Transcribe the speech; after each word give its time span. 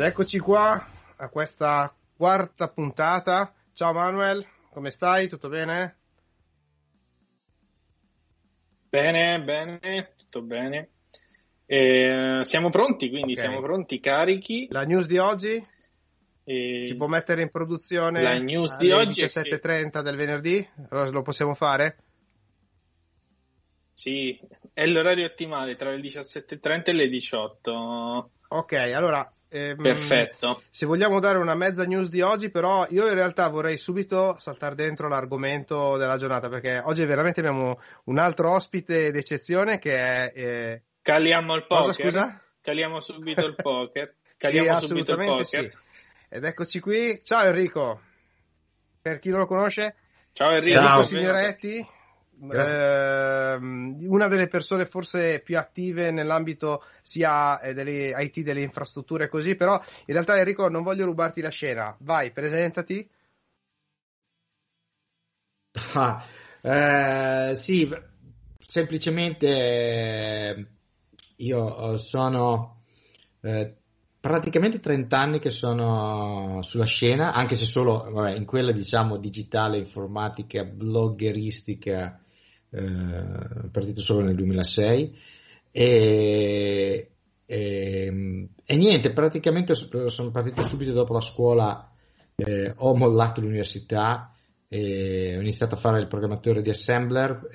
Ed 0.00 0.06
eccoci 0.06 0.38
qua 0.38 0.82
a 1.16 1.28
questa 1.28 1.94
quarta 2.16 2.70
puntata. 2.70 3.52
Ciao 3.74 3.92
Manuel, 3.92 4.42
come 4.70 4.90
stai? 4.90 5.28
Tutto 5.28 5.50
bene? 5.50 5.98
Bene, 8.88 9.42
bene, 9.42 10.14
tutto 10.16 10.40
bene. 10.40 10.88
Eh, 11.66 12.40
siamo 12.44 12.70
pronti, 12.70 13.10
quindi 13.10 13.32
okay. 13.32 13.44
siamo 13.44 13.60
pronti, 13.60 14.00
carichi. 14.00 14.68
La 14.70 14.84
news 14.84 15.06
di 15.06 15.18
oggi? 15.18 15.62
E... 16.44 16.84
Si 16.86 16.96
può 16.96 17.06
mettere 17.06 17.42
in 17.42 17.50
produzione 17.50 18.22
la 18.22 18.38
news 18.38 18.78
di 18.78 18.92
oggi 18.92 19.22
17.30 19.22 19.90
che... 19.90 20.02
del 20.02 20.16
venerdì? 20.16 20.66
Allora 20.88 21.10
lo 21.10 21.20
possiamo 21.20 21.52
fare? 21.52 21.98
Sì, 23.92 24.40
è 24.72 24.86
l'orario 24.86 25.26
ottimale 25.26 25.76
tra 25.76 25.90
le 25.90 26.00
17.30 26.00 26.84
e 26.84 26.92
le 26.94 27.08
18. 27.08 28.30
Ok, 28.48 28.72
allora 28.72 29.30
Ehm, 29.52 29.82
Perfetto. 29.82 30.62
Se 30.70 30.86
vogliamo 30.86 31.18
dare 31.18 31.38
una 31.38 31.56
mezza 31.56 31.84
news 31.84 32.08
di 32.08 32.20
oggi, 32.20 32.50
però 32.50 32.86
io 32.90 33.06
in 33.08 33.14
realtà 33.14 33.48
vorrei 33.48 33.78
subito 33.78 34.36
saltare 34.38 34.76
dentro 34.76 35.08
l'argomento 35.08 35.96
della 35.96 36.16
giornata 36.16 36.48
perché 36.48 36.80
oggi 36.84 37.04
veramente 37.04 37.40
abbiamo 37.40 37.80
un 38.04 38.18
altro 38.18 38.52
ospite 38.52 39.10
d'eccezione 39.10 39.78
che 39.78 39.96
è... 39.96 40.32
Eh... 40.34 40.82
Caliamo 41.02 41.54
il 41.56 41.66
poker. 41.66 41.86
Cosa, 41.86 42.02
scusa? 42.02 42.42
Caliamo 42.60 43.00
subito 43.00 43.44
il 43.44 43.56
poker. 43.56 44.14
Caliamo 44.38 44.78
sì, 44.78 44.86
subito 44.86 45.12
il 45.12 45.26
poker. 45.26 45.46
Sì. 45.46 45.70
Ed 46.28 46.44
eccoci 46.44 46.78
qui. 46.78 47.20
Ciao 47.24 47.46
Enrico. 47.46 48.00
Per 49.02 49.18
chi 49.18 49.30
non 49.30 49.40
lo 49.40 49.46
conosce. 49.46 49.96
Ciao 50.32 50.52
Enrico. 50.52 50.78
Ciao 50.78 51.02
Signoretti 51.02 51.98
eh, 52.48 53.58
una 53.60 54.28
delle 54.28 54.48
persone 54.48 54.86
forse 54.86 55.40
più 55.40 55.58
attive 55.58 56.10
nell'ambito 56.10 56.82
sia 57.02 57.60
eh, 57.60 57.74
delle 57.74 58.12
IT, 58.16 58.40
delle 58.40 58.62
infrastrutture 58.62 59.28
così, 59.28 59.54
però 59.54 59.80
in 60.06 60.14
realtà 60.14 60.38
Enrico 60.38 60.68
non 60.68 60.82
voglio 60.82 61.04
rubarti 61.04 61.40
la 61.40 61.50
scena, 61.50 61.94
vai, 62.00 62.32
presentati. 62.32 63.08
Ah, 65.94 66.24
eh, 66.62 67.54
sì, 67.54 67.88
semplicemente 68.58 70.66
io 71.36 71.96
sono 71.96 72.82
eh, 73.42 73.74
praticamente 74.20 74.80
30 74.80 75.18
anni 75.18 75.38
che 75.38 75.50
sono 75.50 76.60
sulla 76.62 76.84
scena, 76.84 77.32
anche 77.32 77.54
se 77.54 77.64
solo 77.64 78.10
vabbè, 78.10 78.34
in 78.34 78.44
quella 78.44 78.72
diciamo 78.72 79.16
digitale, 79.16 79.78
informatica, 79.78 80.64
bloggeristica 80.64 82.20
eh, 82.70 83.68
partito 83.70 84.00
solo 84.00 84.24
nel 84.24 84.34
2006 84.34 85.18
e, 85.70 87.10
e, 87.46 88.48
e, 88.64 88.76
niente, 88.76 89.12
praticamente 89.12 89.74
sono 89.74 90.30
partito 90.30 90.62
subito 90.62 90.92
dopo 90.92 91.12
la 91.12 91.20
scuola, 91.20 91.92
eh, 92.36 92.72
ho 92.76 92.96
mollato 92.96 93.40
l'università 93.40 94.34
e 94.68 95.36
ho 95.36 95.40
iniziato 95.40 95.74
a 95.74 95.78
fare 95.78 96.00
il 96.00 96.06
programmatore 96.06 96.62
di 96.62 96.70
assembler 96.70 97.48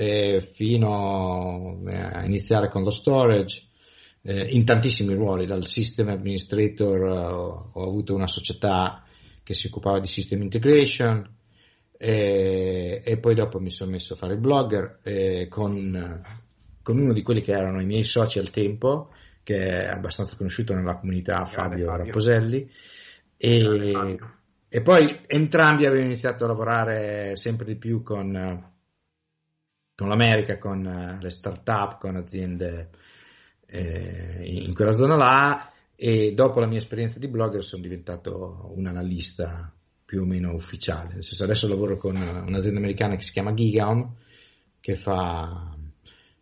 fino 0.54 1.80
a 1.86 2.26
iniziare 2.26 2.70
con 2.70 2.84
lo 2.84 2.90
storage 2.90 3.70
eh, 4.28 4.48
in 4.56 4.66
tantissimi 4.66 5.14
ruoli, 5.14 5.46
dal 5.46 5.68
system 5.68 6.10
administrator 6.10 7.02
uh, 7.02 7.70
ho 7.74 7.88
avuto 7.88 8.16
una 8.16 8.28
società 8.28 9.04
che 9.44 9.54
si 9.54 9.68
occupava 9.68 10.00
di 10.00 10.08
system 10.08 10.42
integration, 10.42 11.30
e, 11.98 13.02
e, 13.04 13.18
poi 13.20 13.36
dopo 13.36 13.60
mi 13.60 13.72
sono 13.72 13.92
messo 13.92 14.14
a 14.14 14.18
fare 14.18 14.34
il 14.34 14.40
blogger 14.40 15.00
eh, 15.04 15.48
con, 15.50 16.22
con, 16.82 16.98
uno 16.98 17.14
di 17.14 17.22
quelli 17.22 17.42
che 17.42 17.54
erano 17.54 17.82
i 17.82 17.86
miei 17.86 18.04
soci 18.04 18.38
al 18.40 18.52
tempo, 18.52 19.14
che 19.44 19.66
è 19.66 19.88
abbastanza 19.88 20.36
conosciuto 20.36 20.74
nella 20.74 20.98
comunità, 20.98 21.46
Fabio, 21.46 21.86
Fabio. 21.88 22.06
Raposelli. 22.06 22.70
E, 23.38 24.18
e, 24.68 24.82
poi 24.82 25.22
entrambi 25.28 25.86
abbiamo 25.86 26.06
iniziato 26.06 26.44
a 26.44 26.48
lavorare 26.48 27.36
sempre 27.38 27.66
di 27.66 27.76
più 27.78 28.04
con, 28.04 28.72
con 29.96 30.08
l'America, 30.08 30.58
con 30.58 31.18
le 31.22 31.30
start-up, 31.30 32.00
con 32.00 32.18
aziende 32.18 32.90
eh, 33.68 34.42
in 34.44 34.74
quella 34.74 34.94
zona 34.94 35.16
là. 35.16 35.70
E 35.98 36.34
dopo 36.34 36.60
la 36.60 36.68
mia 36.68 36.78
esperienza 36.80 37.20
di 37.20 37.30
blogger 37.30 37.64
sono 37.64 37.82
diventato 37.82 38.74
un 38.76 38.86
analista 38.86 39.75
più 40.06 40.22
o 40.22 40.26
meno 40.26 40.54
ufficiale. 40.54 41.14
Nel 41.14 41.24
senso, 41.24 41.44
adesso 41.44 41.68
lavoro 41.68 41.98
con 41.98 42.16
un'azienda 42.16 42.80
americana 42.80 43.16
che 43.16 43.24
si 43.24 43.32
chiama 43.32 43.54
Gigaon, 43.54 44.16
che 44.80 44.96
fa, 44.96 45.76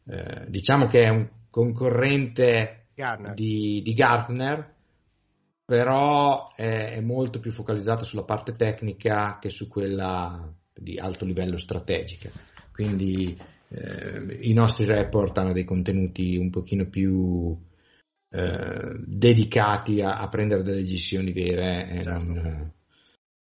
eh, 0.06 0.46
diciamo 0.50 0.88
che 0.88 1.04
è 1.04 1.10
un 1.10 1.30
concorrente 1.50 2.88
Gartner. 2.94 3.34
Di, 3.34 3.82
di, 3.84 3.94
Gartner, 3.94 4.72
però 5.66 6.54
è, 6.54 6.94
è, 6.94 7.02
molto 7.02 7.40
più 7.40 7.52
focalizzata 7.52 8.04
sulla 8.04 8.24
parte 8.24 8.56
tecnica 8.56 9.40
che 9.40 9.50
su 9.50 9.68
quella 9.68 10.54
di 10.74 11.00
alto 11.00 11.26
livello 11.26 11.58
strategica. 11.58 12.30
Quindi 12.72 13.36
eh, 13.70 14.38
i 14.42 14.54
nostri 14.54 14.86
report 14.86 15.38
hanno 15.38 15.54
dei 15.54 15.64
contenuti 15.64 16.38
un 16.38 16.50
pochino 16.50 16.88
più 16.88 17.58
eh, 18.30 18.96
dedicati 19.06 20.02
a, 20.02 20.18
a, 20.18 20.28
prendere 20.28 20.64
delle 20.64 20.82
decisioni 20.82 21.32
vere 21.32 21.90
e 21.90 22.04
certo. 22.04 22.24
non 22.24 22.74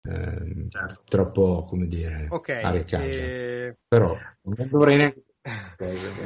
eh, 0.04 0.68
certo. 0.70 1.02
troppo, 1.06 1.66
come 1.66 1.88
dire, 1.88 2.28
okay, 2.30 2.84
e... 2.92 3.78
Però 3.88 4.18
non 4.42 4.70
dovrei 4.70 4.98
neanche 4.98 5.24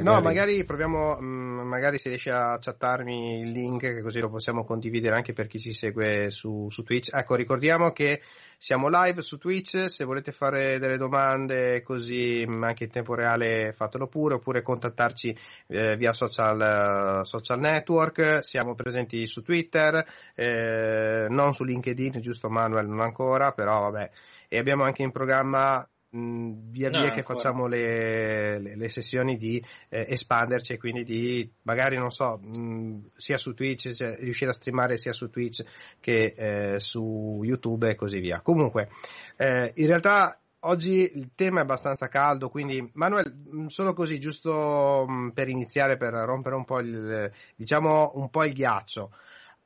No, 0.03 0.21
magari 0.21 0.63
proviamo, 0.63 1.17
mm, 1.19 1.67
magari 1.67 1.97
se 1.97 2.09
riesci 2.09 2.29
a 2.29 2.59
chattarmi 2.59 3.39
il 3.39 3.49
link, 3.49 4.01
così 4.01 4.19
lo 4.19 4.29
possiamo 4.29 4.63
condividere 4.63 5.15
anche 5.15 5.33
per 5.33 5.47
chi 5.47 5.59
ci 5.59 5.73
segue 5.73 6.29
su, 6.29 6.67
su, 6.69 6.83
Twitch. 6.83 7.09
Ecco, 7.11 7.33
ricordiamo 7.33 7.91
che 7.91 8.21
siamo 8.59 8.89
live 8.89 9.23
su 9.23 9.39
Twitch, 9.39 9.89
se 9.89 10.05
volete 10.05 10.31
fare 10.31 10.77
delle 10.77 10.97
domande 10.97 11.81
così 11.81 12.45
mm, 12.47 12.63
anche 12.63 12.83
in 12.83 12.91
tempo 12.91 13.15
reale 13.15 13.73
fatelo 13.73 14.05
pure, 14.05 14.35
oppure 14.35 14.61
contattarci 14.61 15.35
eh, 15.65 15.97
via 15.97 16.13
social, 16.13 17.25
social, 17.25 17.59
network. 17.59 18.43
Siamo 18.43 18.75
presenti 18.75 19.25
su 19.25 19.41
Twitter, 19.41 20.05
eh, 20.35 21.25
non 21.27 21.55
su 21.55 21.63
LinkedIn, 21.63 22.19
giusto 22.21 22.49
Manuel, 22.49 22.85
non 22.85 22.99
ancora, 22.99 23.51
però 23.51 23.89
vabbè. 23.89 24.11
E 24.47 24.59
abbiamo 24.59 24.83
anche 24.83 25.01
in 25.01 25.11
programma 25.11 25.83
via 26.09 26.89
via 26.89 26.89
no, 26.89 26.99
che 27.11 27.19
ancora. 27.19 27.23
facciamo 27.23 27.67
le, 27.67 28.59
le, 28.59 28.75
le, 28.75 28.89
sessioni 28.89 29.37
di 29.37 29.63
eh, 29.89 30.05
espanderci 30.09 30.73
e 30.73 30.77
quindi 30.77 31.03
di 31.03 31.49
magari 31.63 31.97
non 31.97 32.11
so 32.11 32.37
mh, 32.37 33.11
sia 33.15 33.37
su 33.37 33.53
Twitch 33.53 33.93
cioè, 33.93 34.15
riuscire 34.19 34.51
a 34.51 34.53
streamare 34.53 34.97
sia 34.97 35.11
su 35.11 35.29
Twitch 35.29 35.63
che 35.99 36.33
eh, 36.37 36.79
su 36.79 37.41
YouTube 37.43 37.89
e 37.89 37.95
così 37.95 38.19
via 38.19 38.41
comunque 38.41 38.89
eh, 39.35 39.71
in 39.75 39.87
realtà 39.87 40.39
Oggi 40.61 41.11
il 41.15 41.29
tema 41.35 41.59
è 41.59 41.61
abbastanza 41.61 42.07
caldo, 42.07 42.49
quindi 42.49 42.89
Manuel, 42.95 43.67
solo 43.67 43.93
così, 43.93 44.19
giusto 44.19 45.05
per 45.31 45.47
iniziare, 45.49 45.97
per 45.97 46.11
rompere 46.11 46.55
un 46.55 46.65
po' 46.65 46.79
il, 46.79 47.31
diciamo, 47.55 48.13
un 48.15 48.29
po 48.29 48.43
il 48.43 48.53
ghiaccio. 48.53 49.11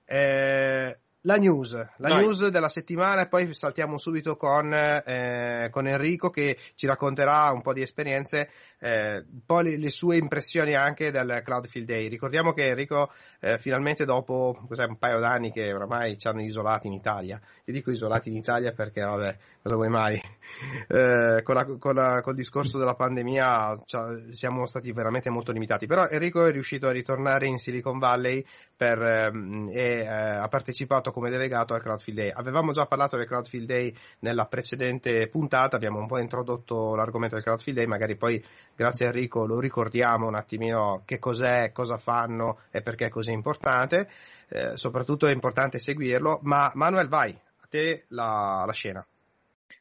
Eh, 0.04 1.00
la 1.26 1.36
news, 1.36 1.74
la 1.98 2.18
news 2.18 2.48
della 2.48 2.70
settimana 2.70 3.22
e 3.22 3.28
poi 3.28 3.54
saltiamo 3.54 4.00
subito 4.00 4.38
con, 4.38 4.74
eh, 4.74 5.68
con, 5.70 5.86
Enrico 5.86 6.32
che 6.32 6.58
ci 6.74 6.88
racconterà 6.88 7.52
un 7.52 7.62
po' 7.62 7.74
di 7.74 7.84
esperienze, 7.84 8.50
eh, 8.80 9.18
un 9.18 9.46
po' 9.46 9.60
le, 9.60 9.78
le, 9.78 9.92
sue 9.92 10.18
impressioni 10.18 10.74
anche 10.74 11.12
del 11.12 11.42
Cloud 11.44 11.68
Field 11.68 11.88
Day. 11.88 12.08
Ricordiamo 12.08 12.54
che 12.54 12.70
Enrico 12.70 13.12
eh, 13.40 13.60
finalmente 13.60 14.04
dopo 14.04 14.66
un 14.68 14.98
paio 14.98 15.20
d'anni 15.20 15.52
che 15.52 15.72
oramai 15.72 16.18
ci 16.18 16.28
hanno 16.28 16.42
isolati 16.42 16.88
in 16.88 16.94
Italia, 16.94 17.40
io 17.66 17.74
dico 17.74 17.92
isolati 17.92 18.30
in 18.30 18.38
Italia 18.38 18.72
perché 18.72 19.02
vabbè, 19.02 19.38
cosa 19.62 19.76
vuoi 19.76 19.90
mai, 19.90 20.16
eh, 20.90 21.42
con, 21.44 21.54
la, 21.54 21.66
con, 21.66 21.94
la, 21.94 22.22
col 22.24 22.34
discorso 22.34 22.80
della 22.80 22.96
pandemia 22.96 23.80
cioè, 23.86 24.34
siamo 24.34 24.66
stati 24.66 24.92
veramente 24.92 25.30
molto 25.30 25.52
limitati, 25.52 25.86
però 25.86 26.08
Enrico 26.08 26.46
è 26.46 26.52
riuscito 26.52 26.88
a 26.88 26.92
ritornare 26.92 27.46
in 27.46 27.60
Silicon 27.60 28.00
Valley 28.00 28.44
per, 28.76 29.00
ehm, 29.00 29.70
e 29.72 30.00
eh, 30.00 30.08
ha 30.08 30.48
partecipato 30.48 31.11
come 31.12 31.30
delegato 31.30 31.74
al 31.74 31.82
Crowdfield 31.82 32.20
Day. 32.20 32.32
Avevamo 32.34 32.72
già 32.72 32.86
parlato 32.86 33.18
del 33.18 33.28
Crowdfield 33.28 33.66
Day 33.66 33.94
nella 34.20 34.46
precedente 34.46 35.28
puntata, 35.28 35.76
abbiamo 35.76 36.00
un 36.00 36.08
po' 36.08 36.20
introdotto 36.20 36.96
l'argomento 36.96 37.36
del 37.36 37.44
Crowdfield 37.44 37.78
Day, 37.80 37.88
magari 37.88 38.16
poi 38.16 38.44
grazie 38.76 39.06
a 39.06 39.10
Enrico 39.10 39.46
lo 39.46 39.60
ricordiamo 39.60 40.28
un 40.28 40.36
attimino 40.36 41.04
che 41.06 41.20
cos'è, 41.20 41.72
cosa 41.72 41.98
fanno 41.98 42.62
e 42.72 42.82
perché 42.82 43.08
è 43.08 43.10
così 43.10 43.32
importante. 43.32 44.10
Eh, 44.50 44.76
soprattutto 44.76 45.28
è 45.28 45.32
importante 45.32 45.80
seguirlo, 45.80 46.40
ma 46.44 46.72
Manuel 46.76 47.08
vai, 47.08 47.32
a 47.32 47.68
te 47.70 48.06
la, 48.10 48.64
la 48.66 48.74
scena. 48.74 49.06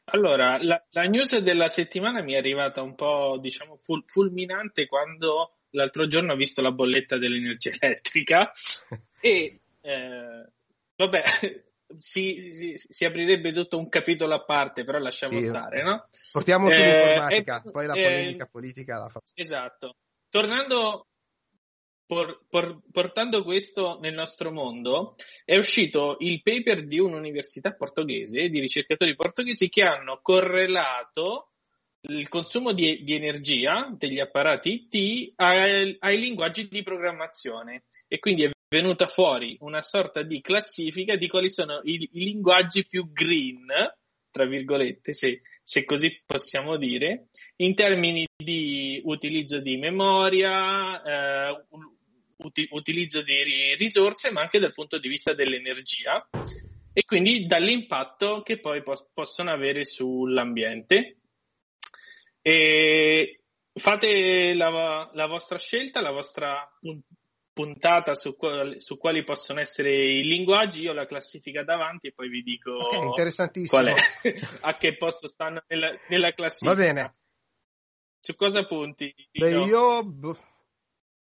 Allora, 0.05 0.57
la, 0.61 0.81
la, 0.91 1.03
news 1.03 1.37
della 1.39 1.67
settimana 1.67 2.21
mi 2.21 2.33
è 2.33 2.37
arrivata 2.37 2.81
un 2.81 2.95
po', 2.95 3.37
diciamo, 3.39 3.77
ful, 3.77 4.03
fulminante 4.05 4.85
quando 4.87 5.53
l'altro 5.71 6.07
giorno 6.07 6.33
ho 6.33 6.35
visto 6.35 6.61
la 6.61 6.71
bolletta 6.71 7.17
dell'energia 7.17 7.71
elettrica 7.79 8.51
e 9.19 9.59
eh, 9.81 10.45
Vabbè, 11.01 11.23
si, 11.97 12.51
si, 12.53 12.73
si, 12.75 13.05
aprirebbe 13.05 13.51
tutto 13.51 13.77
un 13.77 13.89
capitolo 13.89 14.35
a 14.35 14.43
parte, 14.43 14.83
però 14.83 14.99
lasciamo 14.99 15.39
sì, 15.39 15.45
stare, 15.47 15.81
no? 15.81 16.07
Portiamo 16.31 16.67
eh, 16.67 16.71
sull'informatica, 16.71 17.63
eh, 17.63 17.71
poi 17.71 17.85
la 17.87 17.93
polemica 17.93 18.45
eh, 18.45 18.49
politica 18.49 18.97
la 18.97 19.09
facciamo. 19.09 19.33
Esatto. 19.33 19.95
Tornando, 20.29 21.07
por, 22.05 22.45
por, 22.47 22.81
portando 22.91 23.43
questo 23.43 23.97
nel 23.99 24.13
nostro 24.13 24.51
mondo, 24.51 25.15
è 25.43 25.57
uscito 25.57 26.17
il 26.19 26.41
paper 26.43 26.85
di 26.85 26.99
un'università 26.99 27.73
portoghese, 27.73 28.47
di 28.49 28.59
ricercatori 28.59 29.15
portoghesi 29.15 29.69
che 29.69 29.83
hanno 29.83 30.19
correlato 30.21 31.47
il 32.03 32.27
consumo 32.29 32.73
di, 32.73 33.03
di 33.03 33.13
energia 33.13 33.93
degli 33.95 34.19
apparati 34.19 34.87
IT 34.89 35.33
ai, 35.35 35.95
ai, 35.99 36.19
linguaggi 36.19 36.67
di 36.67 36.81
programmazione 36.81 37.83
e 38.07 38.17
quindi 38.17 38.43
è 38.43 38.49
venuta 38.71 39.05
fuori 39.05 39.57
una 39.59 39.81
sorta 39.81 40.23
di 40.23 40.39
classifica 40.39 41.17
di 41.17 41.27
quali 41.27 41.49
sono 41.49 41.81
i, 41.83 42.09
i 42.13 42.23
linguaggi 42.23 42.87
più 42.87 43.11
green, 43.11 43.67
tra 44.31 44.45
virgolette, 44.45 45.11
se, 45.11 45.41
se, 45.61 45.83
così 45.83 46.21
possiamo 46.25 46.77
dire, 46.77 47.27
in 47.57 47.75
termini 47.75 48.25
di 48.33 49.01
utilizzo 49.03 49.59
di 49.59 49.75
memoria, 49.75 51.03
eh, 51.03 51.65
uti- 52.37 52.67
utilizzo 52.71 53.21
di 53.21 53.75
risorse, 53.75 54.31
ma 54.31 54.39
anche 54.39 54.59
dal 54.59 54.71
punto 54.71 54.99
di 54.99 55.09
vista 55.09 55.33
dell'energia 55.33 56.29
e 56.93 57.03
quindi 57.03 57.45
dall'impatto 57.45 58.41
che 58.41 58.61
poi 58.61 58.81
pos- 58.83 59.05
possono 59.13 59.51
avere 59.51 59.83
sull'ambiente. 59.83 61.17
E 62.41 63.41
fate 63.73 64.53
la, 64.53 65.09
la, 65.13 65.27
vostra 65.27 65.57
scelta, 65.57 65.99
la 65.99 66.11
vostra 66.11 66.65
puntata 67.53 68.15
su, 68.15 68.35
quali, 68.35 68.79
su, 68.79 68.97
quali 68.97 69.23
possono 69.23 69.59
essere 69.59 69.93
i 69.93 70.23
linguaggi, 70.23 70.83
io 70.83 70.93
la 70.93 71.05
classifica 71.05 71.63
davanti 71.63 72.07
e 72.07 72.13
poi 72.13 72.29
vi 72.29 72.41
dico 72.41 72.71
okay, 72.71 73.65
qual 73.67 73.87
è, 73.87 73.93
a 74.61 74.71
che 74.77 74.95
posto 74.97 75.27
stanno 75.27 75.63
nella, 75.67 75.91
nella, 76.07 76.31
classifica. 76.31 76.73
Va 76.73 76.79
bene. 76.79 77.11
Su 78.19 78.35
cosa 78.35 78.65
punti? 78.65 79.13
Beh, 79.31 79.63
io 79.63 80.03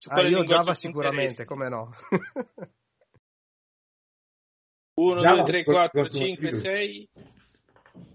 Ah, 0.08 0.22
io 0.22 0.46
Java 0.46 0.74
sicuramente, 0.76 1.44
come 1.44 1.68
no? 1.68 1.94
1, 4.94 5.22
2, 5.22 5.44
3, 5.44 5.64
4, 5.64 6.06
5, 6.06 6.52
6. 6.52 7.10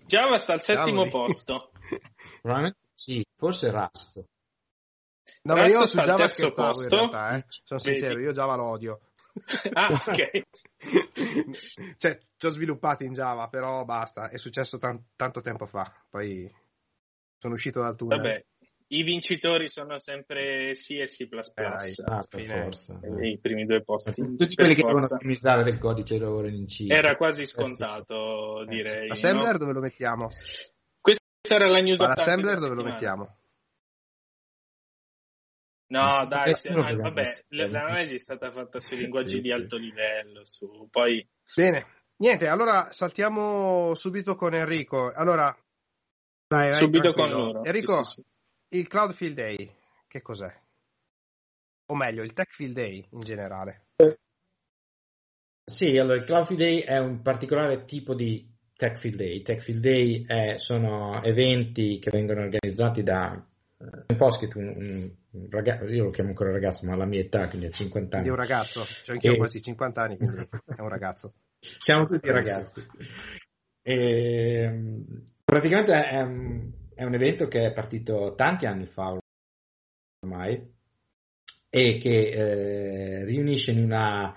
Java 0.06 0.38
sta 0.38 0.54
al 0.54 0.62
settimo 0.62 1.08
posto. 1.10 1.72
Probabilmente 2.40 2.78
sì, 2.94 3.22
forse 3.36 3.70
Rust. 3.70 4.24
No, 5.42 5.54
ma 5.54 5.66
io 5.66 5.86
su 5.86 5.98
Java 5.98 6.26
scherzavo 6.26 6.70
posto. 6.70 6.94
in 6.94 7.00
realtà, 7.10 7.36
eh. 7.36 7.44
sono 7.48 7.80
sincero, 7.80 8.20
io 8.20 8.32
Java 8.32 8.56
lo 8.56 8.64
odio. 8.64 9.00
ah, 9.72 9.90
ok. 9.92 10.42
cioè, 11.98 12.18
ci 12.36 12.46
ho 12.46 12.50
sviluppato 12.50 13.04
in 13.04 13.12
Java, 13.12 13.48
però 13.48 13.84
basta, 13.84 14.28
è 14.28 14.38
successo 14.38 14.78
tan- 14.78 15.02
tanto 15.16 15.40
tempo 15.40 15.66
fa, 15.66 15.92
poi 16.08 16.50
sono 17.38 17.54
uscito 17.54 17.80
dal 17.80 17.96
tunnel. 17.96 18.18
Vabbè, 18.18 18.44
i 18.88 19.02
vincitori 19.02 19.68
sono 19.68 19.98
sempre 19.98 20.72
C 20.72 20.90
e 21.00 21.06
C++. 21.06 21.22
Eh, 21.22 21.64
ah, 22.04 22.26
per 22.28 22.44
forza. 22.44 23.00
I 23.20 23.38
primi 23.40 23.64
due 23.64 23.82
posti. 23.82 24.12
Tutti 24.36 24.54
quelli 24.54 24.74
che 24.74 24.82
devono 24.82 25.04
ottimizzare 25.04 25.62
del 25.62 25.78
codice 25.78 26.18
lavorano 26.18 26.54
in 26.54 26.66
C. 26.66 26.86
Era 26.88 27.16
quasi 27.16 27.46
scontato, 27.46 28.62
eh, 28.62 28.66
direi. 28.66 29.10
Assembler 29.10 29.52
no? 29.52 29.58
dove 29.58 29.72
lo 29.72 29.80
mettiamo? 29.80 30.28
Questa 31.00 31.22
era 31.48 31.68
la 31.68 31.80
news 31.80 31.98
L'assembler 31.98 32.58
dove 32.58 32.74
lo 32.74 32.84
mettiamo? 32.84 33.36
No, 35.86 36.26
dai, 36.26 36.54
se, 36.54 36.70
no, 36.70 36.82
vabbè, 36.82 37.44
l'analisi 37.48 38.14
è 38.14 38.18
stata 38.18 38.50
fatta 38.50 38.80
sui 38.80 38.96
linguaggi 38.96 39.36
sì, 39.36 39.40
di 39.42 39.52
alto 39.52 39.76
livello, 39.76 40.44
su, 40.44 40.88
poi... 40.90 41.26
Bene, 41.54 41.86
niente, 42.16 42.48
allora 42.48 42.90
saltiamo 42.90 43.94
subito 43.94 44.34
con 44.34 44.54
Enrico. 44.54 45.12
Allora, 45.12 45.54
vai, 46.48 46.70
vai, 46.70 46.74
subito 46.74 47.12
tranquillo. 47.12 47.36
con 47.36 47.44
loro. 47.44 47.64
Enrico, 47.64 48.02
sì, 48.02 48.22
sì, 48.22 48.78
il 48.78 48.88
Cloud 48.88 49.12
Field 49.12 49.34
Day, 49.36 49.76
che 50.08 50.22
cos'è? 50.22 50.62
O 51.86 51.94
meglio, 51.94 52.22
il 52.22 52.32
Tech 52.32 52.50
Field 52.50 52.74
Day 52.74 53.06
in 53.10 53.20
generale. 53.20 53.88
Sì, 55.64 55.98
allora 55.98 56.16
il 56.16 56.24
Cloud 56.24 56.46
Field 56.46 56.60
Day 56.60 56.78
è 56.80 56.98
un 56.98 57.20
particolare 57.20 57.84
tipo 57.84 58.14
di 58.14 58.50
Tech 58.74 58.96
Field 58.96 59.16
Day. 59.16 59.42
Tech 59.42 59.60
Field 59.60 59.80
Day 59.80 60.24
è, 60.26 60.56
sono 60.56 61.22
eventi 61.22 61.98
che 61.98 62.10
vengono 62.10 62.40
organizzati 62.40 63.02
da 63.02 63.46
un 64.06 64.16
Poskit, 64.16 64.54
un, 64.54 64.74
un, 64.76 65.10
un 65.30 65.46
ragazzo, 65.50 65.84
io 65.86 66.04
lo 66.04 66.10
chiamo 66.10 66.30
ancora 66.30 66.50
ragazzo, 66.50 66.86
ma 66.86 66.94
alla 66.94 67.06
mia 67.06 67.20
età, 67.20 67.48
quindi 67.48 67.66
a 67.66 67.70
50 67.70 68.16
anni. 68.18 68.26
È 68.26 68.30
un 68.30 68.36
ragazzo, 68.36 68.82
cioè 68.82 69.14
anche 69.14 69.26
io 69.26 69.34
ho 69.34 69.36
quasi 69.36 69.62
50 69.62 70.02
anni, 70.02 70.16
quindi 70.16 70.36
è 70.76 70.80
un 70.80 70.88
ragazzo. 70.88 71.34
Siamo 71.58 72.04
tutti 72.04 72.30
ragazzi. 72.30 72.86
E, 73.82 75.04
praticamente 75.44 76.08
è 76.08 76.20
un 76.22 76.82
è 76.94 77.04
un 77.04 77.14
evento 77.14 77.48
che 77.48 77.66
è 77.66 77.72
partito 77.72 78.34
tanti 78.36 78.66
anni 78.66 78.86
fa 78.86 79.18
ormai 80.20 80.72
e 81.68 81.98
che 81.98 82.30
eh, 82.30 83.24
riunisce 83.24 83.72
in 83.72 83.82
una, 83.82 84.34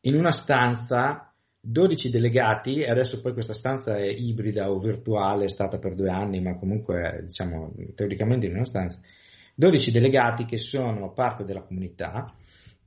in 0.00 0.14
una 0.14 0.30
stanza 0.30 1.27
12 1.70 2.10
delegati 2.10 2.82
adesso 2.84 3.20
poi 3.20 3.34
questa 3.34 3.52
stanza 3.52 3.96
è 3.96 4.06
ibrida 4.06 4.70
o 4.70 4.78
virtuale, 4.78 5.44
è 5.44 5.48
stata 5.48 5.78
per 5.78 5.94
due 5.94 6.08
anni, 6.08 6.40
ma 6.40 6.56
comunque 6.56 7.20
diciamo 7.24 7.74
teoricamente 7.94 8.46
in 8.46 8.54
una 8.54 8.64
stanza. 8.64 9.00
12 9.54 9.90
delegati 9.90 10.44
che 10.46 10.56
sono 10.56 11.12
parte 11.12 11.44
della 11.44 11.62
comunità, 11.62 12.24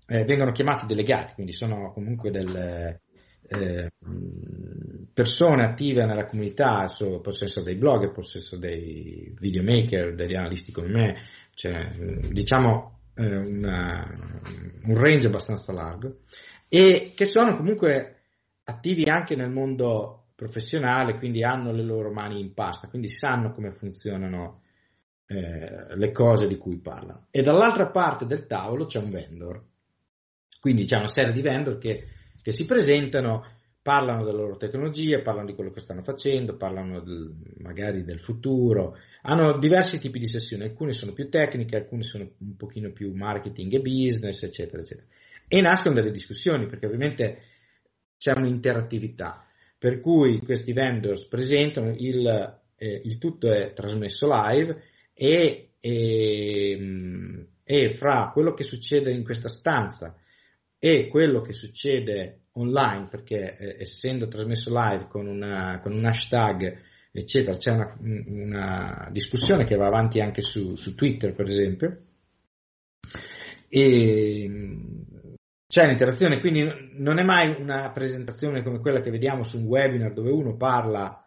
eh, 0.08 0.24
vengono 0.24 0.52
chiamati 0.52 0.88
delegati, 0.88 1.34
quindi 1.34 1.52
sono 1.52 1.92
comunque 1.92 2.32
del, 2.32 3.00
eh, 3.48 3.92
persone 5.14 5.64
attive 5.64 6.06
nella 6.06 6.26
comunità, 6.26 6.88
so, 6.88 7.20
possono 7.20 7.50
essere 7.50 7.66
dei 7.66 7.76
blogger, 7.76 8.12
possono 8.12 8.44
essere 8.44 8.62
dei 8.62 9.36
videomaker, 9.38 10.16
degli 10.16 10.36
analisti 10.36 10.72
come 10.72 10.88
me, 10.88 11.16
cioè, 11.54 11.90
diciamo 12.32 13.00
eh, 13.16 13.36
una, 13.36 14.08
un 14.86 14.98
range 14.98 15.28
abbastanza 15.28 15.72
largo, 15.72 16.22
e 16.68 17.12
che 17.14 17.26
sono 17.26 17.56
comunque 17.58 18.21
attivi 18.64 19.10
anche 19.10 19.36
nel 19.36 19.50
mondo 19.50 20.28
professionale, 20.36 21.18
quindi 21.18 21.44
hanno 21.44 21.72
le 21.72 21.84
loro 21.84 22.12
mani 22.12 22.40
in 22.40 22.54
pasta, 22.54 22.88
quindi 22.88 23.10
sanno 23.10 23.54
come 23.54 23.72
funzionano 23.72 24.62
eh, 25.28 25.96
le 25.96 26.12
cose 26.12 26.48
di 26.48 26.58
cui 26.58 26.80
parlano. 26.80 27.28
E 27.30 27.42
dall'altra 27.42 27.90
parte 27.90 28.26
del 28.26 28.48
tavolo 28.48 28.86
c'è 28.86 29.00
un 29.00 29.10
vendor, 29.10 29.64
quindi 30.60 30.86
c'è 30.86 30.98
una 30.98 31.08
serie 31.08 31.34
di 31.34 31.42
vendor 31.42 31.78
che 31.78 32.20
che 32.42 32.52
si 32.52 32.66
presentano, 32.66 33.46
parlano 33.82 34.24
delle 34.24 34.38
loro 34.38 34.58
tecnologie, 34.58 35.22
parlano 35.22 35.48
di 35.48 35.56
quello 35.56 35.72
che 35.72 35.80
stanno 35.80 36.02
facendo, 36.02 36.58
parlano 36.58 37.02
del, 37.02 37.34
magari 37.58 38.04
del 38.04 38.20
futuro, 38.20 38.98
hanno 39.24 39.58
diversi 39.58 40.00
tipi 40.00 40.20
di 40.20 40.28
sessioni, 40.28 40.64
alcune 40.64 40.92
sono 40.92 41.14
più 41.14 41.30
tecniche, 41.30 41.78
alcune 41.78 42.04
sono 42.04 42.30
un 42.38 42.56
pochino 42.56 42.92
più 42.92 43.14
marketing 43.14 43.74
e 43.74 43.80
business, 43.80 44.44
eccetera, 44.44 44.82
eccetera. 44.82 45.08
E 45.48 45.62
nascono 45.62 45.96
delle 45.96 46.12
discussioni, 46.12 46.66
perché 46.68 46.86
ovviamente 46.86 47.42
c'è 48.22 48.38
un'interattività, 48.38 49.44
per 49.80 50.00
cui 50.00 50.42
questi 50.42 50.74
vendors 50.74 51.26
presentano, 51.26 51.92
il, 51.98 52.60
eh, 52.76 53.02
il 53.04 53.18
tutto 53.18 53.52
è 53.52 53.74
trasmesso 53.74 54.28
live 54.30 54.80
e, 55.12 55.72
e, 55.80 57.48
e 57.64 57.90
fra 57.90 58.30
quello 58.32 58.54
che 58.54 58.62
succede 58.62 59.12
in 59.12 59.24
questa 59.24 59.48
stanza 59.48 60.16
e 60.78 61.08
quello 61.08 61.42
che 61.42 61.54
succede 61.54 62.42
online, 62.52 63.08
perché 63.08 63.58
eh, 63.58 63.76
essendo 63.80 64.28
trasmesso 64.28 64.70
live 64.72 65.08
con, 65.08 65.26
una, 65.26 65.80
con, 65.82 65.92
un 65.92 66.06
hashtag, 66.06 66.80
eccetera, 67.12 67.58
c'è 67.58 67.72
una, 67.72 67.98
una, 68.00 69.10
discussione 69.12 69.64
che 69.64 69.76
va 69.76 69.88
avanti 69.88 70.22
anche 70.22 70.44
su, 70.44 70.76
su 70.76 70.94
Twitter, 70.94 71.34
per 71.34 71.50
esempio, 71.50 72.04
e 73.68 75.01
c'è 75.72 75.86
un'interazione, 75.86 76.42
quindi 76.42 76.70
non 76.98 77.18
è 77.18 77.24
mai 77.24 77.56
una 77.58 77.92
presentazione 77.94 78.62
come 78.62 78.82
quella 78.82 79.00
che 79.00 79.10
vediamo 79.10 79.44
su 79.44 79.58
un 79.58 79.68
webinar 79.68 80.12
dove 80.12 80.30
uno 80.30 80.58
parla, 80.58 81.26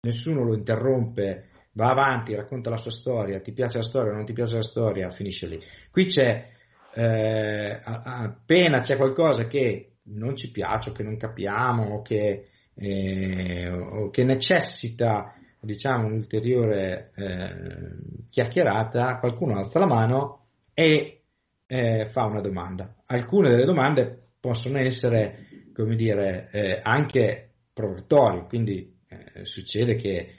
nessuno 0.00 0.42
lo 0.44 0.54
interrompe, 0.54 1.50
va 1.72 1.90
avanti, 1.90 2.34
racconta 2.34 2.70
la 2.70 2.78
sua 2.78 2.90
storia, 2.90 3.38
ti 3.40 3.52
piace 3.52 3.76
la 3.76 3.82
storia, 3.82 4.14
non 4.14 4.24
ti 4.24 4.32
piace 4.32 4.54
la 4.54 4.62
storia, 4.62 5.10
finisce 5.10 5.46
lì. 5.46 5.62
Qui 5.90 6.06
c'è 6.06 6.48
eh, 6.94 7.80
appena 7.82 8.80
c'è 8.80 8.96
qualcosa 8.96 9.46
che 9.46 9.96
non 10.04 10.36
ci 10.36 10.50
piace 10.50 10.88
o 10.88 10.92
che 10.94 11.02
non 11.02 11.18
capiamo 11.18 11.96
o 11.96 12.00
che, 12.00 12.48
eh, 12.72 13.68
o 13.68 14.08
che 14.08 14.24
necessita 14.24 15.34
diciamo 15.60 16.06
un'ulteriore 16.06 17.12
eh, 17.14 18.24
chiacchierata, 18.30 19.18
qualcuno 19.18 19.58
alza 19.58 19.78
la 19.78 19.86
mano 19.86 20.46
e 20.72 21.24
eh, 21.66 22.06
fa 22.06 22.24
una 22.24 22.40
domanda. 22.40 23.02
Alcune 23.06 23.50
delle 23.50 23.64
domande 23.64 24.28
possono 24.40 24.78
essere, 24.78 25.46
come 25.72 25.96
dire, 25.96 26.48
eh, 26.52 26.78
anche 26.82 27.50
provocatorie, 27.72 28.46
quindi 28.46 28.96
eh, 29.08 29.44
succede 29.44 29.96
che 29.96 30.34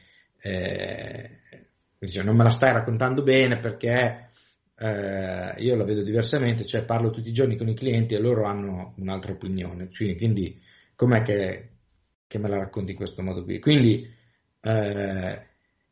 dice, 2.00 2.24
non 2.24 2.36
me 2.36 2.44
la 2.44 2.50
stai 2.52 2.72
raccontando 2.72 3.24
bene 3.24 3.60
perché 3.60 4.30
eh, 4.76 5.54
io 5.58 5.76
la 5.76 5.84
vedo 5.84 6.04
diversamente, 6.04 6.66
cioè 6.66 6.86
parlo 6.86 7.10
tutti 7.10 7.30
i 7.30 7.34
giorni 7.34 7.58
con 7.58 7.68
i 7.68 7.76
clienti 7.76 8.14
e 8.14 8.20
loro 8.20 8.46
hanno 8.46 8.94
un'altra 8.98 9.34
opinione, 9.34 9.90
cioè, 9.92 10.16
quindi 10.16 10.62
com'è 10.96 11.22
che, 11.24 11.70
che, 12.28 12.38
me 12.38 12.48
la 12.48 12.58
racconti 12.58 12.92
in 12.92 12.98
questo 12.98 13.24
modo 13.24 13.44
qui? 13.44 13.60
Quindi 13.60 14.08
eh, 14.62 15.46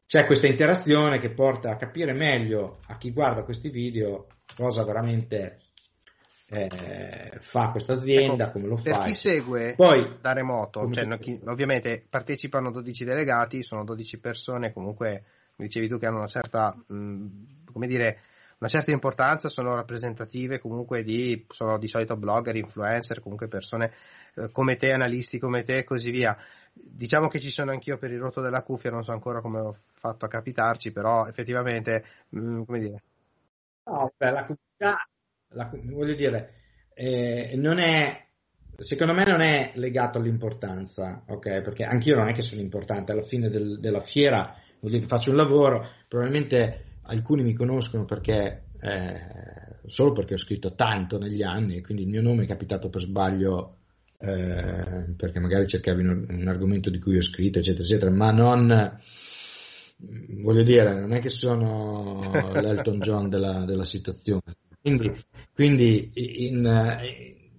c'è 0.05 0.25
questa 0.25 0.47
interazione 0.47 1.19
che 1.19 1.31
porta 1.31 1.71
a 1.71 1.77
capire 1.77 2.13
meglio 2.13 2.79
a 2.87 2.97
chi 2.97 3.11
guarda 3.11 3.43
questi 3.43 3.69
video 3.69 4.27
cosa 4.55 4.83
veramente 4.83 5.59
eh, 6.47 7.37
fa 7.39 7.71
questa 7.71 7.93
azienda, 7.93 8.45
ecco, 8.45 8.53
come 8.53 8.67
lo 8.67 8.77
fa. 8.77 8.83
Per 8.83 8.99
chi 9.05 9.13
segue 9.13 9.73
Poi, 9.75 10.17
da 10.21 10.33
remoto, 10.33 10.89
cioè, 10.91 11.05
no, 11.05 11.17
chi, 11.17 11.39
ovviamente 11.45 12.05
partecipano 12.07 12.71
12 12.71 13.03
delegati, 13.03 13.63
sono 13.63 13.83
12 13.83 14.19
persone, 14.19 14.71
comunque 14.71 15.23
mi 15.57 15.65
dicevi 15.65 15.87
tu 15.87 15.97
che 15.97 16.05
hanno 16.05 16.17
una 16.17 16.27
certa, 16.27 16.75
mh, 16.87 17.71
come 17.71 17.87
dire, 17.87 18.19
una 18.57 18.69
certa 18.69 18.91
importanza, 18.91 19.49
sono 19.49 19.75
rappresentative 19.75 20.59
comunque 20.59 21.03
di, 21.03 21.45
sono 21.49 21.77
di 21.77 21.87
solito 21.87 22.15
blogger, 22.15 22.55
influencer, 22.55 23.19
comunque 23.21 23.47
persone 23.47 23.91
eh, 24.35 24.49
come 24.51 24.75
te, 24.75 24.91
analisti 24.91 25.39
come 25.39 25.63
te 25.63 25.79
e 25.79 25.83
così 25.83 26.11
via. 26.11 26.37
Diciamo 26.71 27.27
che 27.27 27.39
ci 27.39 27.49
sono 27.49 27.71
anch'io 27.71 27.97
per 27.97 28.11
il 28.11 28.19
rotto 28.19 28.41
della 28.41 28.63
cuffia, 28.63 28.91
non 28.91 29.03
so 29.03 29.11
ancora 29.11 29.41
come 29.41 29.59
ho 29.59 29.77
fatto 29.93 30.25
a 30.25 30.29
capitarci, 30.29 30.91
però 30.91 31.25
effettivamente, 31.25 32.05
mh, 32.29 32.63
come 32.63 32.79
dire. 32.79 33.03
No, 33.85 34.13
beh, 34.17 34.31
la 34.31 34.43
comunità 34.43 35.07
la, 35.49 35.71
voglio 35.85 36.15
dire, 36.15 36.53
eh, 36.93 37.53
non 37.55 37.77
è, 37.77 38.27
secondo 38.77 39.13
me 39.13 39.23
non 39.25 39.41
è 39.41 39.71
legato 39.75 40.17
all'importanza, 40.17 41.23
ok? 41.27 41.61
Perché 41.61 41.83
anch'io 41.83 42.15
non 42.15 42.27
è 42.27 42.33
che 42.33 42.41
sono 42.41 42.61
importante, 42.61 43.11
alla 43.11 43.23
fine 43.23 43.49
del, 43.49 43.79
della 43.79 44.01
fiera 44.01 44.55
dire, 44.89 45.07
faccio 45.07 45.31
un 45.31 45.37
lavoro, 45.37 45.87
probabilmente 46.07 46.99
alcuni 47.03 47.43
mi 47.43 47.53
conoscono 47.53 48.05
perché, 48.05 48.65
eh, 48.79 49.79
solo 49.85 50.11
perché 50.11 50.33
ho 50.33 50.37
scritto 50.37 50.73
tanto 50.75 51.17
negli 51.17 51.43
anni, 51.43 51.81
quindi 51.81 52.03
il 52.03 52.09
mio 52.09 52.21
nome 52.21 52.43
è 52.43 52.47
capitato 52.47 52.89
per 52.89 53.01
sbaglio 53.01 53.77
eh, 54.17 55.13
perché 55.15 55.39
magari 55.39 55.67
cercavi 55.67 56.01
un, 56.01 56.25
un, 56.29 56.47
argomento 56.47 56.89
di 56.89 56.99
cui 56.99 57.17
ho 57.17 57.21
scritto, 57.21 57.59
eccetera, 57.59 57.83
eccetera, 57.83 58.11
ma 58.11 58.31
non 58.31 58.99
voglio 59.97 60.63
dire, 60.63 60.99
non 60.99 61.13
è 61.13 61.19
che 61.19 61.29
sono 61.29 62.19
l'Elton 62.53 62.99
John 62.99 63.29
della, 63.29 63.65
della 63.65 63.85
situazione. 63.85 64.41
Quindi 64.81 65.11
quindi 65.55 66.11
in, 66.47 66.65
eh, 66.65 67.51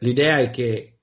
l'idea 0.00 0.40
è 0.40 0.50
che 0.50 0.98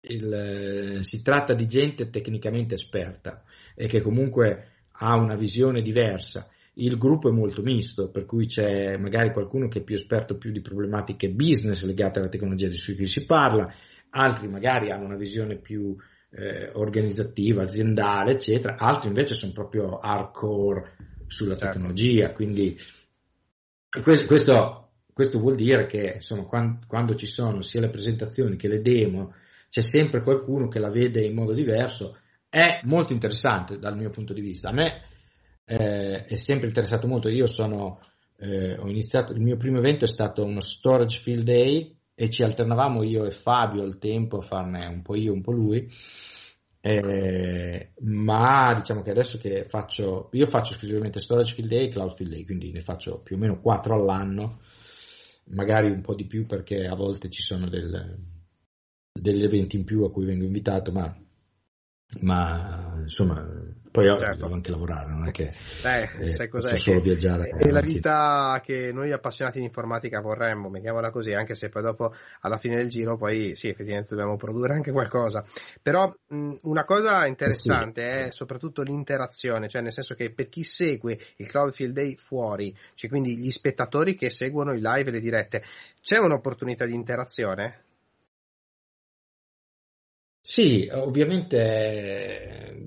il, 0.00 0.32
eh, 0.32 1.02
si 1.02 1.22
tratta 1.22 1.54
di 1.54 1.66
gente 1.66 2.10
tecnicamente 2.10 2.74
esperta 2.74 3.42
e 3.74 3.86
che 3.86 4.02
comunque 4.02 4.86
ha 4.92 5.16
una 5.16 5.34
visione 5.34 5.80
diversa. 5.80 6.50
Il 6.74 6.98
gruppo 6.98 7.30
è 7.30 7.32
molto 7.32 7.62
misto, 7.62 8.10
per 8.10 8.26
cui 8.26 8.46
c'è 8.46 8.98
magari 8.98 9.32
qualcuno 9.32 9.66
che 9.68 9.78
è 9.78 9.82
più 9.82 9.94
esperto 9.94 10.36
più 10.36 10.52
di 10.52 10.60
problematiche 10.60 11.30
business 11.30 11.86
legate 11.86 12.18
alla 12.18 12.28
tecnologia 12.28 12.68
di 12.68 12.78
cui 12.94 13.06
si 13.06 13.24
parla, 13.24 13.72
altri 14.10 14.46
magari 14.46 14.90
hanno 14.90 15.06
una 15.06 15.16
visione 15.16 15.56
più 15.56 15.96
eh, 16.30 16.70
organizzativa, 16.74 17.62
aziendale, 17.62 18.32
eccetera, 18.32 18.76
altri 18.76 19.08
invece 19.08 19.34
sono 19.34 19.52
proprio 19.52 19.98
hardcore 19.98 20.96
sulla 21.26 21.56
certo. 21.56 21.72
tecnologia, 21.72 22.32
quindi 22.32 22.76
questo 24.26 24.88
questo 25.18 25.40
vuol 25.40 25.56
dire 25.56 25.86
che 25.86 26.12
insomma, 26.14 26.44
quando, 26.44 26.78
quando, 26.86 27.16
ci 27.16 27.26
sono 27.26 27.60
sia 27.60 27.80
le 27.80 27.90
presentazioni 27.90 28.54
che 28.54 28.68
le 28.68 28.80
demo, 28.80 29.34
c'è 29.68 29.80
sempre 29.80 30.22
qualcuno 30.22 30.68
che 30.68 30.78
la 30.78 30.90
vede 30.90 31.26
in 31.26 31.34
modo 31.34 31.52
diverso. 31.52 32.18
È 32.48 32.82
molto 32.84 33.14
interessante 33.14 33.80
dal 33.80 33.96
mio 33.96 34.10
punto 34.10 34.32
di 34.32 34.40
vista. 34.40 34.68
A 34.68 34.72
me 34.72 35.02
eh, 35.64 36.24
è 36.24 36.36
sempre 36.36 36.68
interessato 36.68 37.08
molto. 37.08 37.28
Io 37.28 37.48
sono, 37.48 37.98
eh, 38.36 38.78
ho 38.78 38.86
iniziato, 38.86 39.32
il 39.32 39.40
mio 39.40 39.56
primo 39.56 39.78
evento 39.78 40.04
è 40.04 40.06
stato 40.06 40.44
uno 40.44 40.60
Storage 40.60 41.18
Field 41.20 41.42
Day 41.42 41.97
e 42.20 42.28
ci 42.30 42.42
alternavamo 42.42 43.04
io 43.04 43.24
e 43.24 43.30
Fabio 43.30 43.84
al 43.84 43.98
tempo 43.98 44.38
a 44.38 44.40
farne 44.40 44.86
un 44.86 45.02
po' 45.02 45.14
io, 45.14 45.32
un 45.32 45.40
po' 45.40 45.52
lui. 45.52 45.88
Eh, 46.80 47.92
ma 48.00 48.74
diciamo 48.74 49.02
che 49.02 49.10
adesso 49.10 49.38
che 49.38 49.64
faccio, 49.66 50.28
io 50.32 50.46
faccio 50.46 50.72
esclusivamente 50.72 51.20
Storage 51.20 51.54
Field 51.54 51.70
Day 51.70 51.84
e 51.84 51.88
Cloud 51.90 52.14
Field 52.14 52.32
Day, 52.32 52.44
quindi 52.44 52.72
ne 52.72 52.80
faccio 52.80 53.20
più 53.20 53.36
o 53.36 53.38
meno 53.38 53.60
4 53.60 53.94
all'anno 53.94 54.58
magari 55.50 55.90
un 55.90 56.02
po' 56.02 56.14
di 56.14 56.26
più 56.26 56.46
perché 56.46 56.86
a 56.86 56.94
volte 56.94 57.30
ci 57.30 57.42
sono 57.42 57.68
del, 57.68 58.18
degli 59.12 59.44
eventi 59.44 59.76
in 59.76 59.84
più 59.84 60.02
a 60.02 60.10
cui 60.10 60.24
vengo 60.24 60.44
invitato, 60.44 60.92
ma, 60.92 61.16
ma 62.20 62.94
insomma 63.02 63.44
poi 63.90 64.06
certo. 64.06 64.42
devo 64.42 64.54
anche 64.54 64.70
lavorare, 64.70 65.10
non 65.10 65.26
è 65.26 65.30
che 65.30 65.52
eh, 65.84 66.10
eh, 66.18 66.30
sai 66.30 66.48
cos'è 66.48 66.76
solo 66.76 66.98
che 66.98 67.04
viaggiare. 67.04 67.48
È 67.48 67.70
la 67.70 67.80
vita 67.80 68.60
che 68.62 68.92
noi 68.92 69.12
appassionati 69.12 69.58
di 69.58 69.64
informatica 69.64 70.20
vorremmo, 70.20 70.68
mettiamola 70.68 71.10
così, 71.10 71.32
anche 71.32 71.54
se 71.54 71.68
poi 71.68 71.82
dopo 71.82 72.14
alla 72.40 72.58
fine 72.58 72.76
del 72.76 72.88
giro 72.88 73.16
poi 73.16 73.54
sì, 73.56 73.68
effettivamente 73.68 74.10
dobbiamo 74.10 74.36
produrre 74.36 74.74
anche 74.74 74.92
qualcosa. 74.92 75.44
Però 75.82 76.14
mh, 76.28 76.56
una 76.62 76.84
cosa 76.84 77.26
interessante 77.26 78.02
sì. 78.02 78.28
è 78.28 78.30
soprattutto 78.30 78.82
l'interazione, 78.82 79.68
cioè 79.68 79.82
nel 79.82 79.92
senso 79.92 80.14
che 80.14 80.32
per 80.32 80.48
chi 80.48 80.62
segue 80.64 81.18
il 81.36 81.48
Cloud 81.48 81.72
Field 81.72 81.94
Day 81.94 82.16
fuori, 82.16 82.76
cioè 82.94 83.10
quindi 83.10 83.38
gli 83.38 83.50
spettatori 83.50 84.14
che 84.14 84.30
seguono 84.30 84.74
i 84.74 84.80
live 84.80 85.08
e 85.08 85.12
le 85.12 85.20
dirette, 85.20 85.62
c'è 86.00 86.18
un'opportunità 86.18 86.84
di 86.84 86.94
interazione? 86.94 87.84
Sì, 90.50 90.88
ovviamente 90.90 92.86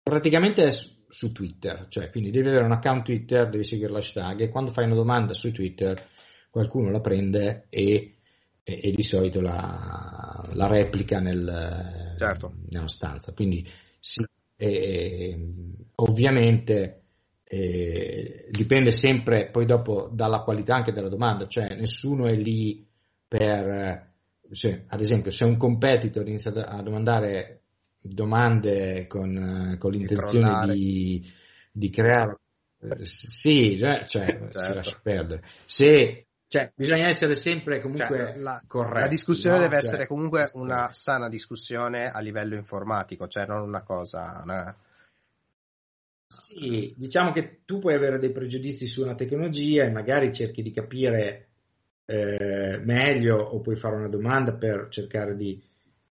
praticamente 0.00 0.64
è 0.64 0.70
su 0.70 1.32
Twitter, 1.32 1.88
cioè 1.88 2.08
quindi 2.08 2.30
devi 2.30 2.46
avere 2.46 2.64
un 2.64 2.70
account 2.70 3.02
Twitter, 3.02 3.48
devi 3.48 3.64
seguire 3.64 3.90
l'hashtag 3.90 4.42
e 4.42 4.48
quando 4.48 4.70
fai 4.70 4.84
una 4.84 4.94
domanda 4.94 5.32
su 5.32 5.50
Twitter 5.50 6.00
qualcuno 6.50 6.92
la 6.92 7.00
prende 7.00 7.66
e, 7.68 8.14
e, 8.62 8.80
e 8.80 8.92
di 8.92 9.02
solito 9.02 9.40
la, 9.40 10.48
la 10.52 10.68
replica 10.68 11.18
nel, 11.18 12.14
certo. 12.16 12.54
nella 12.70 12.86
stanza. 12.86 13.32
Quindi 13.32 13.68
sì, 13.98 14.24
e, 14.54 15.36
ovviamente 15.96 17.02
dipende 18.50 18.92
sempre 18.92 19.50
poi 19.50 19.66
dopo 19.66 20.10
dalla 20.12 20.42
qualità 20.42 20.76
anche 20.76 20.92
della 20.92 21.08
domanda, 21.08 21.48
cioè 21.48 21.74
nessuno 21.74 22.26
è 22.28 22.36
lì 22.36 22.86
per, 23.26 24.11
cioè, 24.52 24.84
ad 24.88 25.00
esempio 25.00 25.30
se 25.30 25.44
un 25.44 25.56
competitor 25.56 26.26
inizia 26.26 26.52
a 26.52 26.82
domandare 26.82 27.62
domande 28.02 29.06
con, 29.06 29.76
con 29.78 29.92
l'intenzione 29.92 30.74
di, 30.74 31.32
di, 31.70 31.90
creare. 31.90 32.38
Sì, 33.02 33.78
cioè, 33.78 34.04
cioè 34.06 34.26
certo. 34.26 34.58
si 34.58 34.74
lascia 34.74 35.00
perdere. 35.00 35.42
Se, 35.66 36.26
cioè, 36.48 36.72
bisogna 36.74 37.06
essere 37.06 37.34
sempre 37.34 37.80
comunque 37.80 38.06
cioè, 38.06 38.36
la, 38.36 38.62
corretti. 38.66 39.00
La 39.00 39.08
discussione 39.08 39.56
no? 39.56 39.62
deve 39.62 39.76
cioè, 39.76 39.84
essere 39.84 40.06
comunque 40.06 40.50
una 40.54 40.92
sana 40.92 41.28
discussione 41.28 42.10
a 42.10 42.18
livello 42.20 42.56
informatico, 42.56 43.28
cioè 43.28 43.46
non 43.46 43.62
una 43.62 43.82
cosa. 43.82 44.42
No? 44.44 44.76
Sì, 46.26 46.92
diciamo 46.96 47.30
che 47.30 47.60
tu 47.64 47.78
puoi 47.78 47.94
avere 47.94 48.18
dei 48.18 48.32
pregiudizi 48.32 48.86
su 48.86 49.02
una 49.02 49.14
tecnologia 49.14 49.84
e 49.84 49.90
magari 49.90 50.32
cerchi 50.32 50.62
di 50.62 50.72
capire 50.72 51.51
eh, 52.12 52.78
meglio 52.84 53.38
o 53.38 53.60
puoi 53.60 53.76
fare 53.76 53.96
una 53.96 54.08
domanda 54.08 54.52
per 54.52 54.88
cercare 54.90 55.34
di 55.34 55.58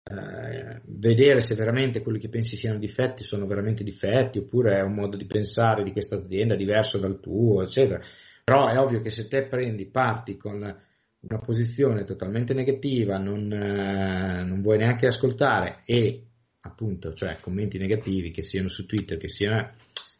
eh, 0.05 0.81
vedere 0.85 1.41
se 1.41 1.55
veramente 1.55 2.03
quelli 2.03 2.19
che 2.19 2.29
pensi 2.29 2.57
siano 2.57 2.79
difetti 2.79 3.23
sono 3.23 3.47
veramente 3.47 3.83
difetti 3.83 4.39
oppure 4.39 4.77
è 4.79 4.83
un 4.83 4.93
modo 4.93 5.17
di 5.17 5.25
pensare 5.25 5.83
di 5.83 5.93
questa 5.93 6.17
azienda 6.17 6.55
diverso 6.55 6.99
dal 6.99 7.19
tuo, 7.19 7.63
eccetera. 7.63 8.03
Però 8.45 8.69
è 8.69 8.79
ovvio 8.79 9.01
che 9.01 9.11
se 9.11 9.27
te 9.27 9.47
prendi, 9.47 9.87
parti 9.87 10.37
con 10.37 10.57
una 10.57 11.39
posizione 11.41 12.05
totalmente 12.05 12.53
negativa, 12.53 13.17
non, 13.17 13.51
eh, 13.51 14.45
non 14.45 14.61
vuoi 14.61 14.77
neanche 14.77 15.07
ascoltare 15.07 15.81
e 15.87 16.25
appunto, 16.61 17.15
cioè 17.15 17.39
commenti 17.41 17.79
negativi 17.79 18.31
che 18.31 18.43
siano 18.43 18.69
su 18.69 18.85
Twitter, 18.85 19.17
che 19.17 19.29
siano 19.29 19.73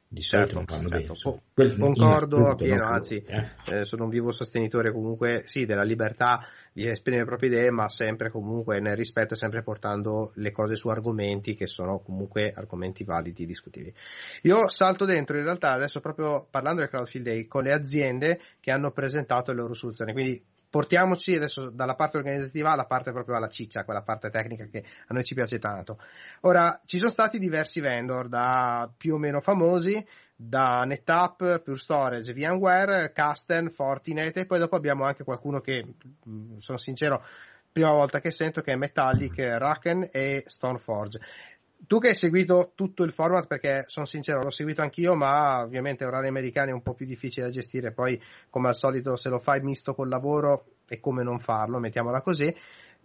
di 0.09 0.23
solito 0.23 0.55
certo, 0.55 0.55
non 0.55 0.67
fanno 0.67 0.89
certo. 0.89 1.43
bene. 1.53 1.77
Concordo 1.77 2.47
appieno, 2.47 2.85
anzi, 2.85 3.23
eh. 3.27 3.49
Eh, 3.67 3.85
sono 3.85 4.05
un 4.05 4.11
vivo 4.11 4.31
sostenitore 4.31 4.93
comunque 4.93 5.43
sì, 5.47 5.67
della 5.67 5.83
libertà 5.83 6.47
di 6.73 6.87
esprimere 6.87 7.23
le 7.23 7.29
proprie 7.29 7.51
idee, 7.51 7.71
ma 7.71 7.89
sempre 7.89 8.31
comunque 8.31 8.81
nel 8.81 8.97
rispetto 8.97 9.35
e 9.35 9.37
sempre 9.37 9.63
portando 9.63 10.33
le 10.35 10.53
cose 10.53 10.77
su 10.77 10.89
argomenti 10.89 11.55
che 11.55 11.67
sono 11.67 11.99
comunque 11.99 12.53
argomenti 12.55 13.03
validi 13.03 13.43
e 13.43 13.47
discutibili. 13.47 13.95
Io 14.43 14.69
salto 14.69 15.05
dentro 15.05 15.39
in 15.39 15.45
realtà 15.45 15.73
adesso 15.73 16.01
proprio 16.01 16.47
parlando 16.49 16.81
del 16.81 16.91
Crowdfield 16.91 17.27
Day 17.27 17.47
con 17.47 17.65
le 17.65 17.73
aziende 17.73 18.41
che 18.61 18.71
hanno 18.71 18.93
presentato 18.93 19.53
le 19.53 19.59
loro 19.59 19.75
soluzioni, 19.75 20.13
quindi 20.13 20.45
portiamoci 20.77 21.35
adesso 21.35 21.71
dalla 21.71 21.95
parte 21.95 22.19
organizzativa 22.19 22.73
alla 22.73 22.85
parte 22.85 23.11
proprio 23.11 23.37
alla 23.37 23.49
ciccia, 23.49 23.85
quella 23.85 24.03
parte 24.03 24.29
tecnica 24.29 24.67
che 24.67 24.85
a 25.07 25.15
noi 25.15 25.25
ci 25.25 25.33
piace 25.33 25.59
tanto. 25.59 25.99
Ora, 26.43 26.79
ci 26.85 26.99
sono 26.99 27.09
stati 27.09 27.39
diversi 27.39 27.81
vendor 27.81 28.29
da 28.29 28.93
più 28.95 29.15
o 29.15 29.19
meno 29.19 29.41
famosi, 29.41 30.07
da 30.37 30.85
NetApp, 30.85 31.39
Pure 31.39 31.77
Storage, 31.77 32.35
VMware, 32.35 33.11
Kasten, 33.15 33.71
Fortinet 33.71 34.37
e 34.37 34.45
poi 34.45 34.59
dopo 34.59 34.77
abbiamo 34.77 35.05
anche 35.05 35.25
qualcuno 35.25 35.61
che, 35.61 35.83
mm, 36.29 36.59
sono 36.59 36.77
sincero, 36.77 37.25
prima 37.73 37.93
volta 37.93 38.21
che 38.21 38.31
sento 38.31 38.61
che 38.61 38.73
è 38.73 38.77
Metallic, 38.77 39.39
Raken 39.39 40.11
e 40.13 40.43
Stoneforge. 40.45 41.21
Tu 41.87 41.99
che 41.99 42.09
hai 42.09 42.15
seguito 42.15 42.73
tutto 42.75 43.05
il 43.05 43.13
format, 43.13 43.47
perché 43.47 43.85
sono 43.87 44.07
sincero, 44.07 44.41
l'ho 44.43 44.51
seguito 44.51 44.83
anch'io, 44.83 45.15
ma 45.15 45.63
ovviamente 45.63 46.05
orari 46.05 46.29
americani 46.29 46.71
è 46.71 46.75
un 46.75 46.83
po' 46.83 46.95
più 46.95 47.07
difficile 47.07 47.47
da 47.47 47.53
gestire, 47.53 47.93
poi 47.93 48.21
come 48.51 48.69
al 48.69 48.75
solito 48.75 49.17
se 49.17 49.29
lo 49.29 49.39
fai 49.39 49.61
misto 49.63 49.95
col 49.95 50.09
lavoro 50.09 50.65
è 50.87 50.99
come 51.01 51.23
non 51.23 51.39
farlo, 51.39 51.79
mettiamola 51.79 52.23
così. 52.23 52.55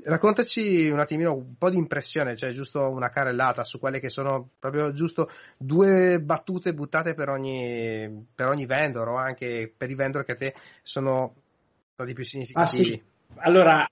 Raccontaci 0.04 0.90
un 0.90 1.00
attimino 1.00 1.34
un 1.34 1.58
po' 1.58 1.70
di 1.70 1.78
impressione, 1.78 2.36
cioè 2.36 2.52
giusto 2.52 2.90
una 2.90 3.10
carrellata 3.10 3.64
su 3.64 3.78
quelle 3.78 4.00
che 4.00 4.10
sono 4.10 4.50
proprio 4.58 4.94
giusto 4.94 5.30
due 5.58 6.20
battute 6.20 6.74
buttate 6.74 7.14
per 7.14 7.30
ogni, 7.30 8.26
per 8.34 8.48
ogni 8.48 8.66
vendor 8.66 9.10
o 9.10 9.16
anche 9.16 9.72
per 9.76 9.92
i 9.92 9.96
vendor 9.96 10.24
che 10.24 10.32
a 10.32 10.36
te 10.36 10.56
sono 10.82 11.36
stati 11.94 12.14
più 12.14 12.24
significativi. 12.24 12.94
Ah, 12.94 13.34
sì. 13.34 13.42
allora, 13.42 13.88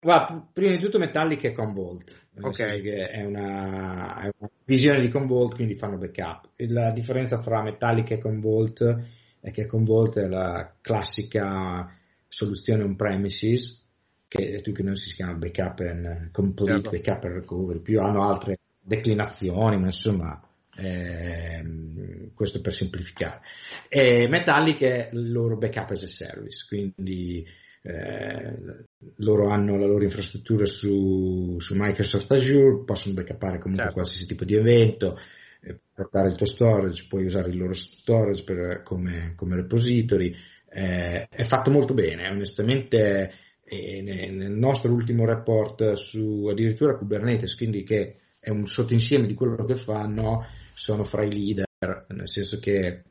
guarda, 0.00 0.46
prima 0.52 0.76
di 0.76 0.82
tutto 0.82 0.98
Metallic 0.98 1.44
è 1.44 1.52
Convolt, 1.52 2.28
che 2.34 3.08
è 3.08 3.22
una, 3.22 4.20
è 4.20 4.30
una, 4.38 4.50
visione 4.64 5.00
di 5.00 5.08
Convolt, 5.08 5.54
quindi 5.54 5.74
fanno 5.74 5.98
backup. 5.98 6.50
La 6.68 6.92
differenza 6.92 7.38
tra 7.38 7.62
Metallic 7.62 8.12
e 8.12 8.18
Convolt 8.18 9.04
è 9.40 9.50
che 9.50 9.66
Convolt 9.66 10.18
è 10.18 10.26
la 10.26 10.72
classica 10.80 11.92
soluzione 12.28 12.84
on-premises, 12.84 13.86
che 14.28 14.60
tu 14.62 14.72
che 14.72 14.82
non 14.82 14.94
si 14.94 15.14
chiama 15.14 15.34
backup 15.34 15.80
and 15.80 16.30
complete, 16.30 16.72
certo. 16.72 16.90
backup 16.90 17.24
and 17.24 17.34
recovery, 17.34 17.80
più 17.80 18.00
hanno 18.00 18.28
altre 18.28 18.58
declinazioni, 18.80 19.76
ma 19.76 19.86
insomma 19.86 20.40
eh, 20.76 22.30
questo 22.34 22.60
per 22.60 22.72
semplificare. 22.72 23.40
E 23.88 24.28
Metallic 24.28 24.82
è 24.82 25.10
il 25.12 25.32
loro 25.32 25.56
backup 25.56 25.90
as 25.90 26.02
a 26.02 26.06
service, 26.06 26.64
quindi 26.68 27.44
eh, 27.82 28.86
loro 29.16 29.48
hanno 29.48 29.78
la 29.78 29.86
loro 29.86 30.04
infrastruttura 30.04 30.66
su, 30.66 31.56
su 31.58 31.74
Microsoft 31.76 32.30
Azure, 32.32 32.84
possono 32.84 33.14
backupare 33.14 33.58
comunque 33.58 33.84
certo. 33.84 33.92
qualsiasi 33.92 34.26
tipo 34.26 34.44
di 34.44 34.54
evento, 34.54 35.18
eh, 35.62 35.78
portare 35.92 36.28
il 36.28 36.34
tuo 36.34 36.46
storage, 36.46 37.06
puoi 37.08 37.24
usare 37.24 37.50
il 37.50 37.56
loro 37.56 37.72
storage 37.72 38.44
per, 38.44 38.82
come, 38.82 39.34
come 39.36 39.56
repository, 39.56 40.34
eh, 40.68 41.26
è 41.28 41.44
fatto 41.44 41.70
molto 41.70 41.94
bene, 41.94 42.28
onestamente 42.28 43.32
nel 43.70 44.50
nostro 44.50 44.92
ultimo 44.92 45.24
report 45.24 45.92
su 45.92 46.48
addirittura 46.50 46.96
Kubernetes, 46.96 47.54
quindi 47.54 47.84
che 47.84 48.16
è 48.40 48.50
un 48.50 48.66
sottoinsieme 48.66 49.28
di 49.28 49.34
quello 49.34 49.64
che 49.64 49.76
fanno, 49.76 50.44
sono 50.74 51.04
fra 51.04 51.22
i 51.22 51.32
leader, 51.32 51.66
nel 52.08 52.28
senso 52.28 52.58
che 52.58 53.04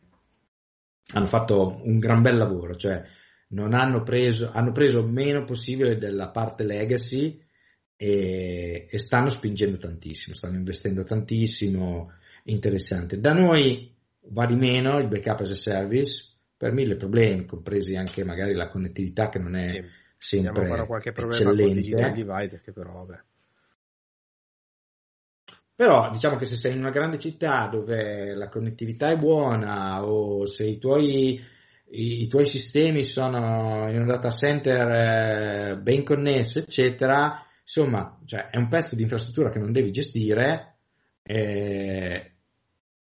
hanno 1.13 1.25
fatto 1.25 1.79
un 1.83 1.97
gran 1.97 2.21
bel 2.21 2.37
lavoro, 2.37 2.75
cioè 2.75 3.01
non 3.51 3.73
hanno 3.73 4.03
preso, 4.03 4.51
hanno 4.51 4.71
preso 4.71 5.05
meno 5.07 5.43
possibile 5.43 5.97
della 5.97 6.29
parte 6.29 6.63
legacy 6.63 7.41
e, 7.95 8.87
e 8.89 8.99
stanno 8.99 9.29
spingendo 9.29 9.77
tantissimo, 9.77 10.35
stanno 10.35 10.57
investendo 10.57 11.03
tantissimo, 11.03 12.11
interessante. 12.43 13.19
Da 13.19 13.33
noi 13.33 13.93
va 14.29 14.45
di 14.45 14.55
meno 14.55 14.99
il 14.99 15.07
backup 15.07 15.41
as 15.41 15.51
a 15.51 15.55
service 15.55 16.27
per 16.55 16.73
mille 16.73 16.95
problemi, 16.95 17.45
compresi 17.45 17.95
anche 17.95 18.23
magari 18.23 18.53
la 18.53 18.67
connettività 18.67 19.29
che 19.29 19.39
non 19.39 19.55
è 19.55 19.83
sì, 20.17 20.39
sempre 20.39 20.85
qualche 20.85 21.11
problema 21.11 21.51
eccellente. 21.51 22.11
divide 22.11 22.61
che 22.61 22.71
però 22.71 22.91
vabbè. 22.91 23.21
Però 25.73 26.11
diciamo 26.11 26.35
che 26.35 26.43
se 26.43 26.57
sei 26.57 26.73
in 26.73 26.79
una 26.79 26.89
grande 26.89 27.17
città 27.17 27.67
dove 27.67 28.33
la 28.35 28.49
connettività 28.49 29.11
è 29.11 29.17
buona 29.17 30.05
o 30.05 30.45
se 30.45 30.65
i 30.65 30.77
tuoi, 30.77 31.41
i, 31.91 32.27
tuoi 32.27 32.45
sistemi 32.45 33.03
sono 33.03 33.89
in 33.89 33.99
un 33.99 34.07
data 34.07 34.29
center 34.29 35.71
eh, 35.71 35.77
ben 35.77 36.03
connesso, 36.03 36.59
eccetera, 36.59 37.43
insomma, 37.63 38.19
cioè, 38.25 38.47
è 38.47 38.57
un 38.57 38.67
pezzo 38.67 38.95
di 38.95 39.03
infrastruttura 39.03 39.49
che 39.49 39.59
non 39.59 39.71
devi 39.71 39.91
gestire, 39.91 40.77
eh, 41.23 42.31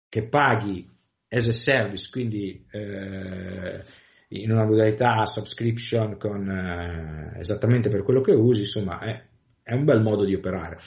che 0.08 0.28
paghi 0.28 0.88
as 1.30 1.48
a 1.48 1.54
service, 1.54 2.10
quindi 2.12 2.66
eh, 2.72 3.84
in 4.30 4.52
una 4.52 4.66
modalità 4.66 5.26
subscription 5.26 6.18
con, 6.18 6.50
eh, 6.50 7.40
esattamente 7.40 7.90
per 7.90 8.04
quello 8.04 8.22
che 8.22 8.34
usi, 8.34 8.62
insomma, 8.62 9.00
è, 9.00 9.24
è 9.64 9.74
un 9.74 9.86
bel 9.86 10.02
modo 10.02 10.26
di 10.26 10.36
operare. 10.36 10.80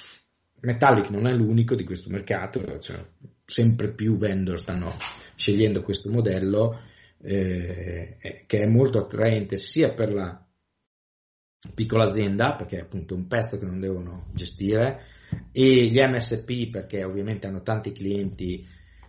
Metallic 0.61 1.11
non 1.11 1.27
è 1.27 1.33
l'unico 1.33 1.75
di 1.75 1.85
questo 1.85 2.09
mercato, 2.11 2.79
cioè, 2.79 3.05
sempre 3.45 3.93
più 3.93 4.17
vendor 4.17 4.59
stanno 4.59 4.95
scegliendo 5.35 5.83
questo 5.83 6.09
modello 6.09 6.91
eh, 7.23 8.17
eh, 8.21 8.45
che 8.47 8.59
è 8.59 8.67
molto 8.67 8.99
attraente 8.99 9.57
sia 9.57 9.93
per 9.95 10.13
la 10.13 10.47
piccola 11.75 12.05
azienda, 12.05 12.57
perché 12.57 12.79
è 12.79 12.81
appunto 12.83 13.15
un 13.15 13.27
pezzo 13.29 13.59
che 13.59 13.65
non 13.65 13.81
devono 13.81 14.27
gestire, 14.33 15.05
e 15.53 15.87
gli 15.87 15.99
MSP 15.99 16.71
perché 16.71 17.05
ovviamente 17.05 17.47
hanno 17.47 17.63
tanti 17.63 17.93
clienti 17.93 18.67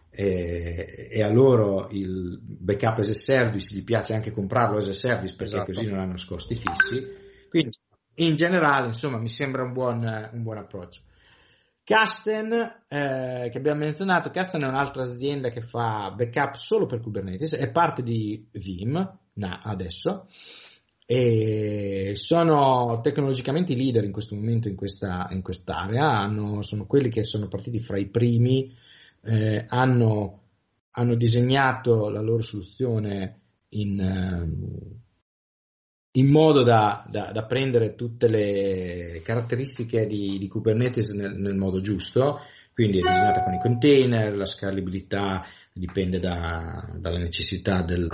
eh, 0.09 1.09
e 1.09 1.23
a 1.23 1.29
loro 1.29 1.89
il 1.89 2.39
backup 2.41 2.99
as 2.99 3.09
a 3.09 3.13
service 3.13 3.75
gli 3.75 3.83
piace 3.83 4.13
anche 4.13 4.31
comprarlo 4.31 4.77
as 4.77 4.87
a 4.87 4.93
service 4.93 5.35
perché 5.35 5.55
esatto. 5.55 5.71
così 5.71 5.89
non 5.89 5.99
hanno 5.99 6.15
costi 6.27 6.55
fissi. 6.55 7.21
Quindi 7.49 7.77
in 8.15 8.35
generale, 8.35 8.87
insomma, 8.87 9.17
mi 9.17 9.29
sembra 9.29 9.63
un 9.63 9.73
buon, 9.73 10.29
un 10.31 10.43
buon 10.43 10.57
approccio. 10.57 11.01
Casten, 11.83 12.51
eh, 12.87 13.49
che 13.51 13.57
abbiamo 13.57 13.79
menzionato, 13.79 14.29
Casten 14.29 14.63
è 14.63 14.67
un'altra 14.67 15.03
azienda 15.03 15.49
che 15.49 15.61
fa 15.61 16.13
backup 16.15 16.55
solo 16.55 16.85
per 16.85 17.01
Kubernetes, 17.01 17.55
è 17.55 17.69
parte 17.71 18.03
di 18.03 18.47
Vim 18.51 19.19
na, 19.33 19.61
adesso 19.63 20.27
e 21.05 22.13
sono 22.15 23.01
tecnologicamente 23.01 23.73
i 23.73 23.75
leader 23.75 24.03
in 24.03 24.11
questo 24.11 24.35
momento 24.35 24.67
in, 24.67 24.75
questa, 24.75 25.27
in 25.31 25.41
quest'area, 25.41 26.05
hanno, 26.05 26.61
sono 26.61 26.85
quelli 26.85 27.09
che 27.09 27.23
sono 27.23 27.47
partiti 27.47 27.79
fra 27.79 27.99
i 27.99 28.07
primi, 28.07 28.73
eh, 29.21 29.65
hanno, 29.67 30.41
hanno, 30.91 31.15
disegnato 31.15 32.09
la 32.09 32.21
loro 32.21 32.41
soluzione 32.41 33.41
in, 33.69 33.99
ehm, 33.99 35.01
in 36.15 36.27
modo 36.27 36.61
da, 36.61 37.05
da, 37.09 37.31
da, 37.31 37.45
prendere 37.45 37.95
tutte 37.95 38.27
le 38.27 39.21
caratteristiche 39.23 40.05
di, 40.05 40.37
di 40.37 40.47
Kubernetes 40.47 41.11
nel, 41.11 41.35
nel, 41.35 41.55
modo 41.55 41.81
giusto, 41.81 42.39
quindi 42.73 42.99
è 42.99 43.01
disegnata 43.01 43.43
con 43.43 43.53
i 43.53 43.59
container, 43.59 44.35
la 44.35 44.45
scalabilità 44.45 45.43
dipende 45.71 46.19
da, 46.19 46.87
dalla 46.95 47.17
necessità 47.17 47.81
del, 47.81 48.07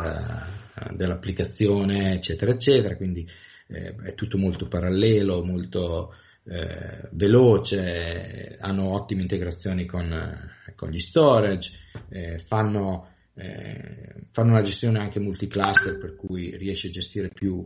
dell'applicazione, 0.94 2.14
eccetera, 2.14 2.52
eccetera, 2.52 2.96
quindi 2.96 3.28
eh, 3.68 3.94
è 3.96 4.14
tutto 4.14 4.38
molto 4.38 4.68
parallelo, 4.70 5.44
molto 5.44 6.16
eh, 6.46 7.10
veloce, 7.12 8.56
hanno 8.62 8.94
ottime 8.94 9.24
integrazioni 9.24 9.86
con, 9.86 10.50
con 10.76 10.90
gli 10.90 11.00
storage, 11.00 11.78
eh, 12.08 12.40
fanno 12.40 13.08
eh, 13.40 14.16
fanno 14.32 14.52
una 14.52 14.62
gestione 14.62 15.00
anche 15.00 15.20
multicluster 15.20 15.98
per 15.98 16.16
cui 16.16 16.56
riesce 16.58 16.88
a 16.88 16.92
gestire 16.92 17.30
più, 17.30 17.66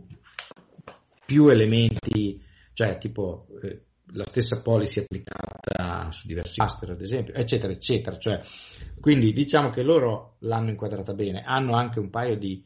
più 1.24 1.48
elementi, 1.48 2.42
cioè 2.72 2.98
tipo 2.98 3.46
eh, 3.62 3.82
la 4.12 4.24
stessa 4.24 4.60
policy 4.62 5.00
applicata 5.00 6.10
su 6.10 6.26
diversi 6.26 6.58
cluster 6.58 6.90
ad 6.90 7.00
esempio, 7.00 7.34
eccetera, 7.34 7.72
eccetera. 7.72 8.16
Cioè, 8.18 8.40
quindi 9.00 9.32
diciamo 9.32 9.70
che 9.70 9.82
loro 9.82 10.36
l'hanno 10.40 10.70
inquadrata 10.70 11.14
bene, 11.14 11.42
hanno 11.42 11.74
anche 11.74 12.00
un 12.00 12.10
paio 12.10 12.36
di, 12.36 12.64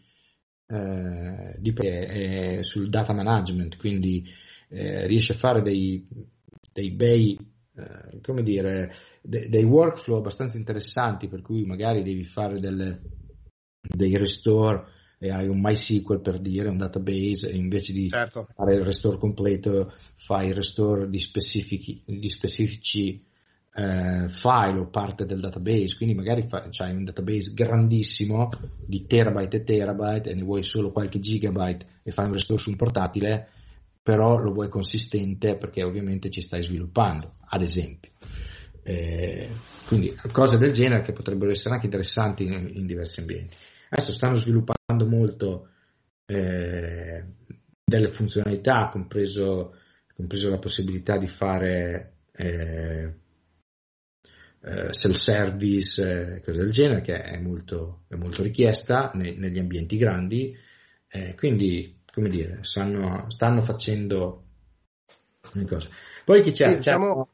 eh, 0.66 1.55
di 1.59 1.73
eh, 1.77 2.62
sul 2.62 2.88
data 2.88 3.12
management, 3.12 3.77
quindi 3.77 4.25
eh, 4.68 5.07
riesce 5.07 5.33
a 5.33 5.37
fare 5.37 5.62
dei, 5.62 6.07
dei 6.73 6.90
bei, 6.90 7.38
eh, 7.77 8.21
come 8.21 8.42
dire, 8.42 8.92
de, 9.23 9.49
dei 9.49 9.64
workflow 9.64 10.18
abbastanza 10.18 10.57
interessanti 10.57 11.29
per 11.29 11.42
cui 11.42 11.64
magari 11.64 12.03
devi 12.03 12.25
fare 12.25 12.59
delle, 12.59 13.01
dei 13.81 14.16
restore 14.16 14.97
e 15.18 15.31
hai 15.31 15.48
un 15.48 15.61
MySQL 15.61 16.20
per 16.20 16.38
dire, 16.38 16.68
un 16.68 16.76
database, 16.76 17.50
e 17.50 17.57
invece 17.57 17.92
di 17.92 18.09
certo. 18.09 18.46
fare 18.54 18.76
il 18.76 18.85
restore 18.85 19.18
completo 19.18 19.92
fai 20.14 20.48
il 20.48 20.54
restore 20.54 21.09
di 21.09 21.18
specifici, 21.18 22.02
di 22.04 22.28
specifici 22.28 23.24
eh, 23.74 24.28
file 24.28 24.78
o 24.78 24.87
parte 24.87 25.24
del 25.24 25.40
database, 25.40 25.96
quindi 25.96 26.14
magari 26.14 26.46
hai 26.50 26.94
un 26.94 27.04
database 27.04 27.52
grandissimo 27.52 28.48
di 28.85 29.07
terabyte 29.07 29.59
e 29.59 29.64
terabyte 29.64 30.31
e 30.31 30.35
ne 30.35 30.42
vuoi 30.42 30.62
solo 30.62 30.90
qualche 30.90 31.18
gigabyte 31.18 31.87
e 32.02 32.11
fai 32.11 32.26
un 32.26 32.33
restore 32.33 32.61
su 32.61 32.70
un 32.70 32.76
portatile, 32.76 33.48
però 34.02 34.37
lo 34.37 34.52
vuoi 34.52 34.68
consistente 34.68 35.57
perché 35.57 35.83
ovviamente 35.83 36.31
ci 36.31 36.40
stai 36.40 36.62
sviluppando, 36.62 37.35
ad 37.48 37.62
esempio. 37.62 38.11
Eh, 38.83 39.50
quindi 39.87 40.14
cose 40.33 40.57
del 40.57 40.72
genere 40.72 41.02
che 41.02 41.12
potrebbero 41.12 41.50
essere 41.50 41.74
anche 41.74 41.87
interessanti 41.87 42.44
in, 42.44 42.70
in 42.72 42.87
diversi 42.87 43.20
ambienti. 43.20 43.54
Adesso 43.90 44.12
stanno 44.12 44.35
sviluppando 44.35 44.78
molto 45.07 45.68
eh, 46.27 47.24
delle 47.85 48.09
funzionalità, 48.09 48.88
compreso, 48.90 49.77
compreso, 50.14 50.51
la 50.51 50.59
possibilità 50.59 51.18
di 51.18 51.27
fare 51.27 52.16
eh, 52.33 53.14
eh, 54.62 54.92
self-service, 54.92 56.37
eh, 56.37 56.40
cose 56.40 56.59
del 56.59 56.70
genere, 56.70 57.03
che 57.03 57.16
è 57.16 57.38
molto, 57.38 58.05
è 58.09 58.14
molto 58.14 58.42
richiesta 58.42 59.11
ne, 59.14 59.35
negli 59.35 59.59
ambienti 59.59 59.96
grandi. 59.96 60.57
Eh, 61.07 61.35
quindi, 61.35 62.01
come 62.11 62.29
dire, 62.29 62.59
stanno, 62.62 63.29
stanno 63.29 63.61
facendo 63.61 64.44
cose. 65.66 65.88
Poi 66.24 66.42
chi 66.42 66.51
c'è? 66.51 66.68
Sì, 66.68 66.77
diciamo 66.77 67.29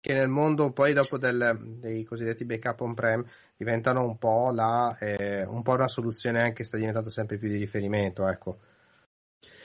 che 0.00 0.14
nel 0.14 0.28
mondo 0.28 0.72
poi 0.72 0.92
dopo 0.92 1.18
del, 1.18 1.76
dei 1.78 2.04
cosiddetti 2.04 2.44
backup 2.44 2.80
on-prem 2.80 3.24
diventano 3.56 4.04
un 4.04 4.16
po', 4.16 4.50
la, 4.50 4.96
eh, 4.98 5.44
un 5.44 5.62
po' 5.62 5.72
una 5.72 5.88
soluzione 5.88 6.40
anche 6.40 6.64
sta 6.64 6.78
diventando 6.78 7.10
sempre 7.10 7.36
più 7.36 7.48
di 7.48 7.58
riferimento, 7.58 8.26
ecco. 8.26 8.60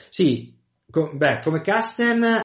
Sì, 0.10 0.58
com- 0.90 1.18
beh, 1.18 1.40
come 1.42 1.62
Kasten, 1.62 2.40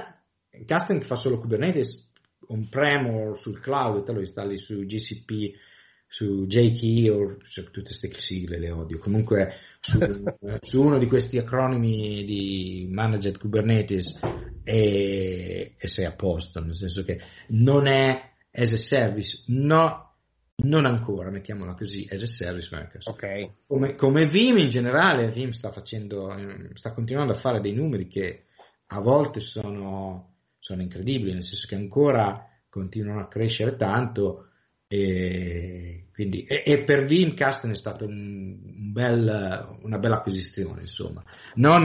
Kasten 0.65 1.03
fa 1.03 1.17
solo 1.17 1.41
Kubernetes 1.41 2.13
on-prem 2.47 3.07
o 3.07 3.35
sul 3.35 3.61
cloud, 3.61 4.05
te 4.05 4.13
lo 4.13 4.21
installi 4.21 4.57
su 4.57 4.85
GCP 4.85 5.69
su 6.13 6.45
JKey 6.45 7.09
o 7.09 7.37
su 7.45 7.63
tutte 7.71 7.83
queste 7.83 8.11
sigle 8.13 8.59
le 8.59 8.73
odio, 8.73 8.99
comunque 8.99 9.55
su, 9.81 9.99
su, 10.61 10.83
uno 10.83 10.99
di 10.99 11.07
questi 11.07 11.39
acronimi 11.39 12.25
di 12.25 12.89
Managed 12.91 13.39
Kubernetes 13.39 14.19
e, 14.65 15.75
e 15.77 15.89
sei 15.89 16.05
a 16.05 16.15
posto, 16.15 16.61
nel 16.61 16.75
senso 16.75 17.05
che 17.05 17.21
non 17.49 17.87
è 17.87 18.33
as 18.53 18.73
a 18.73 18.77
service, 18.77 19.45
no, 19.49 20.15
non 20.57 20.87
ancora, 20.87 21.31
mettiamola 21.31 21.75
così, 21.75 22.07
as 22.11 22.23
a 22.23 22.27
service 22.27 22.75
workers. 22.75 23.07
Okay. 23.07 23.51
Come, 23.67 23.95
come 23.95 24.27
Vim 24.27 24.59
in 24.59 24.69
generale, 24.69 25.31
Vim 25.31 25.51
sta 25.51 25.71
facendo, 25.71 26.35
sta 26.75 26.93
continuando 26.93 27.33
a 27.33 27.37
fare 27.37 27.61
dei 27.61 27.75
numeri 27.75 28.09
che 28.09 28.47
a 28.87 29.01
volte 29.01 29.41
sono, 29.41 30.35
sono 30.59 30.83
incredibili, 30.83 31.33
nel 31.33 31.45
senso 31.45 31.67
che 31.69 31.77
ancora 31.77 32.47
continuano 32.69 33.21
a 33.21 33.29
crescere 33.29 33.77
tanto 33.77 34.51
e, 34.87 36.09
quindi, 36.13 36.43
e, 36.43 36.65
e 36.67 36.83
per 36.83 37.05
Vimcast 37.05 37.67
è 37.69 37.75
stata 37.75 38.05
un, 38.05 38.61
un 38.65 38.93
bel, 38.93 39.79
una 39.83 39.99
bella 39.99 40.17
acquisizione, 40.17 40.81
insomma. 40.81 41.23
Non 41.55 41.85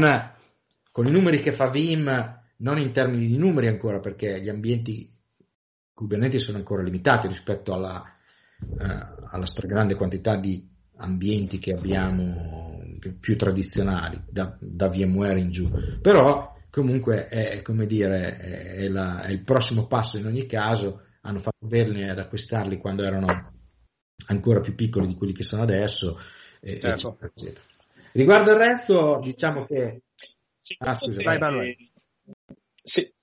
con 0.92 1.06
i 1.06 1.12
numeri 1.12 1.40
che 1.40 1.52
fa 1.52 1.70
Vim, 1.70 2.10
non 2.58 2.78
in 2.78 2.92
termini 2.92 3.28
di 3.28 3.38
numeri 3.38 3.68
ancora, 3.68 4.00
perché 4.00 4.42
gli 4.42 4.50
ambienti 4.50 5.12
Kubernetes 5.94 6.44
sono 6.44 6.58
ancora 6.58 6.84
limitati 6.84 7.28
rispetto 7.28 7.74
alla, 7.74 8.04
eh, 8.60 9.08
alla 9.30 9.46
stragrande 9.46 9.96
quantità 9.96 10.36
di 10.38 10.68
ambienti 10.98 11.58
che 11.58 11.72
abbiamo 11.72 12.82
più 13.20 13.38
tradizionali, 13.38 14.22
da, 14.30 14.58
da 14.60 14.90
VMware 14.90 15.40
in 15.40 15.52
giù. 15.52 15.70
Però 16.02 16.54
comunque 16.70 17.28
è, 17.28 17.62
come 17.62 17.86
dire, 17.86 18.38
è, 18.38 18.88
la, 18.88 19.22
è 19.24 19.32
il 19.32 19.44
prossimo 19.44 19.88
passo 19.88 20.18
in 20.18 20.26
ogni 20.26 20.46
caso 20.46 21.02
hanno 21.22 21.40
fatto 21.40 21.66
bene 21.66 22.10
ad 22.10 22.20
acquistarli 22.20 22.78
quando 22.78 23.04
erano 23.04 23.54
ancora 24.28 24.60
più 24.60 24.76
piccoli 24.76 25.08
di 25.08 25.16
quelli 25.16 25.34
che 25.34 25.44
sono 25.44 25.64
adesso. 25.64 26.20
Certo. 26.62 26.88
Eccetera, 26.88 27.32
eccetera. 27.34 27.66
Riguardo 28.12 28.52
il 28.52 28.58
resto, 28.58 29.20
diciamo 29.22 29.66
che. 29.66 30.02
Ah, 30.80 30.96
scusa, 30.96 31.22
vai, 31.22 31.38
vai. 31.38 31.94
Sì. 32.86 33.14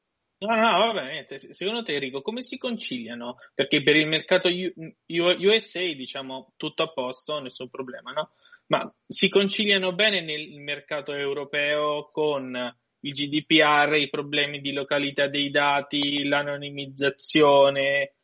No, 0.42 0.56
no, 0.56 0.92
va 0.92 1.02
bene. 1.02 1.24
Secondo 1.38 1.84
te, 1.84 1.94
Enrico, 1.94 2.20
come 2.20 2.42
si 2.42 2.58
conciliano? 2.58 3.36
Perché 3.54 3.80
per 3.84 3.94
il 3.94 4.08
mercato 4.08 4.48
USA, 4.48 5.80
diciamo, 5.80 6.54
tutto 6.56 6.82
a 6.82 6.92
posto, 6.92 7.38
nessun 7.38 7.70
problema, 7.70 8.10
no? 8.10 8.32
Ma 8.66 8.92
si 9.06 9.28
conciliano 9.28 9.94
bene 9.94 10.20
nel 10.20 10.58
mercato 10.58 11.12
europeo 11.12 12.08
con 12.10 12.76
il 13.04 13.12
GDPR, 13.12 13.94
i 13.94 14.10
problemi 14.10 14.60
di 14.60 14.72
località 14.72 15.28
dei 15.28 15.48
dati, 15.50 16.24
l'anonimizzazione 16.24 18.14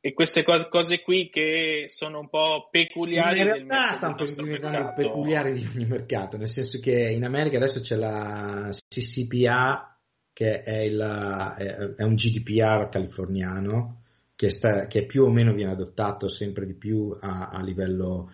e 0.00 0.14
queste 0.14 0.42
cose, 0.42 0.68
cose 0.68 1.00
qui 1.00 1.28
che 1.28 1.84
sono 1.86 2.18
un 2.18 2.28
po' 2.28 2.66
peculiari. 2.72 3.38
In 3.38 3.44
realtà 3.44 3.92
stanno 3.92 4.24
diventando 4.24 4.92
peculiari 4.96 5.52
di 5.52 5.64
ogni 5.64 5.86
mercato, 5.86 6.36
nel 6.36 6.48
senso 6.48 6.80
che 6.80 7.08
in 7.12 7.22
America 7.22 7.56
adesso 7.56 7.80
c'è 7.80 7.94
la 7.94 8.68
CCPA 8.88 9.91
che 10.32 10.62
è, 10.62 10.78
il, 10.78 11.94
è 11.96 12.02
un 12.02 12.14
GDPR 12.14 12.88
californiano 12.88 14.02
che, 14.34 14.50
sta, 14.50 14.86
che, 14.86 15.06
più 15.06 15.24
o 15.24 15.30
meno 15.30 15.52
viene 15.52 15.72
adottato 15.72 16.28
sempre 16.28 16.66
di 16.66 16.74
più 16.74 17.16
a, 17.20 17.50
a 17.50 17.62
livello 17.62 18.30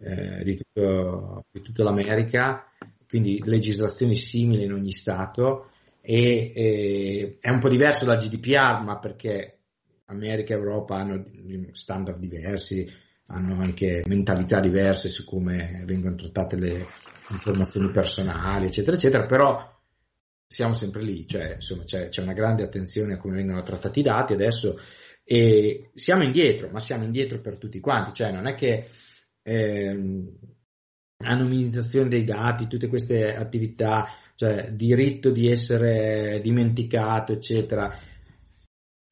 eh, 0.00 0.42
di, 0.42 0.56
tutto, 0.56 1.44
di 1.50 1.60
tutta 1.60 1.84
l'America. 1.84 2.66
Quindi 3.06 3.42
legislazioni 3.44 4.16
simili 4.16 4.64
in 4.64 4.72
ogni 4.72 4.92
Stato. 4.92 5.68
E, 6.00 6.50
e 6.54 7.38
è 7.40 7.50
un 7.50 7.60
po' 7.60 7.68
diverso 7.68 8.04
dal 8.04 8.16
GDPR, 8.16 8.82
ma 8.82 8.98
perché 8.98 9.58
America 10.06 10.54
e 10.54 10.56
Europa 10.56 10.96
hanno 10.96 11.24
standard 11.72 12.18
diversi, 12.18 12.90
hanno 13.26 13.60
anche 13.60 14.02
mentalità 14.06 14.58
diverse 14.58 15.08
su 15.08 15.24
come 15.24 15.84
vengono 15.86 16.16
trattate 16.16 16.56
le 16.56 16.86
informazioni 17.28 17.90
personali, 17.90 18.66
eccetera, 18.66 18.96
eccetera, 18.96 19.26
però 19.26 19.80
siamo 20.52 20.74
sempre 20.74 21.02
lì, 21.02 21.26
cioè 21.26 21.54
insomma 21.54 21.84
c'è, 21.84 22.08
c'è 22.08 22.22
una 22.22 22.34
grande 22.34 22.62
attenzione 22.62 23.14
a 23.14 23.18
come 23.18 23.36
vengono 23.36 23.62
trattati 23.62 24.00
i 24.00 24.02
dati 24.02 24.34
adesso 24.34 24.78
e 25.24 25.90
siamo 25.94 26.24
indietro, 26.24 26.68
ma 26.70 26.78
siamo 26.78 27.04
indietro 27.04 27.40
per 27.40 27.56
tutti 27.56 27.80
quanti, 27.80 28.12
cioè 28.12 28.32
non 28.32 28.46
è 28.46 28.54
che 28.54 28.88
eh, 29.42 30.24
anonimizzazione 31.16 32.08
dei 32.08 32.24
dati, 32.24 32.66
tutte 32.66 32.88
queste 32.88 33.34
attività, 33.34 34.08
cioè 34.34 34.72
diritto 34.72 35.30
di 35.30 35.48
essere 35.48 36.40
dimenticato, 36.42 37.32
eccetera. 37.32 37.90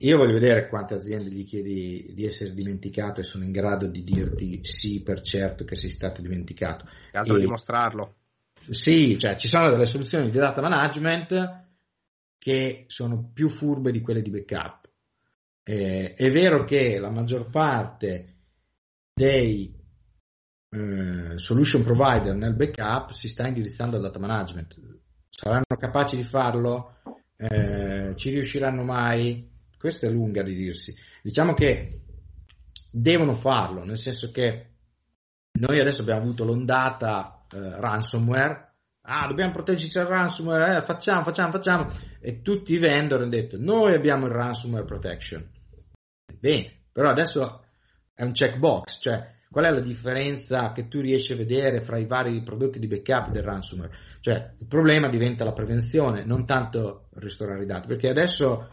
Io 0.03 0.16
voglio 0.16 0.33
vedere 0.33 0.66
quante 0.68 0.94
aziende 0.94 1.31
gli 1.31 1.44
chiedi 1.44 2.12
di 2.14 2.24
essere 2.24 2.55
dimenticato 2.55 3.20
e 3.20 3.24
sono 3.24 3.44
in 3.44 3.53
grado 3.53 3.87
di 3.87 4.03
dirti 4.03 4.59
sì 4.62 5.03
per 5.03 5.20
certo 5.20 5.64
che 5.64 5.74
sei 5.74 5.90
stato 5.90 6.22
dimenticato. 6.22 6.87
E 7.12 7.18
altro 7.18 7.37
e, 7.37 7.40
dimostrarlo. 7.40 8.20
Sì, 8.68 9.18
cioè 9.18 9.37
ci 9.37 9.49
sono 9.49 9.70
delle 9.70 9.87
soluzioni 9.87 10.31
di 10.31 10.38
data 10.38 10.61
management 10.61 11.68
che 12.38 12.85
sono 12.88 13.31
più 13.33 13.49
furbe 13.49 13.90
di 13.90 14.01
quelle 14.01 14.23
di 14.23 14.31
backup. 14.31 14.88
Eh, 15.62 16.14
è 16.14 16.31
vero 16.31 16.64
che 16.64 16.99
la 16.99 17.11
maggior 17.11 17.51
parte 17.51 18.37
dei 19.12 19.75
eh, 20.70 21.38
solution 21.38 21.83
provider 21.83 22.35
nel 22.35 22.55
backup 22.55 23.11
si 23.11 23.29
sta 23.29 23.46
indirizzando 23.46 23.96
al 23.96 24.03
data 24.03 24.18
management. 24.18 24.79
Saranno 25.29 25.64
capaci 25.79 26.16
di 26.16 26.25
farlo? 26.25 26.96
Eh, 27.37 28.12
ci 28.16 28.31
riusciranno 28.31 28.83
mai? 28.85 29.49
Questa 29.77 30.07
è 30.07 30.11
lunga 30.11 30.42
di 30.42 30.55
dirsi. 30.55 30.94
Diciamo 31.23 31.55
che 31.55 32.03
devono 32.90 33.33
farlo, 33.33 33.85
nel 33.85 33.99
senso 33.99 34.31
che 34.31 34.66
noi 35.53 35.81
adesso 35.81 36.03
abbiamo 36.03 36.20
avuto 36.23 36.44
l'ondata 36.44 37.39
eh, 37.53 37.81
ransomware. 37.81 38.69
Ah, 39.03 39.27
dobbiamo 39.27 39.53
proteggerci 39.53 39.99
dal 39.99 40.07
ransomware, 40.07 40.77
eh, 40.77 40.81
facciamo, 40.83 41.23
facciamo, 41.23 41.53
facciamo. 41.53 41.89
E 42.21 42.43
tutti 42.43 42.73
i 42.73 42.79
vendor 42.79 43.21
hanno 43.21 43.31
detto, 43.31 43.57
noi 43.59 43.95
abbiamo 43.95 44.27
il 44.27 44.33
ransomware 44.33 44.85
protection. 44.85 45.49
Bene, 46.39 46.85
però 46.93 47.11
adesso 47.11 47.65
è 48.15 48.23
un 48.23 48.33
checkbox, 48.33 49.01
cioè 49.01 49.39
Qual 49.53 49.65
è 49.65 49.71
la 49.73 49.81
differenza 49.81 50.71
che 50.71 50.87
tu 50.87 51.01
riesci 51.01 51.33
a 51.33 51.37
vedere 51.37 51.81
fra 51.81 51.99
i 51.99 52.07
vari 52.07 52.41
prodotti 52.45 52.79
di 52.79 52.87
backup 52.87 53.33
del 53.33 53.43
ransomware? 53.43 53.93
Cioè, 54.21 54.55
il 54.61 54.67
problema 54.69 55.09
diventa 55.09 55.43
la 55.43 55.53
prevenzione, 55.53 56.25
non 56.25 56.47
tanto 56.47 57.09
restaurare 57.15 57.65
i 57.65 57.67
dati, 57.67 57.89
perché 57.89 58.09
adesso 58.09 58.69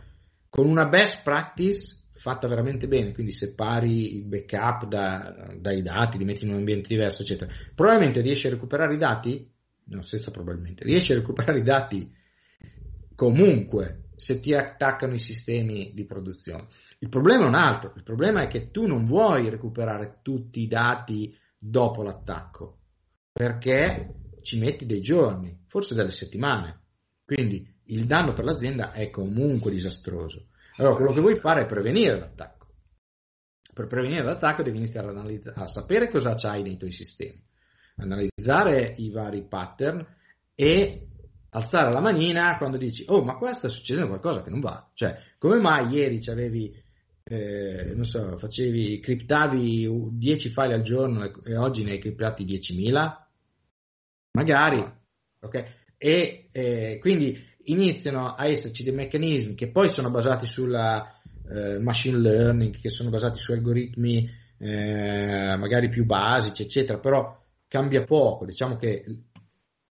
con 0.47 0.67
una 0.67 0.87
best 0.87 1.23
practice 1.23 2.06
fatta 2.17 2.47
veramente 2.47 2.87
bene, 2.87 3.13
quindi 3.13 3.31
separi 3.31 4.15
il 4.15 4.25
backup 4.25 4.87
da, 4.87 5.53
dai 5.57 5.81
dati, 5.81 6.17
li 6.17 6.25
metti 6.25 6.43
in 6.43 6.51
un 6.51 6.57
ambiente 6.57 6.89
diverso, 6.89 7.21
eccetera, 7.21 7.51
probabilmente 7.73 8.21
riesci 8.21 8.47
a 8.47 8.51
recuperare 8.51 8.95
i 8.95 8.97
dati, 8.97 9.49
no, 9.85 10.01
senza 10.01 10.31
probabilmente, 10.31 10.83
riesci 10.83 11.13
a 11.13 11.15
recuperare 11.15 11.59
i 11.59 11.63
dati 11.63 12.11
comunque 13.15 14.09
se 14.15 14.39
ti 14.39 14.53
attaccano 14.53 15.13
i 15.13 15.19
sistemi 15.19 15.91
di 15.93 16.05
produzione. 16.05 16.67
Il 16.99 17.09
problema 17.09 17.45
è 17.45 17.47
un 17.47 17.55
altro, 17.55 17.93
il 17.95 18.03
problema 18.03 18.41
è 18.41 18.47
che 18.47 18.71
tu 18.71 18.87
non 18.87 19.05
vuoi 19.05 19.49
recuperare 19.49 20.19
tutti 20.23 20.61
i 20.61 20.67
dati 20.67 21.35
dopo 21.57 22.01
l'attacco, 22.01 22.79
perché 23.31 24.15
ci 24.41 24.57
metti 24.59 24.85
dei 24.85 25.01
giorni, 25.01 25.63
forse 25.67 25.93
delle 25.93 26.09
settimane. 26.09 26.81
Quindi 27.23 27.75
il 27.85 28.05
danno 28.05 28.33
per 28.33 28.45
l'azienda 28.45 28.91
è 28.91 29.09
comunque 29.09 29.71
disastroso. 29.71 30.47
Allora, 30.77 30.95
quello 30.95 31.13
che 31.13 31.21
vuoi 31.21 31.35
fare 31.35 31.61
è 31.61 31.65
prevenire 31.65 32.19
l'attacco. 32.19 32.67
Per 33.73 33.87
prevenire 33.87 34.23
l'attacco 34.23 34.63
devi 34.63 34.77
iniziare 34.77 35.09
analizz- 35.09 35.55
a 35.55 35.67
sapere 35.67 36.09
cosa 36.09 36.35
c'hai 36.35 36.63
nei 36.63 36.77
tuoi 36.77 36.91
sistemi, 36.91 37.43
analizzare 37.97 38.95
i 38.97 39.11
vari 39.11 39.43
pattern 39.43 40.05
e 40.55 41.07
alzare 41.49 41.91
la 41.91 42.01
manina 42.01 42.57
quando 42.57 42.77
dici 42.77 43.05
oh 43.07 43.23
ma 43.23 43.35
qua 43.35 43.53
sta 43.53 43.69
succedendo 43.69 44.09
qualcosa 44.09 44.43
che 44.43 44.49
non 44.49 44.59
va 44.59 44.89
cioè 44.93 45.17
come 45.37 45.59
mai 45.59 45.87
ieri 45.87 46.19
avevi 46.29 46.75
eh, 47.29 47.93
non 47.93 48.05
so, 48.05 48.37
facevi, 48.37 49.01
criptavi 49.01 50.11
10 50.13 50.49
file 50.49 50.75
al 50.75 50.81
giorno 50.81 51.25
e, 51.25 51.33
e 51.43 51.57
oggi 51.57 51.83
ne 51.83 51.91
hai 51.91 51.99
criptati 51.99 52.45
10.000? 52.45 53.25
Magari, 54.31 54.85
ok? 55.41 55.63
E 55.97 56.47
eh, 56.51 56.97
quindi 57.01 57.37
iniziano 57.67 58.33
a 58.33 58.47
esserci 58.47 58.83
dei 58.83 58.93
meccanismi 58.93 59.55
che 59.55 59.71
poi 59.71 59.89
sono 59.89 60.09
basati 60.11 60.45
sulla 60.45 61.19
eh, 61.49 61.79
machine 61.79 62.17
learning, 62.17 62.79
che 62.79 62.89
sono 62.89 63.09
basati 63.09 63.39
su 63.39 63.51
algoritmi 63.53 64.29
eh, 64.59 65.55
magari 65.57 65.89
più 65.89 66.05
basici, 66.05 66.63
eccetera, 66.63 66.99
però 66.99 67.43
cambia 67.67 68.03
poco. 68.03 68.45
Diciamo 68.45 68.75
che 68.75 69.03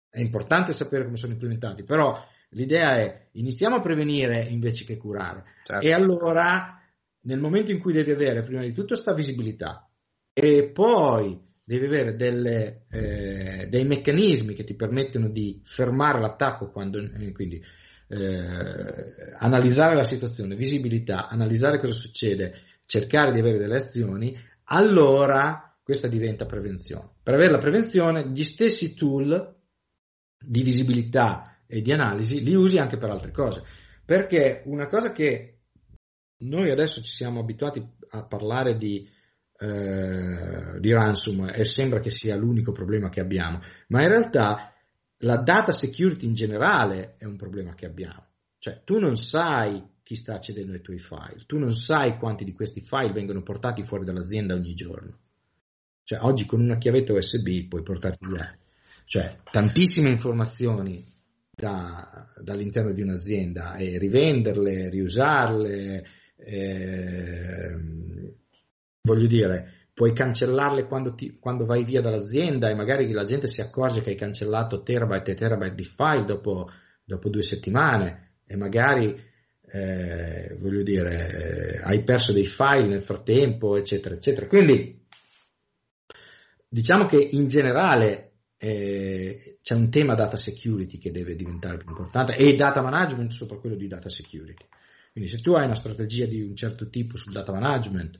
è 0.09 0.19
importante 0.19 0.73
sapere 0.73 1.05
come 1.05 1.17
sono 1.17 1.33
implementati, 1.33 1.83
però 1.83 2.17
l'idea 2.49 2.97
è 2.97 3.27
iniziamo 3.33 3.77
a 3.77 3.81
prevenire 3.81 4.41
invece 4.41 4.85
che 4.85 4.97
curare. 4.97 5.43
Certo. 5.63 5.85
E 5.85 5.91
allora 5.91 6.81
nel 7.21 7.39
momento 7.39 7.71
in 7.71 7.79
cui 7.79 7.93
devi 7.93 8.11
avere 8.11 8.43
prima 8.43 8.61
di 8.61 8.71
tutto 8.71 8.93
questa 8.93 9.13
visibilità 9.13 9.87
e 10.33 10.69
poi 10.71 11.47
devi 11.69 11.85
avere 11.85 12.15
delle, 12.15 12.85
eh, 12.89 13.67
dei 13.69 13.85
meccanismi 13.85 14.55
che 14.55 14.63
ti 14.63 14.73
permettono 14.73 15.29
di 15.29 15.61
fermare 15.63 16.19
l'attacco, 16.19 16.71
quando, 16.71 16.97
eh, 16.97 17.31
quindi 17.31 17.63
eh, 18.07 19.35
analizzare 19.37 19.93
la 19.93 20.03
situazione, 20.03 20.55
visibilità, 20.55 21.27
analizzare 21.27 21.77
cosa 21.77 21.93
succede, 21.93 22.55
cercare 22.87 23.31
di 23.33 23.39
avere 23.39 23.59
delle 23.59 23.75
azioni, 23.75 24.35
allora 24.63 25.77
questa 25.83 26.07
diventa 26.07 26.47
prevenzione. 26.47 27.11
Per 27.21 27.35
avere 27.35 27.51
la 27.51 27.59
prevenzione, 27.59 28.31
gli 28.31 28.43
stessi 28.43 28.95
tool 28.95 29.55
di 30.43 30.63
visibilità 30.63 31.61
e 31.67 31.81
di 31.81 31.91
analisi 31.91 32.43
li 32.43 32.55
usi 32.55 32.79
anche 32.79 32.97
per 32.97 33.11
altre 33.11 33.31
cose. 33.31 33.61
Perché 34.03 34.63
una 34.65 34.87
cosa 34.87 35.11
che 35.11 35.59
noi 36.37 36.71
adesso 36.71 36.99
ci 37.01 37.13
siamo 37.13 37.41
abituati 37.41 37.87
a 38.09 38.25
parlare 38.25 38.75
di, 38.75 39.07
eh, 39.59 40.79
di 40.79 40.91
ransomware 40.93 41.57
e 41.57 41.65
sembra 41.65 41.99
che 41.99 42.09
sia 42.09 42.37
l'unico 42.37 42.71
problema 42.71 43.09
che 43.09 43.19
abbiamo, 43.19 43.59
ma 43.87 44.01
in 44.01 44.07
realtà 44.07 44.73
la 45.23 45.37
data 45.37 45.73
security 45.73 46.25
in 46.25 46.33
generale 46.33 47.15
è 47.17 47.25
un 47.25 47.35
problema 47.35 47.73
che 47.73 47.85
abbiamo. 47.85 48.25
Cioè, 48.57 48.81
tu 48.83 48.99
non 48.99 49.17
sai 49.17 49.83
chi 50.01 50.15
sta 50.15 50.35
accedendo 50.35 50.73
ai 50.73 50.81
tuoi 50.81 50.99
file, 50.99 51.43
tu 51.45 51.57
non 51.57 51.73
sai 51.73 52.17
quanti 52.17 52.43
di 52.45 52.53
questi 52.53 52.81
file 52.81 53.11
vengono 53.11 53.43
portati 53.43 53.83
fuori 53.83 54.05
dall'azienda 54.05 54.53
ogni 54.53 54.73
giorno. 54.73 55.17
Cioè, 56.03 56.19
oggi 56.21 56.45
con 56.45 56.61
una 56.61 56.77
chiavetta 56.77 57.13
USB 57.13 57.67
puoi 57.67 57.83
portarti 57.83 58.25
via. 58.25 58.57
Cioè, 59.05 59.39
tantissime 59.51 60.09
informazioni 60.09 61.05
da, 61.51 62.31
dall'interno 62.41 62.93
di 62.93 63.01
un'azienda 63.01 63.75
e 63.75 63.97
rivenderle, 63.97 64.89
riusarle, 64.89 66.05
eh, 66.37 67.77
voglio 69.13 69.27
dire, 69.27 69.87
puoi 69.93 70.13
cancellarle 70.13 70.85
quando, 70.85 71.13
ti, 71.13 71.37
quando, 71.39 71.65
vai 71.65 71.83
via 71.83 72.01
dall'azienda 72.01 72.69
e 72.69 72.75
magari 72.75 73.11
la 73.11 73.23
gente 73.23 73.47
si 73.47 73.61
accorge 73.61 74.01
che 74.01 74.11
hai 74.11 74.15
cancellato 74.15 74.81
terabyte 74.81 75.31
e 75.31 75.35
terabyte 75.35 75.75
di 75.75 75.83
file 75.83 76.25
dopo, 76.25 76.69
dopo 77.03 77.29
due 77.29 77.41
settimane 77.41 78.37
e 78.45 78.55
magari, 78.55 79.19
eh, 79.71 80.55
voglio 80.59 80.83
dire, 80.83 81.75
eh, 81.75 81.81
hai 81.83 82.03
perso 82.03 82.31
dei 82.31 82.45
file 82.45 82.87
nel 82.87 83.01
frattempo, 83.01 83.75
eccetera, 83.77 84.15
eccetera. 84.15 84.47
Quindi, 84.47 85.05
diciamo 86.67 87.05
che 87.05 87.27
in 87.31 87.47
generale 87.47 88.29
eh, 88.57 89.57
c'è 89.61 89.73
un 89.73 89.89
tema 89.89 90.15
data 90.15 90.37
security 90.37 90.97
che 90.97 91.11
deve 91.11 91.35
diventare 91.35 91.77
più 91.77 91.89
importante 91.89 92.35
e 92.35 92.55
data 92.55 92.81
management 92.81 93.31
sopra 93.31 93.57
quello 93.57 93.75
di 93.75 93.87
data 93.87 94.09
security. 94.09 94.65
Quindi 95.11 95.29
se 95.29 95.41
tu 95.41 95.53
hai 95.53 95.65
una 95.65 95.75
strategia 95.75 96.25
di 96.25 96.41
un 96.41 96.55
certo 96.55 96.89
tipo 96.89 97.17
sul 97.17 97.33
data 97.33 97.51
management, 97.51 98.19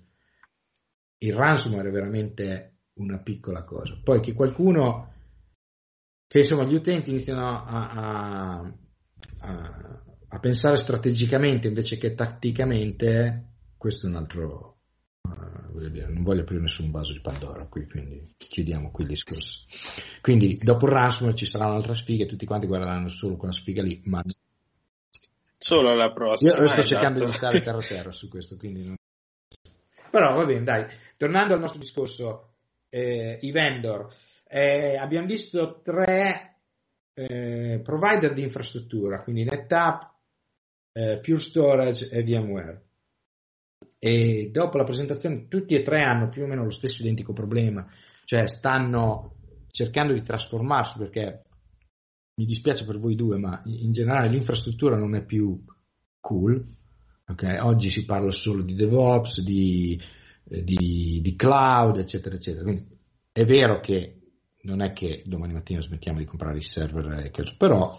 il 1.19 1.34
ransomware 1.34 1.89
è 1.89 1.91
veramente 1.91 2.79
una 2.93 3.17
piccola 3.19 3.63
cosa. 3.63 3.99
Poi 4.03 4.19
che 4.19 4.34
qualcuno, 4.34 5.13
che 6.27 6.39
insomma 6.39 6.63
gli 6.63 6.73
utenti 6.73 7.10
iniziano 7.10 7.47
a, 7.47 7.63
a, 7.65 8.73
a, 9.39 10.03
a 10.27 10.39
pensare 10.39 10.75
strategicamente 10.75 11.67
invece 11.67 11.97
che 11.97 12.13
tatticamente, 12.13 13.53
questo 13.77 14.08
è 14.08 14.10
un 14.10 14.15
altro, 14.15 14.79
uh, 15.21 16.10
non 16.10 16.23
voglio 16.23 16.41
aprire 16.41 16.62
nessun 16.62 16.91
vaso 16.91 17.13
di 17.13 17.21
Pandora 17.21 17.65
qui, 17.67 17.88
quindi 17.88 18.34
chiudiamo 18.38 18.91
qui 18.91 19.03
il 19.03 19.10
discorso. 19.10 19.65
Quindi 20.21 20.55
dopo 20.55 20.86
il 20.86 20.91
ransomware 20.91 21.38
ci 21.38 21.45
sarà 21.45 21.67
un'altra 21.67 21.93
sfiga 21.93 22.23
e 22.23 22.27
tutti 22.27 22.45
quanti 22.45 22.67
guarderanno 22.67 23.08
solo 23.08 23.38
quella 23.38 23.53
sfiga 23.53 23.82
lì, 23.82 24.01
ma 24.05 24.23
Solo 25.62 25.93
la 25.93 26.13
prossima. 26.13 26.51
Io 26.51 26.67
sto 26.67 26.79
esatto. 26.79 26.88
cercando 26.88 27.25
di 27.25 27.32
stare 27.32 27.62
terra 27.62 27.82
terra 27.82 28.12
su 28.13 28.29
questo, 28.29 28.55
quindi 28.55 28.86
non... 28.86 28.95
Però 30.10 30.34
va 30.34 30.45
bene, 30.45 30.63
dai. 30.63 30.86
Tornando 31.19 31.53
al 31.53 31.60
nostro 31.60 31.82
discorso, 31.82 32.53
eh, 32.88 33.39
i 33.41 33.51
vendor. 33.51 34.08
Eh, 34.47 34.95
abbiamo 34.95 35.27
visto 35.27 35.82
tre 35.84 36.62
eh, 37.13 37.82
provider 37.84 38.32
di 38.32 38.41
infrastruttura, 38.41 39.21
quindi 39.21 39.43
NetApp, 39.43 40.01
eh, 40.93 41.19
Pure 41.21 41.39
Storage 41.39 42.08
e 42.10 42.23
VMware. 42.23 42.86
E 43.99 44.49
dopo 44.49 44.77
la 44.77 44.86
presentazione 44.86 45.49
tutti 45.49 45.75
e 45.75 45.82
tre 45.82 46.03
hanno 46.03 46.29
più 46.29 46.43
o 46.43 46.47
meno 46.47 46.63
lo 46.63 46.71
stesso 46.71 47.01
identico 47.01 47.34
problema, 47.34 47.86
cioè 48.23 48.47
stanno 48.47 49.36
cercando 49.71 50.13
di 50.13 50.23
trasformarsi 50.23 50.99
perché 50.99 51.43
mi 52.36 52.45
dispiace 52.45 52.86
per 52.86 52.97
voi 52.97 53.15
due, 53.15 53.38
ma 53.38 53.62
in 53.65 53.91
generale 53.91 54.29
l'infrastruttura 54.29 54.95
non 54.95 55.15
è 55.15 55.25
più 55.25 55.62
cool. 56.21 56.65
Okay? 57.27 57.58
Oggi 57.58 57.89
si 57.89 58.05
parla 58.05 58.32
solo 58.32 58.62
di 58.62 58.73
DevOps, 58.73 59.43
di, 59.43 60.01
di, 60.49 61.19
di 61.21 61.35
cloud, 61.35 61.97
eccetera, 61.97 62.35
eccetera. 62.35 62.63
Quindi 62.63 62.88
è 63.31 63.45
vero 63.45 63.79
che 63.79 64.15
non 64.62 64.81
è 64.81 64.91
che 64.91 65.23
domani 65.25 65.53
mattina 65.53 65.81
smettiamo 65.81 66.19
di 66.19 66.25
comprare 66.25 66.57
i 66.57 66.63
server, 66.63 67.31
però 67.57 67.97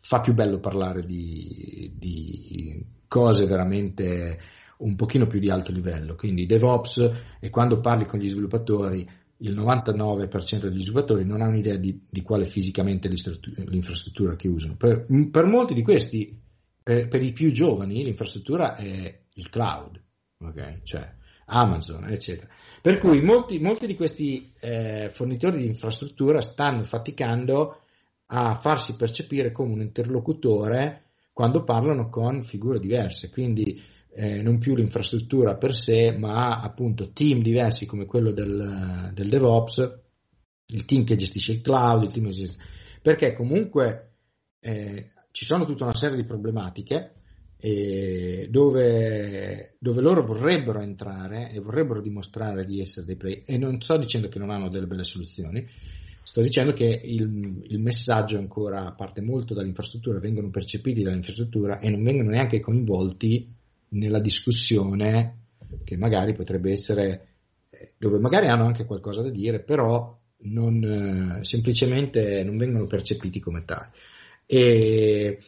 fa 0.00 0.20
più 0.20 0.32
bello 0.34 0.58
parlare 0.58 1.02
di, 1.02 1.92
di 1.96 2.84
cose 3.06 3.46
veramente 3.46 4.38
un 4.78 4.96
pochino 4.96 5.26
più 5.26 5.38
di 5.38 5.50
alto 5.50 5.72
livello. 5.72 6.14
Quindi 6.14 6.46
DevOps 6.46 7.12
e 7.40 7.50
quando 7.50 7.80
parli 7.80 8.06
con 8.06 8.18
gli 8.18 8.28
sviluppatori 8.28 9.06
il 9.40 9.56
99% 9.56 10.62
degli 10.62 10.80
sviluppatori 10.80 11.24
non 11.24 11.42
ha 11.42 11.46
un'idea 11.46 11.76
di, 11.76 12.02
di 12.08 12.22
qual 12.22 12.42
è 12.42 12.44
fisicamente 12.44 13.08
l'infrastruttura 13.08 14.34
che 14.34 14.48
usano. 14.48 14.76
Per, 14.76 15.06
per 15.30 15.44
molti 15.44 15.74
di 15.74 15.82
questi, 15.82 16.40
per, 16.82 17.06
per, 17.08 17.22
i 17.22 17.32
più 17.32 17.52
giovani, 17.52 18.02
l'infrastruttura 18.02 18.74
è 18.74 19.20
il 19.34 19.48
cloud, 19.48 20.02
okay? 20.38 20.80
cioè 20.82 21.14
Amazon, 21.48 22.04
eccetera. 22.04 22.48
Per 22.80 22.98
cui 22.98 23.20
molti, 23.20 23.58
molti 23.58 23.86
di 23.86 23.96
questi 23.96 24.52
eh, 24.60 25.08
fornitori 25.10 25.58
di 25.58 25.66
infrastruttura 25.66 26.40
stanno 26.40 26.82
faticando 26.84 27.80
a 28.26 28.54
farsi 28.56 28.96
percepire 28.96 29.52
come 29.52 29.72
un 29.72 29.82
interlocutore 29.82 31.04
quando 31.32 31.64
parlano 31.64 32.08
con 32.08 32.42
figure 32.42 32.78
diverse. 32.78 33.30
Quindi 33.30 33.80
eh, 34.10 34.42
non 34.42 34.58
più 34.58 34.74
l'infrastruttura 34.74 35.56
per 35.56 35.74
sé, 35.74 36.16
ma 36.16 36.60
appunto 36.60 37.12
team 37.12 37.40
diversi 37.40 37.86
come 37.86 38.06
quello 38.06 38.32
del, 38.32 39.10
del 39.14 39.28
DevOps, 39.28 40.00
il 40.66 40.84
team 40.84 41.04
che 41.04 41.16
gestisce 41.16 41.52
il 41.52 41.60
cloud, 41.62 42.02
il 42.02 42.12
team 42.12 42.26
che 42.26 42.32
gestisce... 42.32 42.58
perché 43.00 43.32
comunque 43.32 44.12
eh, 44.60 45.10
ci 45.30 45.44
sono 45.44 45.64
tutta 45.64 45.84
una 45.84 45.94
serie 45.94 46.16
di 46.16 46.24
problematiche 46.24 47.17
dove, 47.60 49.74
dove, 49.78 50.00
loro 50.00 50.24
vorrebbero 50.24 50.80
entrare 50.80 51.50
e 51.50 51.58
vorrebbero 51.58 52.00
dimostrare 52.00 52.64
di 52.64 52.80
essere 52.80 53.04
dei 53.04 53.16
play 53.16 53.42
e 53.44 53.58
non 53.58 53.80
sto 53.80 53.96
dicendo 53.96 54.28
che 54.28 54.38
non 54.38 54.50
hanno 54.50 54.68
delle 54.68 54.86
belle 54.86 55.02
soluzioni, 55.02 55.66
sto 56.22 56.40
dicendo 56.40 56.72
che 56.72 57.00
il, 57.02 57.64
il 57.64 57.80
messaggio 57.80 58.38
ancora 58.38 58.92
parte 58.92 59.22
molto 59.22 59.54
dall'infrastruttura, 59.54 60.20
vengono 60.20 60.50
percepiti 60.50 61.02
dall'infrastruttura 61.02 61.80
e 61.80 61.90
non 61.90 62.04
vengono 62.04 62.30
neanche 62.30 62.60
coinvolti 62.60 63.52
nella 63.90 64.20
discussione 64.20 65.36
che 65.84 65.96
magari 65.96 66.34
potrebbe 66.34 66.70
essere 66.70 67.26
eh, 67.70 67.92
dove 67.98 68.18
magari 68.18 68.48
hanno 68.48 68.66
anche 68.66 68.84
qualcosa 68.84 69.22
da 69.22 69.30
dire, 69.30 69.60
però 69.60 70.16
non, 70.40 71.38
eh, 71.40 71.44
semplicemente 71.44 72.42
non 72.44 72.56
vengono 72.56 72.86
percepiti 72.86 73.40
come 73.40 73.64
tali. 73.64 73.90
E, 74.46 75.38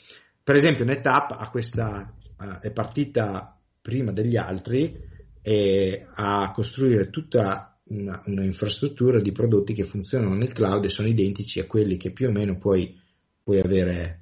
per 0.43 0.55
esempio, 0.55 0.85
NetApp 0.85 1.31
ha 1.33 1.49
questa, 1.51 2.15
uh, 2.39 2.59
è 2.61 2.71
partita 2.73 3.59
prima 3.81 4.13
degli 4.13 4.37
altri 4.37 5.09
a 5.43 6.53
costruire 6.53 7.09
tutta 7.09 7.79
una, 7.85 8.23
una, 8.27 8.45
infrastruttura 8.45 9.21
di 9.21 9.33
prodotti 9.33 9.73
che 9.73 9.85
funzionano 9.85 10.35
nel 10.35 10.53
cloud 10.53 10.85
e 10.85 10.89
sono 10.89 11.09
identici 11.09 11.61
a 11.61 11.67
quelli 11.67 11.97
che 11.97 12.13
più 12.13 12.29
o 12.29 12.31
meno 12.31 12.59
puoi, 12.59 12.99
puoi, 13.43 13.59
avere, 13.59 14.21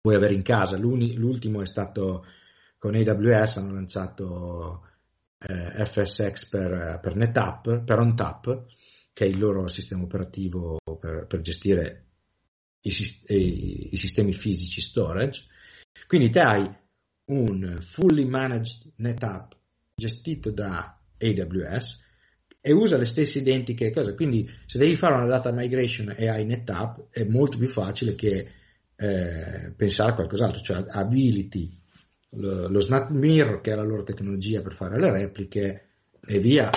puoi 0.00 0.14
avere 0.14 0.34
in 0.34 0.42
casa. 0.42 0.76
L'ultimo 0.78 1.60
è 1.60 1.66
stato 1.66 2.24
con 2.78 2.94
AWS 2.94 3.58
hanno 3.58 3.74
lanciato 3.74 4.88
eh, 5.38 5.84
FSX 5.84 6.48
per, 6.48 6.98
per 7.00 7.14
NetApp, 7.14 7.68
per 7.84 7.98
OnTap, 7.98 8.64
che 9.12 9.24
è 9.24 9.28
il 9.28 9.38
loro 9.38 9.68
sistema 9.68 10.02
operativo 10.02 10.78
per, 10.98 11.26
per 11.26 11.40
gestire 11.42 12.06
i, 12.82 12.90
i, 13.28 13.88
i, 13.92 13.96
sistemi 13.96 14.32
fisici 14.32 14.80
storage. 14.80 15.46
Quindi 16.06 16.30
te 16.30 16.40
hai 16.40 16.70
un 17.26 17.78
fully 17.80 18.24
managed 18.24 18.92
NetApp 18.96 19.52
gestito 19.94 20.50
da 20.50 20.98
AWS 21.18 22.00
e 22.60 22.72
usa 22.72 22.96
le 22.96 23.04
stesse 23.04 23.38
identiche 23.38 23.90
cose. 23.92 24.14
Quindi 24.14 24.48
se 24.66 24.78
devi 24.78 24.96
fare 24.96 25.14
una 25.14 25.26
data 25.26 25.52
migration 25.52 26.14
e 26.16 26.28
hai 26.28 26.44
NetApp 26.44 27.10
è 27.10 27.24
molto 27.24 27.58
più 27.58 27.68
facile 27.68 28.14
che 28.14 28.50
eh, 28.96 29.72
pensare 29.74 30.10
a 30.10 30.14
qualcos'altro, 30.14 30.60
cioè 30.60 30.84
ability 30.88 31.80
lo, 32.30 32.68
lo 32.68 32.80
Snap 32.80 33.10
Mirror, 33.10 33.60
che 33.60 33.72
è 33.72 33.74
la 33.74 33.82
loro 33.82 34.02
tecnologia 34.02 34.62
per 34.62 34.74
fare 34.74 34.98
le 34.98 35.10
repliche, 35.10 35.86
e 36.24 36.38
via, 36.38 36.70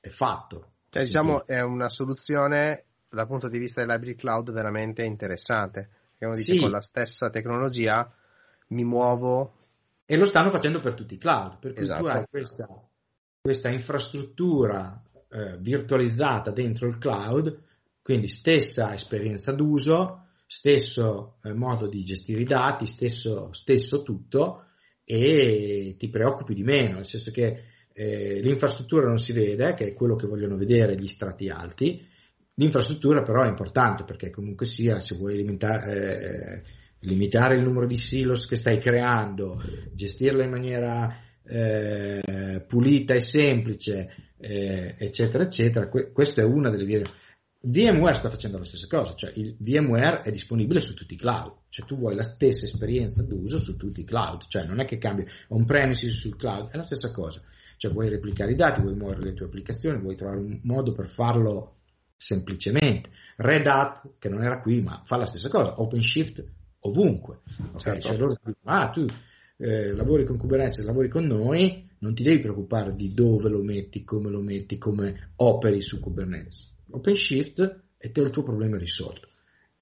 è 0.00 0.08
fatto. 0.08 0.72
Cioè, 0.90 1.04
diciamo, 1.04 1.46
è 1.46 1.60
una 1.62 1.88
soluzione 1.88 2.84
dal 3.12 3.26
punto 3.26 3.48
di 3.48 3.58
vista 3.58 3.80
del 3.80 3.90
library 3.90 4.16
cloud 4.16 4.52
veramente 4.52 5.04
interessante. 5.04 5.88
Che 6.16 6.24
uno 6.24 6.34
dice 6.34 6.54
sì. 6.54 6.60
con 6.60 6.70
la 6.70 6.80
stessa 6.80 7.30
tecnologia 7.30 8.10
mi 8.68 8.84
muovo. 8.84 9.58
E 10.04 10.16
lo 10.16 10.24
stanno 10.24 10.50
facendo 10.50 10.80
per 10.80 10.94
tutti 10.94 11.14
i 11.14 11.18
cloud, 11.18 11.58
per 11.58 11.72
cui 11.72 11.82
esatto. 11.82 12.02
tu 12.02 12.08
hai 12.08 12.24
questa, 12.28 12.68
questa 13.40 13.70
infrastruttura 13.70 15.02
eh, 15.28 15.56
virtualizzata 15.58 16.50
dentro 16.50 16.86
il 16.86 16.98
cloud, 16.98 17.60
quindi 18.02 18.28
stessa 18.28 18.92
esperienza 18.92 19.52
d'uso, 19.52 20.26
stesso 20.46 21.38
eh, 21.42 21.54
modo 21.54 21.86
di 21.86 22.04
gestire 22.04 22.40
i 22.40 22.44
dati, 22.44 22.84
stesso, 22.84 23.52
stesso 23.52 24.02
tutto, 24.02 24.66
e 25.04 25.96
ti 25.98 26.08
preoccupi 26.08 26.54
di 26.54 26.62
meno, 26.62 26.96
nel 26.96 27.06
senso 27.06 27.30
che 27.30 27.64
eh, 27.92 28.40
l'infrastruttura 28.40 29.06
non 29.06 29.18
si 29.18 29.32
vede, 29.32 29.74
che 29.74 29.88
è 29.88 29.94
quello 29.94 30.16
che 30.16 30.26
vogliono 30.26 30.56
vedere 30.56 30.96
gli 30.96 31.08
strati 31.08 31.48
alti, 31.48 32.06
l'infrastruttura 32.54 33.22
però 33.22 33.42
è 33.42 33.48
importante 33.48 34.04
perché 34.04 34.30
comunque 34.30 34.66
sia, 34.66 35.00
se 35.00 35.16
vuoi 35.16 35.36
limitare, 35.36 35.92
eh, 35.92 36.62
limitare 37.00 37.56
il 37.56 37.62
numero 37.62 37.86
di 37.86 37.96
silos 37.96 38.46
che 38.46 38.56
stai 38.56 38.78
creando, 38.78 39.60
gestirla 39.92 40.44
in 40.44 40.50
maniera 40.50 41.16
eh, 41.44 42.64
pulita 42.66 43.14
e 43.14 43.20
semplice, 43.20 44.34
eh, 44.38 44.94
eccetera, 44.98 45.44
eccetera, 45.44 45.88
que- 45.88 46.12
questa 46.12 46.42
è 46.42 46.44
una 46.44 46.70
delle 46.70 46.84
vie. 46.84 47.04
VMware 47.64 48.14
sta 48.14 48.28
facendo 48.28 48.58
la 48.58 48.64
stessa 48.64 48.88
cosa, 48.88 49.14
cioè 49.14 49.32
il 49.36 49.56
VMware 49.56 50.22
è 50.22 50.30
disponibile 50.32 50.80
su 50.80 50.94
tutti 50.94 51.14
i 51.14 51.16
cloud, 51.16 51.52
cioè 51.68 51.86
tu 51.86 51.96
vuoi 51.96 52.16
la 52.16 52.24
stessa 52.24 52.64
esperienza 52.64 53.22
d'uso 53.22 53.58
su 53.58 53.76
tutti 53.76 54.00
i 54.00 54.04
cloud, 54.04 54.46
cioè 54.48 54.66
non 54.66 54.80
è 54.80 54.84
che 54.84 54.98
cambi 54.98 55.24
on-premises 55.48 56.18
sul 56.18 56.36
cloud, 56.36 56.70
è 56.70 56.76
la 56.76 56.82
stessa 56.82 57.12
cosa, 57.12 57.40
cioè 57.76 57.92
vuoi 57.92 58.08
replicare 58.08 58.50
i 58.50 58.56
dati, 58.56 58.80
vuoi 58.80 58.96
muovere 58.96 59.22
le 59.22 59.34
tue 59.34 59.46
applicazioni, 59.46 60.00
vuoi 60.00 60.16
trovare 60.16 60.40
un 60.40 60.58
modo 60.64 60.92
per 60.92 61.08
farlo 61.08 61.81
semplicemente. 62.22 63.10
Red 63.36 63.66
Hat, 63.66 64.14
che 64.18 64.28
non 64.28 64.42
era 64.42 64.60
qui, 64.60 64.80
ma 64.80 65.00
fa 65.04 65.16
la 65.16 65.26
stessa 65.26 65.48
cosa, 65.48 65.80
OpenShift 65.80 66.44
ovunque, 66.80 67.40
okay? 67.72 68.00
certo. 68.00 68.00
cioè 68.00 68.16
loro 68.16 68.36
dicono, 68.36 68.56
ah 68.64 68.90
tu 68.90 69.06
eh, 69.58 69.92
lavori 69.92 70.24
con 70.24 70.36
Kubernetes, 70.36 70.84
lavori 70.84 71.08
con 71.08 71.24
noi, 71.24 71.88
non 71.98 72.14
ti 72.14 72.22
devi 72.22 72.40
preoccupare 72.40 72.94
di 72.94 73.12
dove 73.14 73.48
lo 73.48 73.62
metti, 73.62 74.04
come 74.04 74.30
lo 74.30 74.40
metti, 74.40 74.78
come 74.78 75.32
operi 75.36 75.80
su 75.80 76.00
Kubernetes 76.00 76.72
OpenShift 76.92 77.82
e 77.96 78.10
te 78.10 78.20
il 78.20 78.30
tuo 78.30 78.42
problema 78.42 78.76
è 78.76 78.78
risolto. 78.78 79.28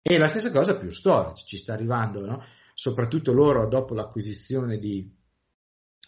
E 0.03 0.17
la 0.17 0.29
stessa 0.29 0.51
cosa 0.51 0.79
più 0.79 0.91
storage, 0.91 1.45
ci 1.47 1.59
sta 1.59 1.73
arrivando, 1.75 2.25
no? 2.25 2.43
soprattutto 2.75 3.33
loro 3.33 3.69
dopo 3.69 3.95
l'acquisizione 3.95 4.79
di 4.79 5.13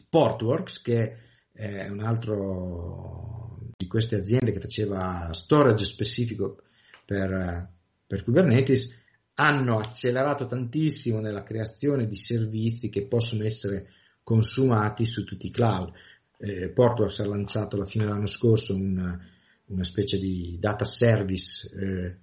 Portworx, 0.08 0.80
che 0.80 1.16
è 1.52 1.88
un 1.88 2.00
altro 2.00 3.41
di 3.82 3.88
queste 3.88 4.16
aziende 4.16 4.52
che 4.52 4.60
faceva 4.60 5.32
storage 5.32 5.84
specifico 5.84 6.62
per, 7.04 7.68
per 8.06 8.22
Kubernetes, 8.22 9.00
hanno 9.34 9.78
accelerato 9.78 10.46
tantissimo 10.46 11.18
nella 11.18 11.42
creazione 11.42 12.06
di 12.06 12.14
servizi 12.14 12.90
che 12.90 13.06
possono 13.06 13.44
essere 13.44 13.88
consumati 14.22 15.04
su 15.04 15.24
tutti 15.24 15.48
i 15.48 15.50
cloud. 15.50 15.92
Eh, 16.38 16.68
Portworx 16.70 17.18
ha 17.18 17.26
lanciato 17.26 17.74
alla 17.74 17.86
fine 17.86 18.04
dell'anno 18.04 18.26
scorso 18.26 18.74
un, 18.74 19.18
una 19.66 19.84
specie 19.84 20.18
di 20.18 20.58
data 20.60 20.84
service 20.84 21.68
eh, 21.74 22.16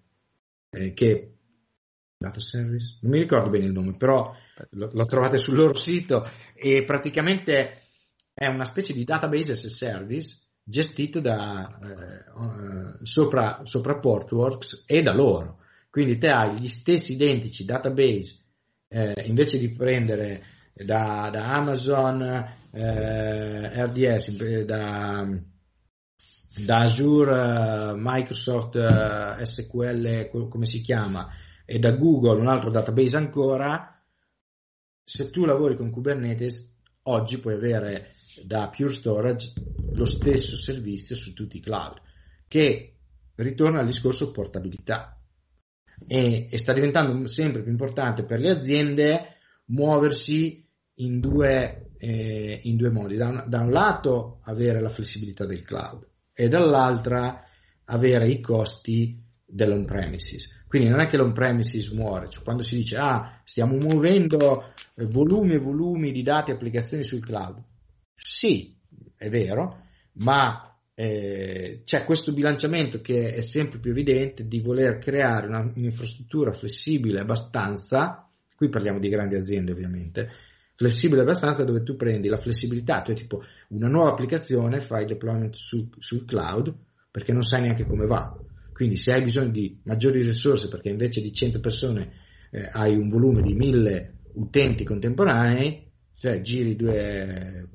eh, 0.69 0.93
che 0.93 1.33
data 2.17 2.39
service 2.39 2.97
non 3.01 3.11
mi 3.13 3.19
ricordo 3.19 3.49
bene 3.49 3.65
il 3.65 3.71
nome 3.71 3.95
però 3.95 4.35
lo, 4.71 4.89
lo, 4.91 5.05
trovate 5.05 5.37
sul 5.37 5.55
loro 5.55 5.73
sito 5.73 6.29
e 6.53 6.83
praticamente 6.83 7.83
è 8.33 8.47
una 8.47 8.65
specie 8.65 8.91
di 8.91 9.05
database 9.05 9.53
as 9.53 9.63
a 9.63 9.69
service 9.69 10.48
gestito 10.69 11.19
da 11.19 11.79
eh, 11.81 12.99
sopra, 13.03 13.61
sopra 13.63 13.99
Portworx 13.99 14.83
e 14.85 15.01
da 15.01 15.13
loro. 15.13 15.59
Quindi 15.89 16.17
te 16.17 16.29
hai 16.29 16.59
gli 16.59 16.67
stessi 16.67 17.13
identici 17.13 17.65
database 17.65 18.39
eh, 18.87 19.23
invece 19.25 19.57
di 19.57 19.71
prendere 19.71 20.43
da, 20.73 21.29
da 21.31 21.53
Amazon 21.53 22.21
eh, 22.71 23.85
RDS 23.85 24.63
da 24.65 25.27
da 26.65 26.79
Azure, 26.79 27.93
Microsoft 27.95 28.75
eh, 28.75 29.45
SQL, 29.45 30.29
come 30.49 30.65
si 30.65 30.81
chiama, 30.81 31.29
e 31.65 31.77
da 31.79 31.91
Google 31.91 32.39
un 32.39 32.47
altro 32.47 32.71
database 32.71 33.17
ancora, 33.17 34.03
se 35.03 35.29
tu 35.29 35.45
lavori 35.45 35.75
con 35.75 35.91
Kubernetes, 35.91 36.75
oggi 37.03 37.39
puoi 37.39 37.53
avere 37.53 38.11
da 38.45 38.69
Pure 38.69 38.91
Storage 38.91 39.53
lo 39.93 40.05
stesso 40.05 40.55
servizio 40.55 41.15
su 41.15 41.33
tutti 41.33 41.57
i 41.57 41.61
cloud, 41.61 42.01
che 42.47 42.95
ritorna 43.35 43.79
al 43.79 43.85
discorso 43.85 44.31
portabilità. 44.31 45.19
E, 46.07 46.47
e 46.49 46.57
sta 46.57 46.71
diventando 46.73 47.27
sempre 47.27 47.61
più 47.61 47.71
importante 47.71 48.23
per 48.23 48.39
le 48.39 48.51
aziende 48.51 49.35
muoversi 49.65 50.65
in 50.95 51.19
due, 51.19 51.91
eh, 51.97 52.59
in 52.63 52.77
due 52.77 52.89
modi. 52.89 53.15
Da 53.17 53.27
un, 53.27 53.43
da 53.47 53.61
un 53.61 53.71
lato 53.71 54.39
avere 54.43 54.81
la 54.81 54.89
flessibilità 54.89 55.45
del 55.45 55.63
cloud, 55.63 56.07
e 56.39 56.47
dall'altra 56.47 57.43
avere 57.85 58.29
i 58.29 58.39
costi 58.39 59.21
dell'on 59.45 59.83
premises. 59.83 60.63
Quindi 60.69 60.87
non 60.87 61.01
è 61.01 61.07
che 61.07 61.17
l'on 61.17 61.33
premises 61.33 61.89
muore, 61.89 62.29
cioè 62.29 62.43
quando 62.43 62.61
si 62.61 62.77
dice 62.77 62.95
ah 62.95 63.41
stiamo 63.43 63.75
muovendo 63.75 64.71
volumi 65.07 65.55
e 65.55 65.59
volumi 65.59 66.13
di 66.13 66.21
dati 66.21 66.51
e 66.51 66.53
applicazioni 66.53 67.03
sul 67.03 67.25
cloud. 67.25 67.61
Sì, 68.21 68.75
è 69.15 69.29
vero, 69.29 69.85
ma 70.13 70.77
eh, 70.93 71.81
c'è 71.85 72.03
questo 72.03 72.33
bilanciamento 72.33 72.99
che 72.99 73.31
è 73.31 73.41
sempre 73.41 73.79
più 73.79 73.91
evidente 73.91 74.45
di 74.45 74.59
voler 74.59 74.97
creare 74.97 75.47
una, 75.47 75.71
un'infrastruttura 75.73 76.51
flessibile 76.51 77.21
abbastanza, 77.21 78.29
qui 78.55 78.67
parliamo 78.67 78.99
di 78.99 79.07
grandi 79.07 79.35
aziende 79.35 79.71
ovviamente, 79.71 80.29
flessibile 80.75 81.21
abbastanza 81.21 81.63
dove 81.63 81.83
tu 81.83 81.95
prendi 81.95 82.27
la 82.27 82.35
flessibilità, 82.35 83.03
hai 83.03 83.15
tipo 83.15 83.41
una 83.69 83.87
nuova 83.87 84.11
applicazione, 84.11 84.81
fai 84.81 85.03
il 85.03 85.07
deployment 85.07 85.55
su, 85.55 85.89
sul 85.97 86.25
cloud 86.25 86.73
perché 87.09 87.31
non 87.31 87.43
sai 87.43 87.61
neanche 87.61 87.85
come 87.85 88.05
va. 88.05 88.37
Quindi 88.73 88.97
se 88.97 89.11
hai 89.11 89.23
bisogno 89.23 89.51
di 89.51 89.79
maggiori 89.83 90.21
risorse 90.21 90.67
perché 90.67 90.89
invece 90.89 91.21
di 91.21 91.33
100 91.33 91.59
persone 91.59 92.11
eh, 92.51 92.67
hai 92.71 92.95
un 92.95 93.07
volume 93.07 93.41
di 93.41 93.53
1000 93.53 94.13
utenti 94.33 94.83
contemporanei, 94.83 95.87
cioè 96.15 96.41
giri 96.41 96.75
due, 96.75 97.67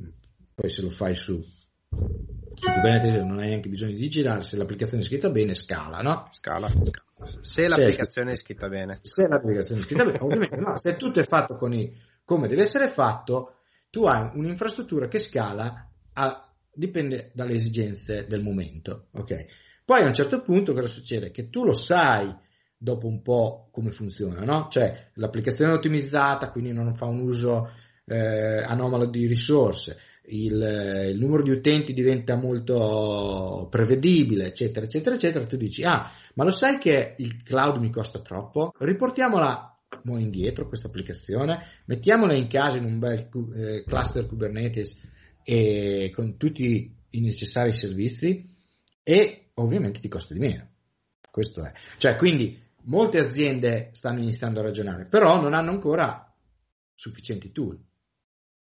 poi 0.55 0.71
se 0.71 0.83
lo 0.83 0.91
fai 0.91 1.15
su, 1.15 1.43
su 1.91 2.71
Kubernetes 2.71 3.17
non 3.17 3.39
hai 3.39 3.49
neanche 3.49 3.69
bisogno 3.69 3.95
di 3.95 4.09
girare, 4.09 4.43
se 4.43 4.57
l'applicazione 4.57 5.03
è 5.03 5.07
scritta 5.07 5.31
bene 5.31 5.55
scala, 5.55 6.01
no? 6.01 6.29
Scala. 6.31 6.71
Se 7.41 7.69
l'applicazione 7.69 8.33
è 8.33 8.37
scritta 8.37 8.69
bene. 8.69 8.99
Se 9.03 9.27
l'applicazione 9.27 9.81
è 9.81 9.85
scritta 9.85 10.05
bene, 10.05 10.19
ovviamente 10.21 10.57
no, 10.57 10.77
se 10.77 10.97
tutto 10.97 11.21
è 11.21 11.25
fatto 11.25 11.57
con 11.57 11.73
i 11.73 12.13
come 12.25 12.49
deve 12.49 12.63
essere 12.63 12.89
fatto, 12.89 13.57
tu 13.91 14.07
hai 14.07 14.31
un'infrastruttura 14.35 15.09
che 15.09 15.19
scala 15.19 15.91
a, 16.15 16.53
dipende 16.73 17.31
dalle 17.35 17.53
esigenze 17.53 18.27
del 18.27 18.43
momento. 18.43 19.09
Okay? 19.13 19.47
Poi 19.85 20.03
a 20.03 20.07
un 20.07 20.15
certo 20.15 20.43
punto 20.43 20.73
cosa 20.73 20.89
succede? 20.89 21.31
Che 21.31 21.51
tu 21.51 21.65
lo 21.65 21.73
sai 21.73 22.35
dopo 22.77 23.07
un 23.07 23.23
po' 23.23 23.69
come 23.71 23.91
funziona, 23.91 24.41
no? 24.41 24.69
Cioè 24.71 25.11
l'applicazione 25.15 25.73
è 25.73 25.77
ottimizzata, 25.77 26.51
quindi 26.51 26.73
non 26.73 26.95
fa 26.95 27.07
un 27.07 27.21
uso 27.21 27.71
eh, 28.07 28.63
anomalo 28.63 29.07
di 29.07 29.27
risorse, 29.27 29.99
il, 30.27 31.11
il, 31.11 31.19
numero 31.19 31.43
di 31.43 31.51
utenti 31.51 31.93
diventa 31.93 32.37
molto 32.37 33.67
prevedibile, 33.71 34.47
eccetera, 34.47 34.87
eccetera, 34.87 35.15
eccetera. 35.15 35.45
Tu 35.47 35.57
dici, 35.57 35.83
ah, 35.83 36.11
ma 36.35 36.45
lo 36.45 36.51
sai 36.51 36.79
che 36.79 37.15
il 37.19 37.43
cloud 37.43 37.79
mi 37.79 37.91
costa 37.91 38.21
troppo? 38.21 38.73
Riportiamola 38.79 39.79
mo 40.05 40.19
indietro 40.19 40.67
questa 40.67 40.89
applicazione, 40.89 41.83
mettiamola 41.87 42.35
in 42.35 42.49
casa 42.49 42.79
in 42.79 42.85
un 42.85 42.99
bel 42.99 43.29
eh, 43.55 43.85
cluster 43.87 44.27
Kubernetes 44.27 45.01
e 45.43 46.11
con 46.15 46.37
tutti 46.37 46.95
i 47.11 47.21
necessari 47.21 47.73
servizi 47.73 48.53
e 49.03 49.51
ovviamente 49.55 50.01
ti 50.01 50.09
costa 50.09 50.35
di 50.35 50.41
meno. 50.41 50.69
Questo 51.31 51.65
è. 51.65 51.73
Cioè, 51.97 52.17
quindi 52.17 52.61
molte 52.85 53.19
aziende 53.19 53.91
stanno 53.93 54.21
iniziando 54.21 54.61
a 54.61 54.65
ragionare, 54.65 55.07
però 55.07 55.41
non 55.41 55.55
hanno 55.55 55.71
ancora 55.71 56.33
sufficienti 56.95 57.53
tool. 57.53 57.79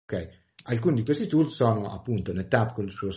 Okay? 0.04 0.41
Alcuni 0.64 0.98
di 0.98 1.04
questi 1.04 1.28
tool 1.28 1.52
sono 1.52 1.92
appunto 1.92 2.34
NetApp 2.34 2.74
con 2.74 2.86
il 2.86 2.92
suo 2.92 3.10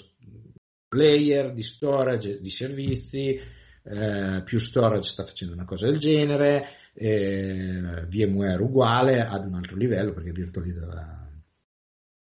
player 0.89 1.53
di 1.53 1.63
storage, 1.63 2.41
di 2.41 2.51
servizi, 2.51 3.39
eh, 3.83 4.43
più 4.45 4.59
storage 4.59 5.09
sta 5.09 5.25
facendo 5.25 5.55
una 5.55 5.65
cosa 5.65 5.87
del 5.87 5.99
genere, 5.99 6.67
eh, 6.95 8.07
VMware 8.09 8.63
uguale 8.63 9.21
ad 9.21 9.47
un 9.47 9.55
altro 9.55 9.77
livello 9.77 10.13
perché 10.13 10.31
virtualizza 10.31 11.29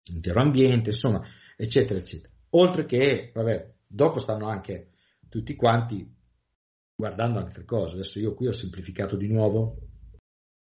l'intero 0.06 0.42
ambiente, 0.42 0.90
insomma, 0.90 1.22
eccetera, 1.56 2.00
eccetera. 2.00 2.34
Oltre 2.52 2.86
che, 2.86 3.32
vabbè, 3.34 3.74
dopo 3.88 4.20
stanno 4.20 4.48
anche 4.48 4.90
tutti 5.30 5.56
quanti 5.56 6.12
guardando 6.96 7.40
altre 7.40 7.66
cose. 7.66 7.96
Adesso 7.96 8.20
io 8.20 8.34
qui 8.34 8.48
ho 8.48 8.52
semplificato 8.52 9.16
di 9.16 9.28
nuovo, 9.28 9.78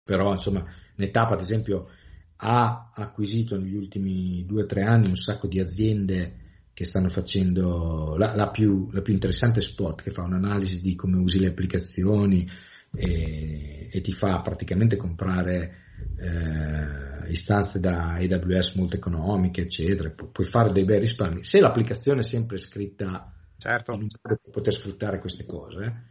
però 0.04 0.32
insomma, 0.32 0.66
NetApp 0.96 1.32
ad 1.32 1.40
esempio 1.40 1.90
ha 2.38 2.92
acquisito 2.94 3.58
negli 3.58 3.76
ultimi 3.76 4.46
due 4.46 4.64
o 4.64 4.66
tre 4.66 4.84
anni 4.84 5.08
un 5.08 5.16
sacco 5.16 5.48
di 5.48 5.60
aziende 5.60 6.40
che 6.74 6.84
stanno 6.84 7.08
facendo 7.08 8.16
la, 8.18 8.36
la, 8.36 8.50
più, 8.50 8.90
la 8.92 9.02
più 9.02 9.14
interessante 9.14 9.62
spot 9.62 10.02
che 10.02 10.12
fa 10.12 10.24
un'analisi 10.24 10.82
di 10.82 10.96
come 10.96 11.18
usi 11.18 11.40
le 11.40 11.48
applicazioni, 11.48 12.46
e, 12.96 13.90
e 13.92 14.02
ti 14.02 14.14
fa 14.14 14.42
praticamente 14.42 14.96
comprare 14.96 15.84
eh, 16.18 17.32
istanze 17.32 17.80
da 17.80 18.14
AWS 18.14 18.76
molto 18.76 18.96
economiche, 18.96 19.62
eccetera. 19.62 20.10
Pu- 20.10 20.32
puoi 20.32 20.46
fare 20.46 20.72
dei 20.72 20.86
bei 20.86 21.00
risparmi. 21.00 21.44
Se 21.44 21.60
l'applicazione 21.60 22.22
è 22.22 22.24
sempre 22.24 22.58
scritta 22.58 23.34
certo. 23.58 23.94
in 23.94 24.08
per 24.22 24.40
poter 24.52 24.74
sfruttare 24.74 25.20
queste 25.20 25.46
cose. 25.46 26.06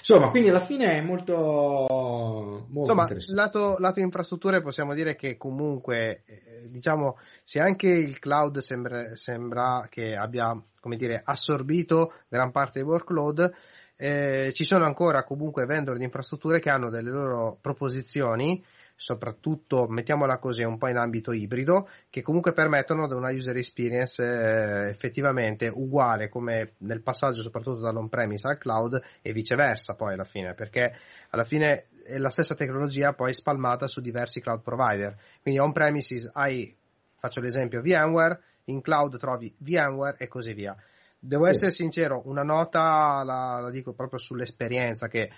Insomma, 0.00 0.30
quindi 0.30 0.48
alla 0.48 0.60
fine 0.60 0.92
è 0.92 1.00
molto, 1.02 2.66
molto 2.68 2.92
Insomma, 2.92 3.08
lato, 3.34 3.76
lato 3.78 4.00
infrastrutture 4.00 4.62
possiamo 4.62 4.94
dire 4.94 5.14
che 5.14 5.36
comunque, 5.36 6.22
eh, 6.24 6.68
diciamo, 6.68 7.18
se 7.44 7.60
anche 7.60 7.88
il 7.88 8.18
cloud 8.18 8.58
sembra, 8.58 9.14
sembra 9.14 9.86
che 9.90 10.16
abbia, 10.16 10.58
come 10.80 10.96
dire, 10.96 11.20
assorbito 11.22 12.14
gran 12.28 12.50
parte 12.50 12.80
dei 12.80 12.88
workload, 12.88 13.52
eh, 13.96 14.50
ci 14.54 14.64
sono 14.64 14.86
ancora 14.86 15.24
comunque 15.24 15.66
vendor 15.66 15.98
di 15.98 16.04
infrastrutture 16.04 16.58
che 16.58 16.70
hanno 16.70 16.88
delle 16.88 17.10
loro 17.10 17.58
proposizioni 17.60 18.64
soprattutto 19.00 19.86
mettiamola 19.88 20.36
così 20.36 20.62
un 20.62 20.76
po' 20.76 20.88
in 20.88 20.98
ambito 20.98 21.32
ibrido 21.32 21.88
che 22.10 22.20
comunque 22.20 22.52
permettono 22.52 23.06
una 23.16 23.30
user 23.30 23.56
experience 23.56 24.22
eh, 24.22 24.90
effettivamente 24.90 25.68
uguale 25.68 26.28
come 26.28 26.74
nel 26.80 27.00
passaggio 27.00 27.40
soprattutto 27.40 27.80
dall'on-premise 27.80 28.46
al 28.46 28.58
cloud 28.58 29.02
e 29.22 29.32
viceversa 29.32 29.94
poi 29.94 30.12
alla 30.12 30.24
fine 30.24 30.52
perché 30.52 30.94
alla 31.30 31.44
fine 31.44 31.86
è 32.04 32.18
la 32.18 32.28
stessa 32.28 32.54
tecnologia 32.54 33.14
poi 33.14 33.32
spalmata 33.32 33.88
su 33.88 34.02
diversi 34.02 34.42
cloud 34.42 34.60
provider 34.60 35.16
quindi 35.40 35.58
on-premises 35.58 36.28
hai 36.34 36.76
faccio 37.16 37.40
l'esempio 37.40 37.80
VMware 37.80 38.38
in 38.64 38.82
cloud 38.82 39.16
trovi 39.16 39.54
VMware 39.60 40.18
e 40.18 40.28
così 40.28 40.52
via 40.52 40.76
devo 41.18 41.44
sì. 41.46 41.52
essere 41.52 41.70
sincero 41.70 42.20
una 42.26 42.42
nota 42.42 43.22
la, 43.24 43.60
la 43.62 43.70
dico 43.70 43.94
proprio 43.94 44.18
sull'esperienza 44.18 45.08
che 45.08 45.30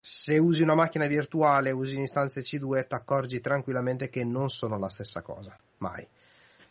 se 0.00 0.38
usi 0.38 0.62
una 0.62 0.74
macchina 0.74 1.06
virtuale, 1.06 1.72
usi 1.72 2.00
istanze 2.00 2.40
C2, 2.40 2.86
ti 2.86 2.94
accorgi 2.94 3.40
tranquillamente 3.40 4.08
che 4.08 4.24
non 4.24 4.48
sono 4.48 4.78
la 4.78 4.88
stessa 4.88 5.20
cosa, 5.20 5.54
mai. 5.78 6.06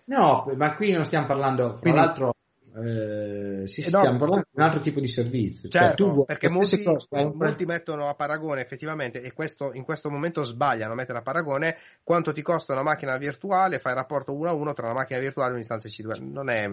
No, 0.05 0.51
ma 0.55 0.73
qui 0.73 0.91
non 0.91 1.03
stiamo 1.03 1.27
parlando, 1.27 1.73
tra 1.73 1.79
Quindi, 1.81 1.99
l'altro, 1.99 2.33
eh, 2.75 3.67
sì, 3.67 3.81
eh, 3.81 3.89
no, 3.91 3.99
stiamo 3.99 4.17
parlando 4.17 4.45
di 4.49 4.59
un 4.59 4.63
altro 4.63 4.79
tipo 4.79 4.99
di 4.99 5.07
servizio. 5.07 5.69
Cioè, 5.69 5.81
certo, 5.81 6.13
cioè, 6.13 6.25
perché 6.25 6.49
molti, 6.49 6.81
cose, 6.81 7.07
molti, 7.33 7.65
mettono 7.65 8.07
a 8.07 8.15
paragone 8.15 8.61
effettivamente, 8.61 9.21
e 9.21 9.33
questo, 9.33 9.71
in 9.73 9.83
questo 9.83 10.09
momento 10.09 10.41
sbagliano 10.41 10.93
a 10.93 10.95
mettere 10.95 11.19
a 11.19 11.21
paragone 11.21 11.77
quanto 12.03 12.31
ti 12.31 12.41
costa 12.41 12.73
una 12.73 12.81
macchina 12.81 13.17
virtuale, 13.17 13.77
fai 13.77 13.91
il 13.91 13.99
rapporto 13.99 14.33
1 14.33 14.49
a 14.49 14.53
1 14.53 14.73
tra 14.73 14.85
una 14.87 14.95
macchina 14.95 15.19
virtuale 15.19 15.51
e 15.51 15.53
un'istanza 15.53 15.87
C2. 15.87 16.31
Non 16.31 16.49
è... 16.49 16.67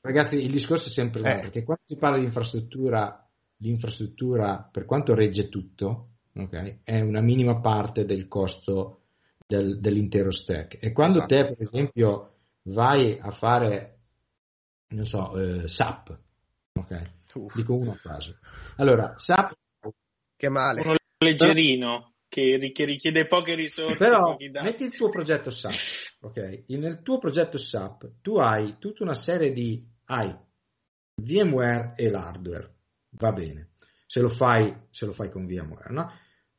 Ragazzi, 0.00 0.42
il 0.42 0.50
discorso 0.50 0.88
è 0.88 0.92
sempre 0.92 1.20
eh. 1.20 1.40
perché 1.40 1.64
quando 1.64 1.82
si 1.86 1.96
parla 1.96 2.18
di 2.18 2.24
infrastruttura 2.24 3.27
l'infrastruttura, 3.58 4.68
per 4.70 4.84
quanto 4.84 5.14
regge 5.14 5.48
tutto, 5.48 6.08
okay, 6.34 6.80
è 6.84 7.00
una 7.00 7.20
minima 7.20 7.60
parte 7.60 8.04
del 8.04 8.28
costo 8.28 9.02
del, 9.46 9.80
dell'intero 9.80 10.30
stack. 10.30 10.78
E 10.80 10.92
quando 10.92 11.18
esatto. 11.18 11.34
te, 11.34 11.44
per 11.46 11.60
esempio, 11.60 12.34
vai 12.62 13.18
a 13.18 13.30
fare, 13.30 13.98
non 14.88 15.04
so, 15.04 15.38
eh, 15.38 15.68
SAP, 15.68 16.18
ok? 16.74 17.16
Dico 17.54 17.74
uno 17.74 17.92
a 17.92 17.98
caso. 18.00 18.38
Allora, 18.76 19.14
SAP... 19.16 19.56
Che 20.36 20.48
male. 20.48 20.82
Uno 20.82 20.96
leggerino. 21.18 22.12
Che, 22.28 22.58
richiede 22.58 23.26
poche 23.26 23.54
risorse. 23.54 23.96
Però 23.96 24.36
metti 24.62 24.84
il 24.84 24.94
tuo 24.94 25.08
progetto 25.08 25.50
SAP, 25.50 25.74
ok? 26.20 26.64
Nel 26.68 27.02
tuo 27.02 27.18
progetto 27.18 27.56
SAP 27.56 28.20
tu 28.20 28.36
hai 28.36 28.76
tutta 28.78 29.02
una 29.02 29.14
serie 29.14 29.50
di 29.50 29.82
hai 30.04 30.36
VMware 31.20 31.94
e 31.96 32.10
l'hardware, 32.10 32.74
va 33.10 33.32
bene, 33.32 33.70
se 34.06 34.20
lo 34.20 34.28
fai, 34.28 34.74
se 34.90 35.06
lo 35.06 35.12
fai 35.12 35.30
con 35.30 35.46
VMware, 35.46 35.92
no? 35.92 36.12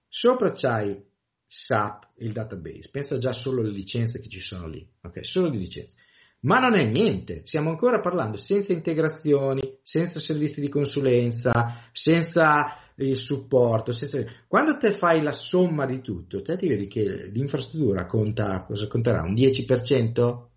Sopra 0.08 0.52
c'hai 0.52 1.04
SAP, 1.46 2.10
il 2.18 2.32
database, 2.32 2.90
pensa 2.92 3.18
già 3.18 3.34
solo 3.34 3.62
alle 3.62 3.72
licenze 3.72 4.20
che 4.20 4.30
ci 4.30 4.40
sono 4.40 4.68
lì, 4.68 4.88
ok? 5.02 5.26
Solo 5.26 5.50
di 5.50 5.58
licenze. 5.58 5.98
Ma 6.42 6.60
non 6.60 6.76
è 6.76 6.86
niente, 6.86 7.42
stiamo 7.46 7.70
ancora 7.70 8.00
parlando 8.00 8.38
senza 8.38 8.72
integrazioni, 8.72 9.80
senza 9.84 10.20
servizi 10.20 10.62
di 10.62 10.70
consulenza, 10.70 11.90
senza 11.92 12.78
il 12.96 13.16
supporto. 13.18 13.92
Senza... 13.92 14.24
Quando 14.48 14.78
te 14.78 14.92
fai 14.92 15.22
la 15.22 15.34
somma 15.34 15.86
di 15.86 16.02
tutto, 16.02 16.42
te 16.42 16.56
ti 16.56 16.68
vedi 16.68 16.88
che 16.88 17.30
l'infrastruttura 17.34 18.06
conta, 18.06 18.64
cosa 18.64 18.88
conterà? 18.88 19.22
Un 19.24 19.34
10%? 19.34 20.48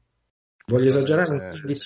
Voglio 0.66 0.86
esagerare 0.86 1.32
un 1.32 1.38
15%? 1.38 1.76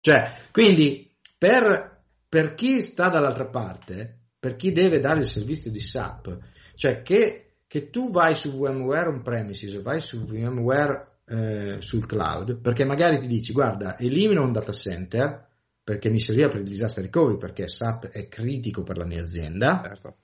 Cioè, 0.00 0.48
quindi 0.50 1.14
per 1.36 1.89
per 2.30 2.54
chi 2.54 2.80
sta 2.80 3.08
dall'altra 3.08 3.46
parte, 3.46 4.18
per 4.38 4.54
chi 4.54 4.70
deve 4.70 5.00
dare 5.00 5.18
il 5.18 5.26
servizio 5.26 5.68
di 5.68 5.80
SAP, 5.80 6.38
cioè 6.76 7.02
che, 7.02 7.54
che 7.66 7.90
tu 7.90 8.12
vai 8.12 8.36
su 8.36 8.52
VMware 8.52 9.08
on 9.08 9.22
premises, 9.22 9.82
vai 9.82 10.00
su 10.00 10.24
VMware 10.24 11.08
eh, 11.26 11.76
sul 11.80 12.06
cloud, 12.06 12.60
perché 12.60 12.84
magari 12.84 13.18
ti 13.18 13.26
dici 13.26 13.52
guarda, 13.52 13.98
elimino 13.98 14.44
un 14.44 14.52
data 14.52 14.70
center 14.70 15.48
perché 15.82 16.08
mi 16.08 16.20
serviva 16.20 16.46
per 16.46 16.60
il 16.60 16.68
disaster 16.68 17.02
recovery, 17.02 17.36
perché 17.36 17.66
SAP 17.66 18.06
è 18.06 18.28
critico 18.28 18.84
per 18.84 18.96
la 18.96 19.04
mia 19.04 19.22
azienda. 19.22 19.80
Certo. 19.82 20.16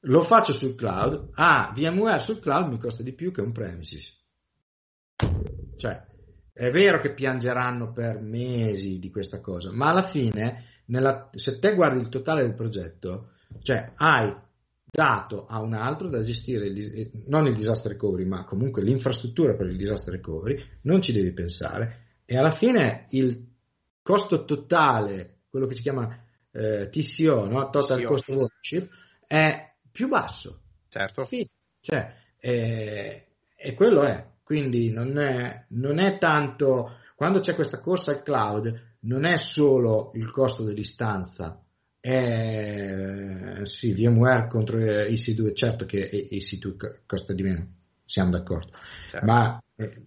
Lo 0.00 0.20
faccio 0.20 0.52
sul 0.52 0.74
cloud. 0.74 1.30
Ah, 1.32 1.72
VMware 1.74 2.18
sul 2.18 2.38
cloud 2.38 2.68
mi 2.68 2.78
costa 2.78 3.02
di 3.02 3.14
più 3.14 3.32
che 3.32 3.40
un 3.40 3.52
premises. 3.52 4.14
Cioè, 5.78 6.04
è 6.54 6.70
vero 6.70 7.00
che 7.00 7.12
piangeranno 7.12 7.92
per 7.92 8.20
mesi 8.20 8.98
di 8.98 9.10
questa 9.10 9.40
cosa, 9.40 9.70
ma 9.72 9.90
alla 9.90 10.02
fine, 10.02 10.82
nella, 10.86 11.28
se 11.34 11.58
te 11.58 11.74
guardi 11.74 11.98
il 11.98 12.08
totale 12.08 12.42
del 12.42 12.54
progetto, 12.54 13.32
cioè 13.60 13.92
hai 13.96 14.34
dato 14.90 15.46
a 15.46 15.60
un 15.60 15.74
altro 15.74 16.08
da 16.08 16.22
gestire 16.22 16.68
il, 16.68 17.24
non 17.26 17.46
il 17.46 17.56
disaster 17.56 17.90
recovery, 17.90 18.24
ma 18.24 18.44
comunque 18.44 18.82
l'infrastruttura 18.82 19.54
per 19.54 19.66
il 19.66 19.76
disaster 19.76 20.14
recovery, 20.14 20.62
non 20.82 21.02
ci 21.02 21.12
devi 21.12 21.32
pensare 21.32 22.04
e 22.26 22.38
alla 22.38 22.50
fine 22.50 23.06
il 23.10 23.52
costo 24.02 24.44
totale, 24.44 25.40
quello 25.48 25.66
che 25.66 25.74
si 25.74 25.82
chiama 25.82 26.24
eh, 26.50 26.88
TCO, 26.88 27.46
no? 27.46 27.68
Total 27.70 27.98
TCO. 27.98 28.08
Cost 28.08 28.28
of 28.30 28.36
Ownership, 28.36 28.90
è 29.26 29.74
più 29.90 30.08
basso. 30.08 30.62
Certo. 30.88 31.24
Sì, 31.26 31.48
cioè, 31.80 32.14
eh, 32.38 33.26
e 33.56 33.74
quello 33.74 34.02
è. 34.02 34.32
Quindi 34.44 34.90
non 34.90 35.18
è, 35.18 35.64
non 35.70 35.98
è 35.98 36.18
tanto, 36.18 36.98
quando 37.16 37.40
c'è 37.40 37.54
questa 37.54 37.80
corsa 37.80 38.10
al 38.10 38.22
cloud, 38.22 38.96
non 39.00 39.24
è 39.24 39.36
solo 39.36 40.10
il 40.14 40.30
costo 40.30 40.64
dell'istanza, 40.64 41.64
è 41.98 43.60
sì, 43.62 43.92
VMware 43.94 44.48
contro 44.48 44.78
EC2, 44.78 45.54
certo 45.54 45.86
che 45.86 46.28
EC2 46.30 46.98
costa 47.06 47.32
di 47.32 47.42
meno, 47.42 47.66
siamo 48.04 48.30
d'accordo, 48.30 48.72
certo. 49.08 49.26
ma 49.26 49.62
eh, 49.76 50.02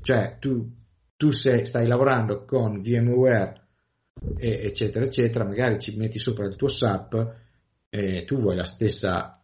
cioè 0.00 0.38
tu, 0.40 0.66
tu 1.16 1.30
sei, 1.30 1.66
stai 1.66 1.86
lavorando 1.86 2.46
con 2.46 2.80
VMware 2.80 3.66
eccetera 4.38 5.04
eccetera, 5.04 5.44
magari 5.44 5.78
ci 5.78 5.96
metti 5.96 6.18
sopra 6.18 6.46
il 6.46 6.56
tuo 6.56 6.68
SAP 6.68 7.34
e 7.90 8.24
tu 8.24 8.36
vuoi 8.36 8.56
la 8.56 8.64
stessa, 8.64 9.42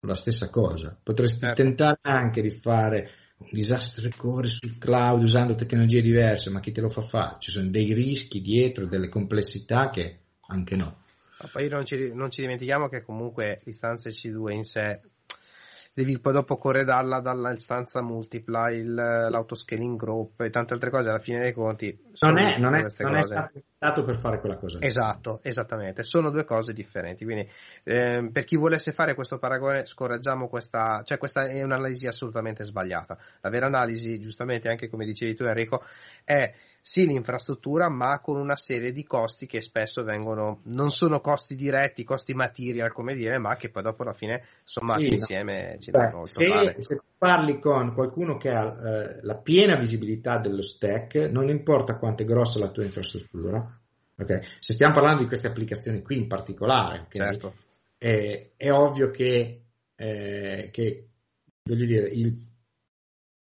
la 0.00 0.14
stessa 0.14 0.50
cosa, 0.50 0.98
potresti 1.00 1.38
certo. 1.38 1.62
tentare 1.62 1.98
anche 2.02 2.42
di 2.42 2.50
fare 2.50 3.10
un 3.44 3.58
disastro 3.58 4.04
recovery 4.04 4.48
sul 4.48 4.78
cloud 4.78 5.22
usando 5.22 5.54
tecnologie 5.54 6.00
diverse, 6.00 6.50
ma 6.50 6.60
chi 6.60 6.72
te 6.72 6.80
lo 6.80 6.88
fa 6.88 7.02
fare? 7.02 7.36
Ci 7.38 7.50
sono 7.50 7.68
dei 7.68 7.92
rischi 7.92 8.40
dietro, 8.40 8.86
delle 8.86 9.08
complessità 9.08 9.90
che 9.90 10.18
anche 10.48 10.76
no. 10.76 11.02
Ma 11.38 11.48
poi 11.50 11.68
non 11.68 11.84
ci, 11.84 12.12
non 12.14 12.30
ci 12.30 12.40
dimentichiamo 12.40 12.88
che 12.88 13.02
comunque 13.02 13.60
l'istanza 13.64 14.08
C2 14.08 14.52
in 14.52 14.64
sé 14.64 15.00
devi 15.94 16.18
poi 16.18 16.32
dopo 16.32 16.56
corredarla 16.56 17.20
dall'istanza 17.20 18.02
multipla, 18.02 18.68
il, 18.70 18.92
l'autoscaling 18.92 19.96
group 19.96 20.40
e 20.40 20.50
tante 20.50 20.74
altre 20.74 20.90
cose 20.90 21.08
alla 21.08 21.20
fine 21.20 21.38
dei 21.38 21.52
conti. 21.52 21.96
Non, 22.20 22.38
è, 22.38 22.58
non, 22.58 22.74
è, 22.74 22.84
non 22.98 23.14
è, 23.14 23.22
stato 23.22 23.62
pensato 23.78 24.04
per 24.04 24.18
fare 24.18 24.40
quella 24.40 24.56
cosa. 24.56 24.78
Esatto, 24.80 25.38
esattamente, 25.44 26.02
sono 26.02 26.30
due 26.30 26.44
cose 26.44 26.72
differenti. 26.72 27.24
Quindi 27.24 27.48
eh, 27.84 28.28
per 28.32 28.44
chi 28.44 28.56
volesse 28.56 28.90
fare 28.90 29.14
questo 29.14 29.38
paragone 29.38 29.86
scoraggiamo 29.86 30.48
questa, 30.48 31.02
cioè 31.04 31.16
questa 31.16 31.46
è 31.46 31.62
un'analisi 31.62 32.08
assolutamente 32.08 32.64
sbagliata. 32.64 33.16
La 33.40 33.50
vera 33.50 33.66
analisi, 33.66 34.18
giustamente 34.18 34.68
anche 34.68 34.88
come 34.88 35.04
dicevi 35.04 35.36
tu 35.36 35.44
Enrico, 35.44 35.84
è 36.24 36.52
sì 36.86 37.06
l'infrastruttura, 37.06 37.88
ma 37.88 38.20
con 38.20 38.36
una 38.36 38.56
serie 38.56 38.92
di 38.92 39.04
costi 39.04 39.46
che 39.46 39.62
spesso 39.62 40.04
vengono, 40.04 40.60
non 40.64 40.90
sono 40.90 41.18
costi 41.20 41.56
diretti, 41.56 42.04
costi 42.04 42.34
material, 42.34 42.92
come 42.92 43.14
dire, 43.14 43.38
ma 43.38 43.56
che 43.56 43.70
poi 43.70 43.82
dopo 43.82 44.02
alla 44.02 44.12
fine 44.12 44.44
sommati 44.64 45.06
sì, 45.06 45.12
insieme 45.14 45.70
no. 45.72 45.78
ci 45.78 45.90
danno 45.90 46.20
il 46.20 46.26
se, 46.26 46.76
se, 46.80 47.00
parli 47.16 47.58
con 47.58 47.94
qualcuno 47.94 48.36
che 48.36 48.50
ha 48.50 48.64
eh, 48.64 49.20
la 49.22 49.34
piena 49.36 49.76
visibilità 49.76 50.36
dello 50.36 50.60
stack, 50.60 51.30
non 51.32 51.48
importa 51.48 51.96
quanto 51.96 52.22
è 52.22 52.26
grossa 52.26 52.58
la 52.58 52.68
tua 52.68 52.84
infrastruttura, 52.84 53.80
okay? 54.18 54.42
se 54.58 54.74
stiamo 54.74 54.92
parlando 54.92 55.22
di 55.22 55.28
queste 55.28 55.48
applicazioni 55.48 56.02
qui 56.02 56.18
in 56.18 56.26
particolare, 56.26 57.06
certo. 57.08 57.54
è, 57.96 58.50
è, 58.54 58.70
ovvio 58.70 59.08
che, 59.08 59.62
eh, 59.96 60.68
che 60.70 61.08
voglio 61.62 61.86
dire, 61.86 62.10
il, 62.10 62.46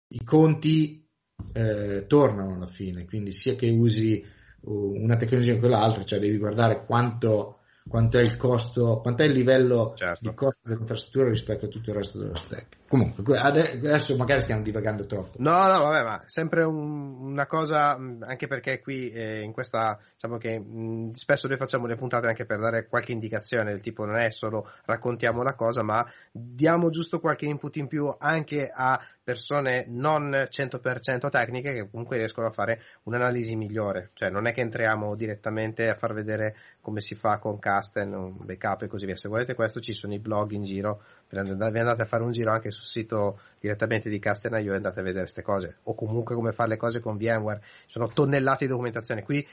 i 0.07 0.23
conti 0.23 1.04
eh, 1.53 2.05
tornano 2.07 2.55
alla 2.55 2.67
fine, 2.67 3.05
quindi 3.05 3.31
sia 3.31 3.55
che 3.55 3.69
usi 3.69 4.23
una 4.67 5.15
tecnologia 5.15 5.53
o 5.53 5.59
quell'altra, 5.59 6.03
cioè 6.03 6.19
devi 6.19 6.38
guardare 6.38 6.86
quanto, 6.86 7.59
quanto 7.88 8.17
è 8.17 8.21
il 8.21 8.36
costo, 8.36 8.99
quanto 8.99 9.21
è 9.21 9.27
il 9.27 9.33
livello 9.33 9.93
Certo. 9.95 10.27
di 10.27 10.36
costo 10.36 10.67
dell'infrastruttura 10.67 11.29
rispetto 11.29 11.65
a 11.65 11.67
tutto 11.67 11.91
il 11.91 11.95
resto 11.95 12.17
dello 12.17 12.36
stack. 12.36 12.77
Comunque, 12.88 13.23
que- 13.23 13.38
ade- 13.38 13.73
adesso 13.73 14.15
magari 14.15 14.41
stiamo 14.41 14.63
divagando 14.63 15.05
troppo. 15.05 15.38
No, 15.38 15.51
no, 15.67 15.83
vabbè, 15.83 16.03
ma 16.03 16.23
sempre 16.25 16.63
un- 16.63 17.17
una 17.21 17.45
cosa, 17.45 17.91
anche 17.91 18.47
perché 18.47 18.79
qui 18.79 19.11
eh, 19.11 19.41
in 19.41 19.51
questa, 19.51 19.99
diciamo 20.13 20.38
che 20.38 20.59
mh, 20.59 21.11
spesso 21.13 21.47
noi 21.47 21.57
facciamo 21.57 21.86
le 21.86 21.95
puntate 21.95 22.25
anche 22.27 22.45
per 22.45 22.59
dare 22.59 22.88
qualche 22.88 23.11
indicazione, 23.11 23.71
del 23.71 23.81
tipo 23.81 24.03
non 24.05 24.15
è 24.17 24.31
solo 24.31 24.67
raccontiamo 24.86 25.43
la 25.43 25.53
cosa, 25.53 25.83
ma 25.83 26.03
diamo 26.31 26.89
giusto 26.89 27.19
qualche 27.19 27.45
input 27.45 27.75
in 27.75 27.88
più 27.88 28.11
anche 28.17 28.71
a 28.73 28.99
persone 29.26 29.86
non 29.88 30.30
100% 30.30 31.30
tecniche 31.30 31.73
che 31.73 31.89
comunque 31.89 32.17
riescono 32.17 32.45
a 32.45 32.51
fare 32.51 32.80
un'analisi 33.03 33.55
migliore, 33.55 34.11
cioè 34.13 34.30
non 34.30 34.45
è 34.45 34.53
che 34.53 34.61
entriamo 34.61 35.15
direttamente 35.15 35.89
a 35.89 35.95
far 35.95 36.13
vedere 36.13 36.55
come 36.80 37.01
si 37.01 37.15
fa 37.15 37.39
con 37.39 37.57
Casten, 37.57 38.13
un 38.13 38.38
backup 38.45 38.84
e 38.84 38.88
così 38.88 39.07
via, 39.07 39.15
se 39.15 39.28
volete 39.28 39.55
questo 39.55 39.82
ci 39.82 39.93
sono 39.93 40.13
i 40.13 40.19
blog 40.19 40.51
in 40.51 40.61
giro, 40.61 41.01
vi 41.28 41.39
andate 41.39 42.03
a 42.03 42.05
fare 42.05 42.21
un 42.21 42.32
giro 42.32 42.51
anche 42.51 42.69
sul 42.69 42.86
sito 42.86 43.39
direttamente 43.59 44.11
di 44.11 44.19
Casten.io 44.19 44.73
e 44.73 44.76
andate 44.76 44.99
a 44.99 45.03
vedere 45.03 45.23
queste 45.23 45.41
cose, 45.41 45.78
o 45.84 45.95
comunque 45.95 46.36
come 46.36 46.51
fare 46.51 46.69
le 46.69 46.78
cose 46.78 46.99
con 46.99 47.17
VMware, 47.17 47.63
sono 47.88 48.07
tonnellate 48.07 48.65
di 48.65 48.69
documentazione, 48.69 49.23
qui 49.23 49.45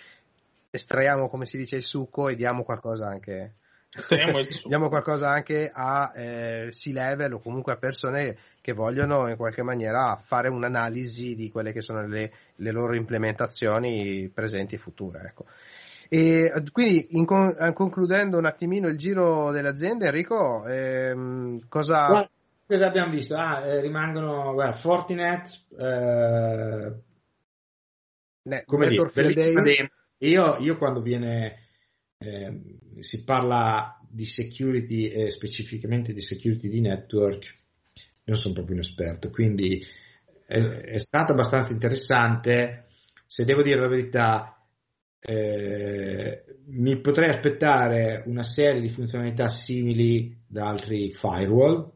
estraiamo 0.68 1.30
come 1.30 1.46
si 1.46 1.56
dice 1.56 1.76
il 1.76 1.82
succo 1.82 2.28
e 2.28 2.34
diamo 2.34 2.62
qualcosa 2.62 3.06
anche. 3.06 3.54
Diamo 4.66 4.88
qualcosa 4.88 5.30
anche 5.30 5.70
a 5.72 6.12
eh, 6.14 6.68
C-level 6.70 7.34
o 7.34 7.38
comunque 7.40 7.72
a 7.72 7.76
persone 7.76 8.36
che 8.60 8.72
vogliono 8.72 9.28
in 9.28 9.36
qualche 9.36 9.62
maniera 9.62 10.16
fare 10.16 10.48
un'analisi 10.48 11.34
di 11.34 11.50
quelle 11.50 11.72
che 11.72 11.82
sono 11.82 12.06
le, 12.06 12.32
le 12.56 12.70
loro 12.70 12.94
implementazioni 12.94 14.30
presenti 14.32 14.76
e 14.76 14.78
future. 14.78 15.26
Ecco. 15.28 15.44
E 16.08 16.52
quindi 16.72 17.08
in 17.16 17.24
con- 17.24 17.56
eh, 17.58 17.72
concludendo 17.72 18.38
un 18.38 18.46
attimino 18.46 18.88
il 18.88 18.98
giro 18.98 19.50
delle 19.50 19.68
aziende, 19.68 20.06
Enrico, 20.06 20.66
ehm, 20.66 21.68
cosa... 21.68 22.06
Guarda, 22.06 22.30
cosa 22.66 22.86
abbiamo 22.86 23.10
visto? 23.10 23.34
Ah, 23.34 23.60
eh, 23.64 23.80
rimangono 23.80 24.52
guarda, 24.52 24.74
Fortinet, 24.74 25.64
eh, 25.78 26.92
ne- 28.42 28.64
come 28.66 28.88
dire, 28.88 29.02
Network 29.04 29.62
demo. 29.62 29.88
Io, 30.18 30.56
io 30.58 30.76
quando 30.78 31.00
viene, 31.00 31.61
eh, 32.22 32.60
si 33.00 33.24
parla 33.24 33.98
di 34.08 34.24
security 34.24 35.08
e 35.08 35.30
specificamente 35.30 36.12
di 36.12 36.20
security 36.20 36.68
di 36.68 36.80
network, 36.80 37.58
non 38.24 38.36
sono 38.36 38.54
proprio 38.54 38.76
un 38.76 38.82
esperto, 38.82 39.30
quindi 39.30 39.84
è, 40.46 40.58
è 40.58 40.98
stato 40.98 41.32
abbastanza 41.32 41.72
interessante. 41.72 42.86
Se 43.26 43.44
devo 43.44 43.62
dire 43.62 43.80
la 43.80 43.88
verità, 43.88 44.62
eh, 45.18 46.44
mi 46.66 47.00
potrei 47.00 47.30
aspettare 47.30 48.22
una 48.26 48.42
serie 48.42 48.80
di 48.80 48.88
funzionalità 48.90 49.48
simili 49.48 50.42
da 50.46 50.68
altri 50.68 51.10
firewall. 51.10 51.90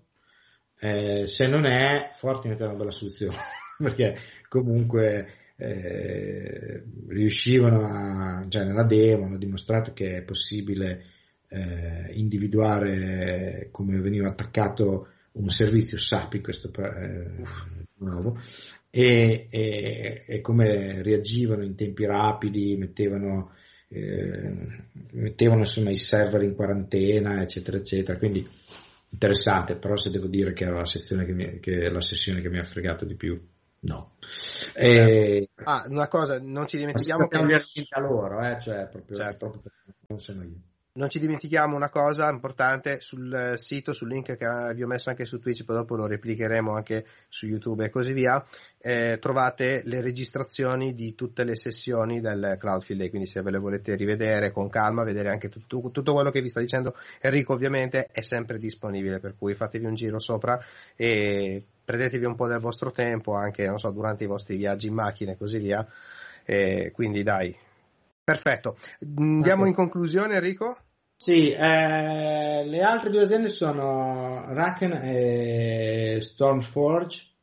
Eh, 0.79 1.27
se 1.27 1.47
non 1.47 1.65
è, 1.65 2.11
Fortinet 2.15 2.61
è 2.61 2.65
una 2.65 2.75
bella 2.75 2.91
soluzione 2.91 3.37
perché 3.79 4.17
comunque 4.49 5.46
eh, 5.57 6.83
riuscivano 7.09 7.87
a, 7.87 8.47
cioè 8.49 8.65
nella 8.65 8.85
demo 8.85 9.25
hanno 9.25 9.39
dimostrato 9.39 9.93
che 9.93 10.19
è 10.19 10.23
possibile 10.23 11.05
eh, 11.49 12.13
individuare 12.13 13.69
come 13.71 13.99
veniva 14.01 14.29
attaccato 14.29 15.09
un 15.33 15.49
servizio 15.49 15.99
SAP 15.99 16.35
in 16.35 16.43
questo 16.43 16.71
eh, 16.75 17.43
nuovo 17.99 18.39
e, 18.91 19.47
e, 19.51 20.25
e, 20.27 20.41
come 20.41 21.03
reagivano 21.03 21.63
in 21.63 21.75
tempi 21.75 22.07
rapidi, 22.07 22.77
mettevano, 22.77 23.53
eh, 23.89 24.55
mettevano 25.13 25.61
insomma 25.61 25.91
i 25.91 25.97
server 25.97 26.43
in 26.43 26.55
quarantena, 26.55 27.43
eccetera, 27.43 27.77
eccetera. 27.77 28.17
Quindi 28.17 28.49
interessante, 29.11 29.77
però 29.77 29.97
se 29.97 30.11
devo 30.11 30.29
dire 30.29 30.55
che 30.55 30.65
era 30.65 30.77
la, 30.77 30.87
sezione 30.87 31.27
che 31.27 31.33
mi, 31.33 31.61
che 31.61 31.91
la 31.91 32.01
sessione 32.01 32.41
che 32.41 32.49
mi 32.49 32.59
ha 32.59 32.63
fregato 32.63 33.05
di 33.05 33.17
più, 33.17 33.39
no. 33.81 34.17
E, 34.75 35.49
ah, 35.65 35.85
una 35.89 36.09
cosa, 36.09 36.39
non 36.41 36.67
ci 36.67 36.77
dimentichiamo 36.77 37.29
che... 37.29 37.37
a 37.37 38.01
loro, 38.01 38.41
eh, 38.41 38.61
cioè 38.61 38.89
proprio, 38.89 39.17
certo. 39.17 39.51
proprio 39.51 39.73
non 40.09 40.21
sono 40.21 40.43
io. 40.43 40.61
Non 40.97 41.11
ci 41.11 41.19
dimentichiamo 41.19 41.77
una 41.77 41.91
cosa 41.91 42.31
importante 42.31 43.03
sul 43.03 43.53
sito, 43.57 43.93
sul 43.93 44.09
link 44.09 44.35
che 44.35 44.75
vi 44.75 44.83
ho 44.83 44.87
messo 44.87 45.11
anche 45.11 45.27
su 45.27 45.39
Twitch, 45.39 45.63
poi 45.65 45.77
dopo 45.77 45.95
lo 45.95 46.07
replicheremo 46.07 46.75
anche 46.75 47.05
su 47.29 47.47
YouTube 47.47 47.85
e 47.85 47.91
così 47.91 48.15
via. 48.15 48.43
Eh, 48.79 49.19
trovate 49.21 49.83
le 49.85 50.01
registrazioni 50.01 50.95
di 50.95 51.15
tutte 51.15 51.45
le 51.45 51.55
sessioni 51.55 52.23
del 52.23 52.57
Cloudfield 52.59 53.03
Day, 53.03 53.11
quindi 53.11 53.29
se 53.29 53.43
ve 53.43 53.51
le 53.51 53.59
volete 53.59 53.95
rivedere 53.95 54.53
con 54.53 54.71
calma, 54.71 55.05
vedere 55.05 55.29
anche 55.29 55.51
tutto, 55.51 55.91
tutto 55.91 56.15
quello 56.15 56.31
che 56.31 56.41
vi 56.41 56.49
sta 56.49 56.61
dicendo 56.61 56.97
Enrico, 57.21 57.53
ovviamente 57.53 58.07
è 58.07 58.23
sempre 58.23 58.57
disponibile, 58.57 59.21
per 59.21 59.35
cui 59.37 59.53
fatevi 59.53 59.85
un 59.85 59.95
giro 59.95 60.19
sopra 60.19 60.59
e 60.97 61.63
prendetevi 61.87 62.25
un 62.25 62.35
po' 62.35 62.49
del 62.49 62.59
vostro 62.59 62.91
tempo 62.91 63.33
anche, 63.33 63.65
non 63.67 63.79
so, 63.79 63.91
durante 63.93 64.25
i 64.25 64.27
vostri 64.27 64.57
viaggi 64.57 64.89
in 64.89 64.95
macchina 64.95 65.33
e 65.33 65.37
così 65.37 65.59
via. 65.59 65.87
Eh, 66.45 66.91
quindi 66.93 67.23
dai, 67.23 67.57
perfetto. 68.23 68.77
Andiamo 69.17 69.61
okay. 69.61 69.69
in 69.69 69.75
conclusione, 69.75 70.35
Enrico? 70.35 70.77
Sì, 71.15 71.51
eh, 71.53 72.65
le 72.67 72.81
altre 72.83 73.11
due 73.11 73.23
aziende 73.23 73.49
sono 73.49 74.53
Raken 74.53 74.93
e 74.93 76.19
Stormforge. 76.21 77.35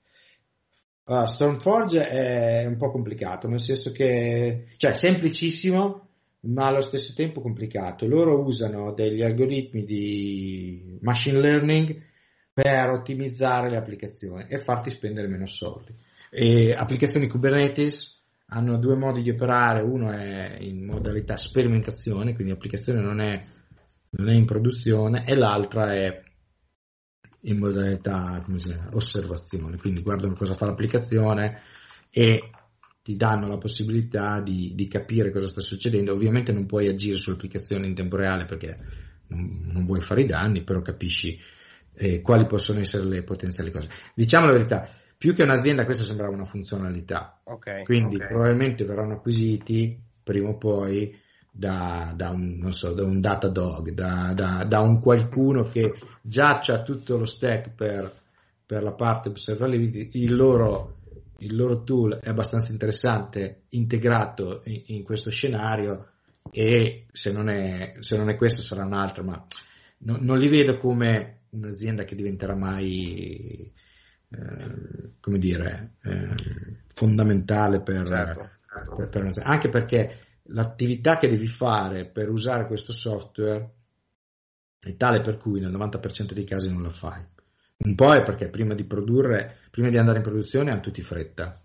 Uh, 1.06 1.26
Stormforge 1.26 2.08
è 2.08 2.66
un 2.66 2.78
po' 2.78 2.92
complicato, 2.92 3.48
nel 3.48 3.60
senso 3.60 3.92
che, 3.92 4.68
cioè, 4.78 4.94
semplicissimo, 4.94 6.08
ma 6.42 6.68
allo 6.68 6.82
stesso 6.82 7.14
tempo 7.16 7.42
complicato. 7.42 8.06
Loro 8.06 8.42
usano 8.44 8.94
degli 8.94 9.22
algoritmi 9.22 9.84
di 9.84 10.98
machine 11.02 11.40
learning 11.40 12.12
per 12.54 12.90
ottimizzare 12.90 13.70
le 13.70 13.78
applicazioni 13.78 14.46
e 14.48 14.58
farti 14.58 14.92
spendere 14.92 15.28
meno 15.28 15.48
soldi. 15.48 15.96
E 16.30 16.74
applicazioni 16.74 17.28
Kubernetes 17.28 18.22
hanno 18.48 18.78
due 18.78 18.96
modi 18.96 19.24
di 19.24 19.32
operare, 19.32 19.82
uno 19.82 20.12
è 20.12 20.58
in 20.60 20.86
modalità 20.86 21.38
sperimentazione, 21.38 22.34
quindi 22.36 22.54
l'applicazione 22.54 23.02
non 23.02 23.20
è, 23.20 23.42
non 24.12 24.30
è 24.30 24.34
in 24.34 24.46
produzione, 24.46 25.26
e 25.26 25.36
l'altra 25.36 25.94
è 25.94 26.22
in 27.46 27.58
modalità 27.58 28.44
chiama, 28.46 28.90
osservazione, 28.92 29.78
quindi 29.78 30.02
guardano 30.02 30.36
cosa 30.36 30.54
fa 30.54 30.66
l'applicazione 30.66 31.62
e 32.10 32.52
ti 33.02 33.18
danno 33.18 33.48
la 33.48 33.58
possibilità 33.58 34.40
di, 34.40 34.74
di, 34.76 34.88
capire 34.88 35.32
cosa 35.32 35.48
sta 35.48 35.60
succedendo. 35.60 36.14
Ovviamente 36.14 36.54
non 36.54 36.66
puoi 36.66 36.88
agire 36.88 37.18
sull'applicazione 37.18 37.86
in 37.86 37.96
tempo 37.96 38.16
reale 38.16 38.46
perché 38.46 38.78
non, 39.28 39.72
non 39.74 39.84
vuoi 39.84 40.00
fare 40.00 40.22
i 40.22 40.26
danni, 40.26 40.64
però 40.64 40.82
capisci 40.82 41.38
eh, 41.96 42.22
quali 42.22 42.46
possono 42.46 42.80
essere 42.80 43.06
le 43.06 43.24
potenziali 43.24 43.72
cose. 43.72 43.90
Diciamo 44.14 44.48
la 44.48 44.54
verità, 44.54 44.90
più 45.18 45.34
che 45.34 45.44
un'azienda 45.44 45.86
questa 45.86 46.04
sembrava 46.04 46.34
una 46.34 46.46
funzionalità. 46.46 47.40
Okay, 47.44 47.84
Quindi 47.84 48.16
okay. 48.16 48.28
probabilmente 48.28 48.84
verranno 48.84 49.14
acquisiti 49.14 49.98
prima 50.24 50.50
o 50.50 50.58
poi 50.58 51.18
da, 51.50 52.14
da, 52.16 52.30
un, 52.30 52.74
so, 52.74 52.94
da 52.94 53.04
un, 53.04 53.22
Datadog, 53.22 53.92
da, 53.92 54.34
da, 54.34 54.66
da, 54.68 54.80
un 54.80 55.00
qualcuno 55.00 55.64
che 55.66 55.94
già 56.22 56.60
ha 56.60 56.82
tutto 56.82 57.18
lo 57.18 57.26
stack 57.26 57.76
per, 57.76 58.12
per 58.66 58.82
la 58.82 58.94
parte 58.94 59.30
observability, 59.30 60.10
il 60.20 60.36
loro, 60.36 60.98
il 61.38 61.56
loro 61.56 61.84
tool 61.84 62.18
è 62.20 62.30
abbastanza 62.30 62.72
interessante, 62.72 63.66
integrato 63.70 64.62
in, 64.66 64.82
in 64.88 65.04
questo 65.04 65.30
scenario 65.30 66.08
e 66.52 67.06
se 67.12 67.32
non, 67.32 67.50
è, 67.50 67.96
se 68.00 68.18
non 68.18 68.30
è 68.30 68.36
questo 68.36 68.62
sarà 68.62 68.84
un'altra, 68.84 69.24
ma 69.24 69.46
no, 70.00 70.18
non 70.20 70.38
li 70.38 70.48
vedo 70.48 70.78
come 70.78 71.43
un'azienda 71.54 72.04
che 72.04 72.16
diventerà 72.16 72.56
mai 72.56 73.72
eh, 74.30 75.12
come 75.20 75.38
dire 75.38 75.94
eh, 76.04 76.36
fondamentale 76.94 77.82
per, 77.82 78.08
certo. 78.08 78.50
per, 78.96 79.10
per 79.10 79.22
un'azienda. 79.22 79.52
anche 79.52 79.70
perché 79.70 80.18
l'attività 80.48 81.18
che 81.18 81.30
devi 81.30 81.48
fare 81.48 82.06
per 82.06 82.30
usare 82.30 82.66
questo 82.66 82.92
software 82.92 83.72
è 84.80 84.96
tale 84.96 85.22
per 85.22 85.38
cui 85.38 85.60
nel 85.60 85.72
90% 85.72 86.34
dei 86.34 86.44
casi 86.44 86.72
non 86.72 86.82
la 86.82 86.90
fai. 86.90 87.26
Un 87.86 87.96
po' 87.96 88.14
è 88.14 88.22
perché 88.24 88.50
prima 88.50 88.74
di 88.74 88.84
produrre, 88.84 89.58
prima 89.72 89.90
di 89.90 89.98
andare 89.98 90.18
in 90.18 90.24
produzione 90.24 90.72
hanno 90.72 90.82
tutti 90.82 91.02
fretta, 91.02 91.62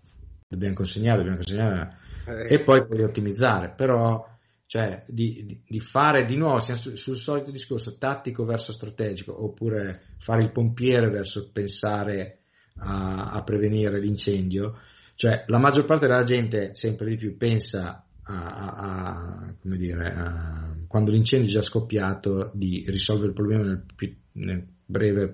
dobbiamo 0.47 0.75
consegnare, 0.75 1.17
dobbiamo 1.17 1.37
consegnare 1.37 1.97
Eh, 2.25 2.55
e 2.55 2.63
poi 2.63 2.85
puoi 2.85 3.03
ottimizzare, 3.03 3.73
però 3.75 4.25
cioè 4.69 5.03
di, 5.07 5.63
di, 5.67 5.79
fare 5.79 6.27
di 6.27 6.35
nuovo 6.35 6.59
siamo 6.59 6.79
sul, 6.79 6.95
sul 6.95 7.17
solito 7.17 7.49
discorso 7.49 7.97
tattico 7.97 8.45
verso 8.45 8.71
strategico 8.71 9.43
oppure 9.43 10.13
fare 10.19 10.43
il 10.43 10.51
pompiere 10.51 11.09
verso 11.09 11.49
pensare 11.51 12.41
a, 12.75 13.31
a 13.31 13.41
prevenire 13.41 13.99
l'incendio, 13.99 14.77
cioè 15.15 15.43
la 15.47 15.57
maggior 15.57 15.85
parte 15.85 16.05
della 16.05 16.21
gente 16.21 16.75
sempre 16.75 17.07
di 17.07 17.15
più 17.15 17.35
pensa 17.35 18.05
a, 18.21 18.75
a, 18.75 19.55
come 19.59 19.75
dire, 19.75 20.85
quando 20.87 21.09
l'incendio 21.09 21.49
è 21.49 21.53
già 21.53 21.63
scoppiato 21.63 22.51
di 22.53 22.85
risolvere 22.89 23.29
il 23.29 23.33
problema 23.33 23.63
nel, 23.63 23.85
nel 24.33 24.67
breve 24.85 25.33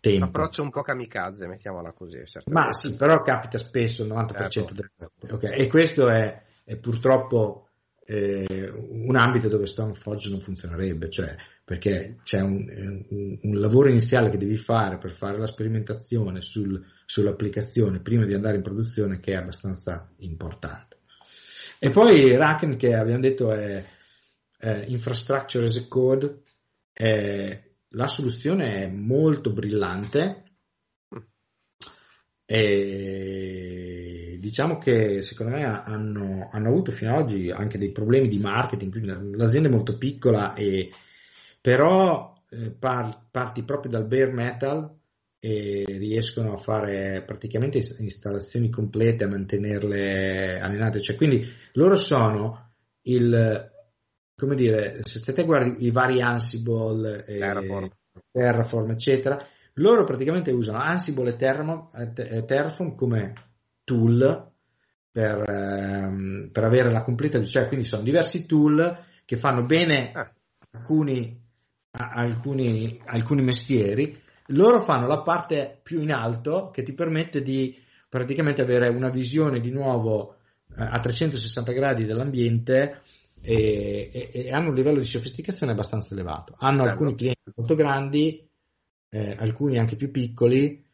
tempo. 0.00 0.22
Un 0.22 0.28
approccio 0.28 0.62
un 0.62 0.70
po' 0.70 0.82
kamikaze, 0.82 1.46
mettiamola 1.46 1.92
così. 1.92 2.18
Ma 2.48 2.70
sì, 2.72 2.94
però 2.96 3.22
capita 3.22 3.56
spesso 3.56 4.02
il 4.02 4.10
90% 4.10 4.48
certo. 4.50 4.74
delle 4.74 4.90
volte. 4.98 5.32
Okay. 5.32 5.60
E 5.60 5.66
questo 5.66 6.08
è, 6.08 6.42
è, 6.62 6.76
purtroppo 6.76 7.65
eh, 8.06 8.72
un 8.72 9.16
ambito 9.16 9.48
dove 9.48 9.66
Stormforge 9.66 10.30
non 10.30 10.40
funzionerebbe, 10.40 11.10
cioè 11.10 11.34
perché 11.64 12.18
c'è 12.22 12.40
un, 12.40 12.64
un, 13.10 13.38
un, 13.42 13.58
lavoro 13.58 13.88
iniziale 13.88 14.30
che 14.30 14.38
devi 14.38 14.54
fare 14.54 14.98
per 14.98 15.10
fare 15.10 15.36
la 15.36 15.46
sperimentazione 15.46 16.40
sul, 16.40 16.80
sull'applicazione 17.04 18.00
prima 18.00 18.24
di 18.24 18.34
andare 18.34 18.56
in 18.56 18.62
produzione 18.62 19.18
che 19.18 19.32
è 19.32 19.36
abbastanza 19.36 20.08
importante. 20.18 20.98
E 21.80 21.90
poi 21.90 22.36
Raken 22.36 22.76
che 22.76 22.94
abbiamo 22.94 23.20
detto 23.20 23.50
è, 23.50 23.84
è 24.56 24.84
infrastructure 24.86 25.64
as 25.64 25.76
a 25.76 25.88
code, 25.88 26.42
è, 26.92 27.60
la 27.88 28.06
soluzione 28.06 28.84
è 28.84 28.86
molto 28.88 29.52
brillante 29.52 30.44
e 32.44 33.75
diciamo 34.46 34.78
che 34.78 35.22
secondo 35.22 35.56
me 35.56 35.64
hanno, 35.64 36.48
hanno, 36.52 36.68
avuto 36.68 36.92
fino 36.92 37.12
ad 37.12 37.22
oggi 37.22 37.50
anche 37.50 37.78
dei 37.78 37.90
problemi 37.90 38.28
di 38.28 38.38
marketing, 38.38 39.34
l'azienda 39.34 39.68
è 39.68 39.72
molto 39.72 39.98
piccola 39.98 40.54
e 40.54 40.90
però 41.60 42.32
eh, 42.48 42.70
par, 42.70 43.26
parti 43.28 43.64
proprio 43.64 43.90
dal 43.90 44.06
bare 44.06 44.32
metal 44.32 44.96
e 45.40 45.84
riescono 45.86 46.52
a 46.52 46.56
fare 46.58 47.24
praticamente 47.26 47.78
installazioni 47.98 48.70
complete, 48.70 49.24
a 49.24 49.28
mantenerle 49.28 50.60
allenate, 50.60 51.00
cioè 51.00 51.16
quindi 51.16 51.44
loro 51.72 51.96
sono 51.96 52.70
il 53.02 53.70
come 54.36 54.54
dire, 54.54 54.98
se 55.02 55.32
te 55.32 55.44
guardi 55.44 55.86
i 55.86 55.90
vari 55.90 56.20
Ansible, 56.20 57.24
eh, 57.24 57.38
Terraform. 57.38 57.88
Terraform, 58.30 58.90
eccetera, 58.90 59.38
loro 59.74 60.04
praticamente 60.04 60.52
usano 60.52 60.78
Ansible 60.78 61.30
e 61.30 61.36
Terraform, 61.36 61.90
e 62.14 62.44
Terraform 62.44 62.94
come 62.94 63.32
tool 63.86 64.50
per, 65.10 65.48
ehm, 65.48 66.50
per, 66.52 66.64
avere 66.64 66.92
la 66.92 67.02
completa, 67.02 67.42
cioè 67.44 67.68
quindi 67.68 67.86
sono 67.86 68.02
diversi 68.02 68.44
tool 68.44 69.04
che 69.24 69.36
fanno 69.36 69.64
bene 69.64 70.12
ah. 70.12 70.30
alcuni, 70.72 71.40
alcuni, 71.92 73.00
alcuni 73.06 73.42
mestieri, 73.42 74.20
loro 74.48 74.80
fanno 74.80 75.06
la 75.06 75.22
parte 75.22 75.80
più 75.82 76.02
in 76.02 76.12
alto 76.12 76.70
che 76.70 76.82
ti 76.82 76.92
permette 76.92 77.40
di 77.40 77.74
praticamente 78.08 78.60
avere 78.60 78.88
una 78.88 79.08
visione 79.08 79.60
di 79.60 79.70
nuovo 79.70 80.36
eh, 80.76 80.82
a 80.82 80.98
360 80.98 81.72
gradi 81.72 82.04
dell'ambiente 82.04 83.02
e, 83.40 84.10
e, 84.12 84.30
e, 84.32 84.52
hanno 84.52 84.68
un 84.68 84.74
livello 84.74 84.98
di 84.98 85.06
sofisticazione 85.06 85.72
abbastanza 85.72 86.14
elevato. 86.14 86.54
Hanno 86.58 86.78
Bello. 86.78 86.90
alcuni 86.90 87.14
clienti 87.14 87.52
molto 87.54 87.74
grandi, 87.74 88.48
eh, 89.08 89.36
alcuni 89.38 89.78
anche 89.78 89.96
più 89.96 90.10
piccoli, 90.10 90.84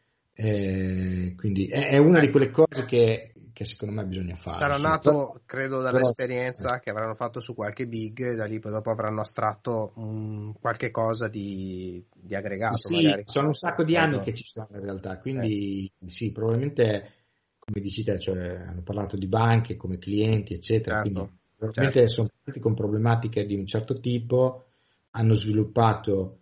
eh, 0.42 1.34
quindi 1.36 1.66
è, 1.66 1.90
è, 1.90 1.98
una 1.98 2.18
di 2.18 2.30
quelle 2.30 2.50
cose 2.50 2.84
che, 2.84 3.32
che, 3.52 3.64
secondo 3.64 3.94
me 3.94 4.04
bisogna 4.04 4.34
fare. 4.34 4.56
Sarà 4.56 4.76
nato, 4.76 5.40
credo, 5.46 5.80
dall'esperienza 5.80 6.80
che 6.80 6.90
avranno 6.90 7.14
fatto 7.14 7.38
su 7.38 7.54
qualche 7.54 7.86
big 7.86 8.32
e 8.32 8.34
da 8.34 8.44
lì 8.44 8.58
poi 8.58 8.72
dopo 8.72 8.90
avranno 8.90 9.20
astratto 9.20 9.92
um, 9.94 10.52
qualche 10.60 10.90
cosa 10.90 11.28
di, 11.28 12.04
di 12.12 12.34
aggregato. 12.34 12.76
Sì, 12.76 13.02
magari. 13.04 13.22
sono 13.26 13.46
un 13.48 13.54
sacco 13.54 13.84
di 13.84 13.96
anni 13.96 14.18
che 14.18 14.34
ci 14.34 14.44
sono 14.44 14.66
in 14.72 14.80
realtà, 14.80 15.18
quindi 15.18 15.92
eh. 16.00 16.10
sì, 16.10 16.32
probabilmente 16.32 17.12
come 17.60 17.80
dici 17.80 18.02
te, 18.02 18.18
cioè, 18.18 18.56
hanno 18.66 18.82
parlato 18.82 19.16
di 19.16 19.28
banche 19.28 19.76
come 19.76 19.98
clienti, 19.98 20.54
eccetera. 20.54 20.96
Certo. 20.96 21.10
Quindi 21.12 21.38
probabilmente 21.56 21.98
certo. 22.00 22.14
sono 22.14 22.28
partiti 22.42 22.58
con 22.60 22.74
problematiche 22.74 23.46
di 23.46 23.54
un 23.54 23.66
certo 23.66 24.00
tipo, 24.00 24.64
hanno 25.10 25.34
sviluppato 25.34 26.38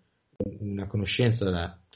una 0.61 0.86
conoscenza 0.86 1.44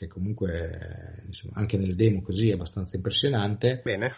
che 0.04 0.08
comunque 0.08 1.22
insomma, 1.26 1.54
anche 1.56 1.76
nel 1.76 1.94
demo 1.94 2.22
così 2.22 2.50
è 2.50 2.54
abbastanza 2.54 2.96
impressionante. 2.96 3.80
Bene. 3.82 4.12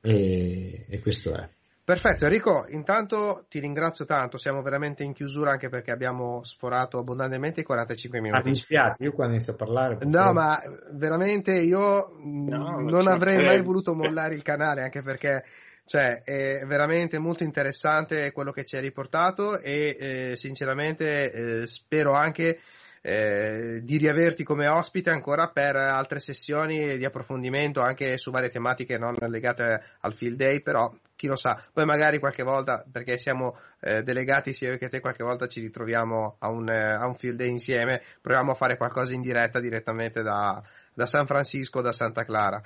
E, 0.00 0.86
e, 0.88 1.00
questo 1.00 1.34
è. 1.34 1.48
Perfetto 1.82 2.24
Enrico, 2.24 2.66
intanto 2.68 3.46
ti 3.48 3.58
ringrazio 3.58 4.04
tanto, 4.04 4.36
siamo 4.36 4.62
veramente 4.62 5.02
in 5.02 5.12
chiusura 5.12 5.50
anche 5.50 5.68
perché 5.68 5.90
abbiamo 5.90 6.44
sforato 6.44 6.98
abbondantemente 6.98 7.60
i 7.60 7.64
45 7.64 8.20
minuti. 8.20 8.40
Ah, 8.40 8.44
mi 8.44 8.52
dispiace, 8.52 9.02
io 9.02 9.12
quando 9.12 9.34
inizio 9.34 9.54
a 9.54 9.56
parlare... 9.56 9.98
No, 10.04 10.32
ma 10.32 10.62
veramente 10.92 11.58
io 11.58 12.12
no, 12.22 12.80
non 12.80 13.08
avrei 13.08 13.44
mai 13.44 13.60
voluto 13.62 13.94
mollare 13.94 14.36
il 14.36 14.42
canale 14.42 14.82
anche 14.82 15.02
perché 15.02 15.42
cioè, 15.84 16.22
è 16.22 16.64
veramente 16.66 17.18
molto 17.18 17.42
interessante 17.42 18.30
quello 18.30 18.52
che 18.52 18.64
ci 18.64 18.76
hai 18.76 18.82
riportato 18.82 19.58
e 19.58 19.96
eh, 19.98 20.36
sinceramente 20.36 21.32
eh, 21.32 21.66
spero 21.66 22.12
anche 22.12 22.60
eh, 23.02 23.80
di 23.82 23.96
riaverti 23.96 24.44
come 24.44 24.68
ospite 24.68 25.10
ancora 25.10 25.48
per 25.48 25.76
altre 25.76 26.18
sessioni 26.18 26.96
di 26.98 27.04
approfondimento 27.04 27.80
anche 27.80 28.18
su 28.18 28.30
varie 28.30 28.50
tematiche 28.50 28.98
non 28.98 29.14
legate 29.18 29.82
al 30.00 30.12
field 30.12 30.36
day, 30.36 30.60
però 30.60 30.92
chi 31.16 31.26
lo 31.26 31.36
sa, 31.36 31.62
poi 31.72 31.84
magari 31.84 32.18
qualche 32.18 32.42
volta, 32.42 32.82
perché 32.90 33.18
siamo 33.18 33.58
eh, 33.80 34.02
delegati 34.02 34.54
sia 34.54 34.70
io 34.70 34.78
che 34.78 34.88
te, 34.88 35.00
qualche 35.00 35.22
volta 35.22 35.46
ci 35.46 35.60
ritroviamo 35.60 36.36
a 36.38 36.48
un, 36.48 36.70
eh, 36.70 36.92
a 36.92 37.06
un, 37.06 37.14
field 37.14 37.36
day 37.36 37.50
insieme, 37.50 38.02
proviamo 38.22 38.52
a 38.52 38.54
fare 38.54 38.78
qualcosa 38.78 39.12
in 39.12 39.20
diretta 39.20 39.60
direttamente 39.60 40.22
da, 40.22 40.62
da 41.00 41.06
San 41.06 41.26
Francisco, 41.26 41.80
da 41.80 41.92
Santa 41.92 42.24
Clara. 42.24 42.60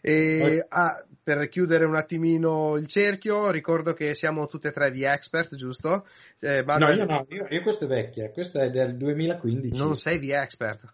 E, 0.00 0.64
ah, 0.68 1.04
per 1.22 1.48
chiudere 1.48 1.84
un 1.84 1.94
attimino 1.94 2.76
il 2.76 2.88
cerchio, 2.88 3.50
ricordo 3.50 3.92
che 3.92 4.14
siamo 4.14 4.48
tutte 4.48 4.68
e 4.68 4.72
tre 4.72 4.90
di 4.90 5.04
expert, 5.04 5.54
giusto? 5.54 6.06
Eh, 6.40 6.62
no, 6.62 6.92
io 6.92 7.04
no, 7.04 7.26
io, 7.28 7.46
io 7.48 7.62
questa 7.62 7.84
è 7.84 7.88
vecchia, 7.88 8.30
questa 8.30 8.62
è 8.62 8.70
del 8.70 8.96
2015. 8.96 9.78
Non 9.78 9.96
sei 9.96 10.18
di 10.18 10.32
expert? 10.32 10.92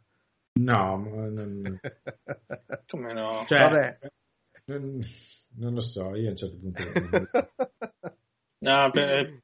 No, 0.60 0.96
non... 0.96 1.80
come 2.86 3.12
no? 3.14 3.44
Cioè, 3.46 3.58
Vabbè. 3.58 3.98
Non, 4.66 4.98
non, 5.56 5.74
lo 5.74 5.80
so, 5.80 6.14
io 6.14 6.28
a 6.28 6.30
un 6.30 6.36
certo 6.36 6.56
punto... 6.58 6.82
no, 8.60 8.90
per, 8.90 9.42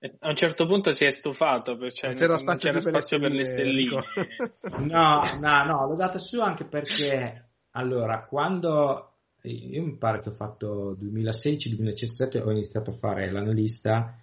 a 0.00 0.28
un 0.28 0.36
certo 0.36 0.66
punto 0.66 0.92
si 0.92 1.04
è 1.04 1.10
stufato, 1.10 1.76
cioè 1.90 2.14
c'era 2.14 2.36
spazio, 2.36 2.68
c'era 2.68 2.80
spazio 2.80 3.18
per 3.18 3.32
le 3.32 3.44
stelline. 3.44 4.02
no, 4.78 5.20
no, 5.40 5.64
no, 5.64 5.86
l'ho 5.86 5.96
data 5.96 6.18
su 6.18 6.40
anche 6.40 6.64
perché 6.64 7.48
allora, 7.72 8.24
quando 8.24 9.12
io 9.42 9.82
mi 9.82 9.96
pare 9.96 10.20
che 10.20 10.30
ho 10.30 10.34
fatto 10.34 10.96
2016-2017 11.00 12.42
ho 12.44 12.50
iniziato 12.50 12.90
a 12.90 12.94
fare 12.94 13.30
l'analista 13.30 14.18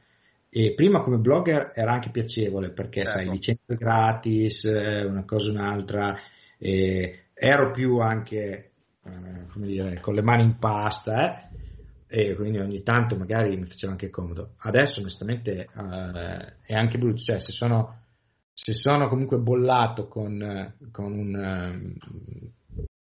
e 0.49 0.73
prima 0.73 1.01
come 1.01 1.17
blogger 1.17 1.71
era 1.73 1.93
anche 1.93 2.11
piacevole 2.11 2.69
perché 2.69 3.03
certo. 3.03 3.19
sai 3.19 3.29
licenze 3.29 3.75
gratis, 3.75 4.63
una 4.63 5.23
cosa 5.25 5.49
o 5.49 5.51
un'altra, 5.51 6.17
e 6.57 7.27
ero 7.33 7.71
più 7.71 7.99
anche 7.99 8.71
eh, 9.03 9.45
come 9.51 9.67
dire, 9.67 9.99
con 9.99 10.15
le 10.15 10.21
mani 10.21 10.43
in 10.43 10.57
pasta 10.57 11.43
eh? 11.43 11.44
E 12.17 12.33
quindi 12.33 12.59
ogni 12.59 12.81
tanto 12.81 13.17
magari 13.17 13.57
mi 13.57 13.65
faceva 13.65 13.91
anche 13.91 14.09
comodo. 14.09 14.53
Adesso 14.59 15.01
onestamente 15.01 15.63
eh, 15.63 16.55
è 16.61 16.73
anche 16.73 16.97
brutto, 16.97 17.17
cioè 17.17 17.39
se 17.39 17.51
sono, 17.51 18.03
se 18.53 18.71
sono 18.71 19.09
comunque 19.09 19.37
bollato 19.37 20.07
con, 20.07 20.77
con 20.91 21.11
un 21.11 21.93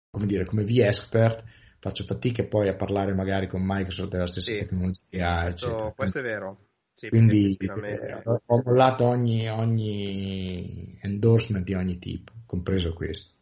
come 0.09 0.27
dire, 0.27 0.45
come 0.45 0.63
V-Expert 0.63 1.43
faccio 1.81 2.05
fatica 2.05 2.45
poi 2.45 2.69
a 2.69 2.77
parlare 2.77 3.13
magari 3.13 3.49
con 3.49 3.63
Microsoft 3.65 4.11
della 4.11 4.29
stessa 4.29 4.53
sì, 4.53 4.59
tecnologia, 4.59 5.49
eccetera. 5.49 5.93
Questo 5.97 6.19
è 6.21 6.23
vero. 6.23 6.67
Sì, 6.95 7.09
Quindi 7.09 7.57
eh, 7.57 8.23
ho 8.25 8.63
mollato 8.65 9.07
ogni, 9.07 9.49
ogni 9.49 10.97
endorsement 11.01 11.65
di 11.65 11.75
ogni 11.75 11.99
tipo, 11.99 12.33
compreso 12.47 12.93
questo. 12.93 13.35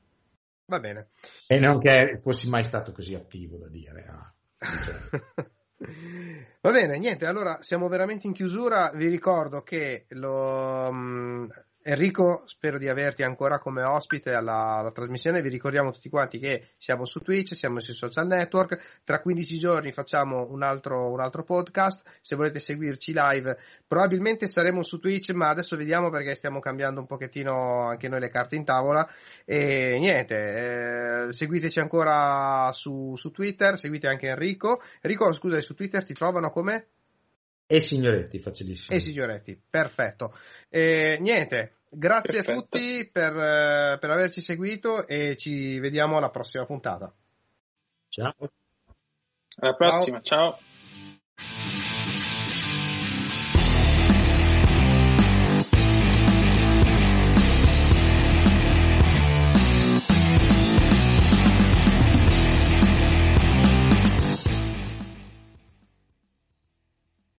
Va 0.64 0.80
bene. 0.80 1.08
E 1.46 1.58
non 1.58 1.80
che 1.80 2.18
fossi 2.22 2.48
mai 2.48 2.64
stato 2.64 2.92
così 2.92 3.14
attivo 3.14 3.58
da 3.58 3.68
dire. 3.68 4.06
Ah, 4.08 4.32
Va 6.60 6.70
bene, 6.70 6.98
niente, 6.98 7.24
allora 7.26 7.58
siamo 7.62 7.88
veramente 7.88 8.26
in 8.26 8.32
chiusura. 8.34 8.90
Vi 8.94 9.08
ricordo 9.08 9.62
che 9.62 10.04
lo, 10.10 10.88
um, 10.90 11.48
Enrico, 11.82 12.42
spero 12.44 12.76
di 12.76 12.90
averti 12.90 13.22
ancora 13.22 13.58
come 13.58 13.82
ospite 13.82 14.34
alla, 14.34 14.76
alla, 14.76 14.90
trasmissione. 14.90 15.40
Vi 15.40 15.48
ricordiamo 15.48 15.92
tutti 15.92 16.10
quanti 16.10 16.38
che 16.38 16.72
siamo 16.76 17.06
su 17.06 17.20
Twitch, 17.20 17.54
siamo 17.54 17.80
sui 17.80 17.94
social 17.94 18.26
network. 18.26 19.00
Tra 19.02 19.22
15 19.22 19.56
giorni 19.56 19.90
facciamo 19.90 20.46
un 20.50 20.62
altro, 20.62 21.10
un 21.10 21.20
altro 21.20 21.42
podcast. 21.42 22.02
Se 22.20 22.36
volete 22.36 22.60
seguirci 22.60 23.12
live, 23.14 23.56
probabilmente 23.86 24.46
saremo 24.46 24.82
su 24.82 24.98
Twitch, 24.98 25.30
ma 25.30 25.48
adesso 25.48 25.74
vediamo 25.74 26.10
perché 26.10 26.34
stiamo 26.34 26.60
cambiando 26.60 27.00
un 27.00 27.06
pochettino 27.06 27.88
anche 27.88 28.08
noi 28.08 28.20
le 28.20 28.28
carte 28.28 28.56
in 28.56 28.64
tavola. 28.64 29.08
E 29.46 29.96
niente, 29.98 31.28
eh, 31.28 31.32
seguiteci 31.32 31.80
ancora 31.80 32.70
su, 32.72 33.16
su 33.16 33.30
Twitter, 33.30 33.78
seguite 33.78 34.06
anche 34.06 34.28
Enrico. 34.28 34.82
Enrico, 35.00 35.32
scusa, 35.32 35.58
su 35.62 35.74
Twitter 35.74 36.04
ti 36.04 36.12
trovano 36.12 36.50
come? 36.50 36.88
E 37.72 37.78
signoretti, 37.78 38.40
facilissimo. 38.40 38.96
E 38.96 39.00
signoretti, 39.00 39.56
perfetto. 39.70 40.36
E, 40.68 41.18
niente, 41.20 41.76
grazie 41.88 42.42
perfetto. 42.42 42.50
a 42.50 42.62
tutti 42.62 43.08
per, 43.12 43.32
eh, 43.32 43.96
per 44.00 44.10
averci 44.10 44.40
seguito 44.40 45.06
e 45.06 45.36
ci 45.36 45.78
vediamo 45.78 46.16
alla 46.16 46.30
prossima 46.30 46.66
puntata. 46.66 47.14
Ciao. 48.08 48.34
Alla 49.58 49.74
prossima, 49.74 50.20
ciao. 50.20 50.50
ciao. 50.50 50.69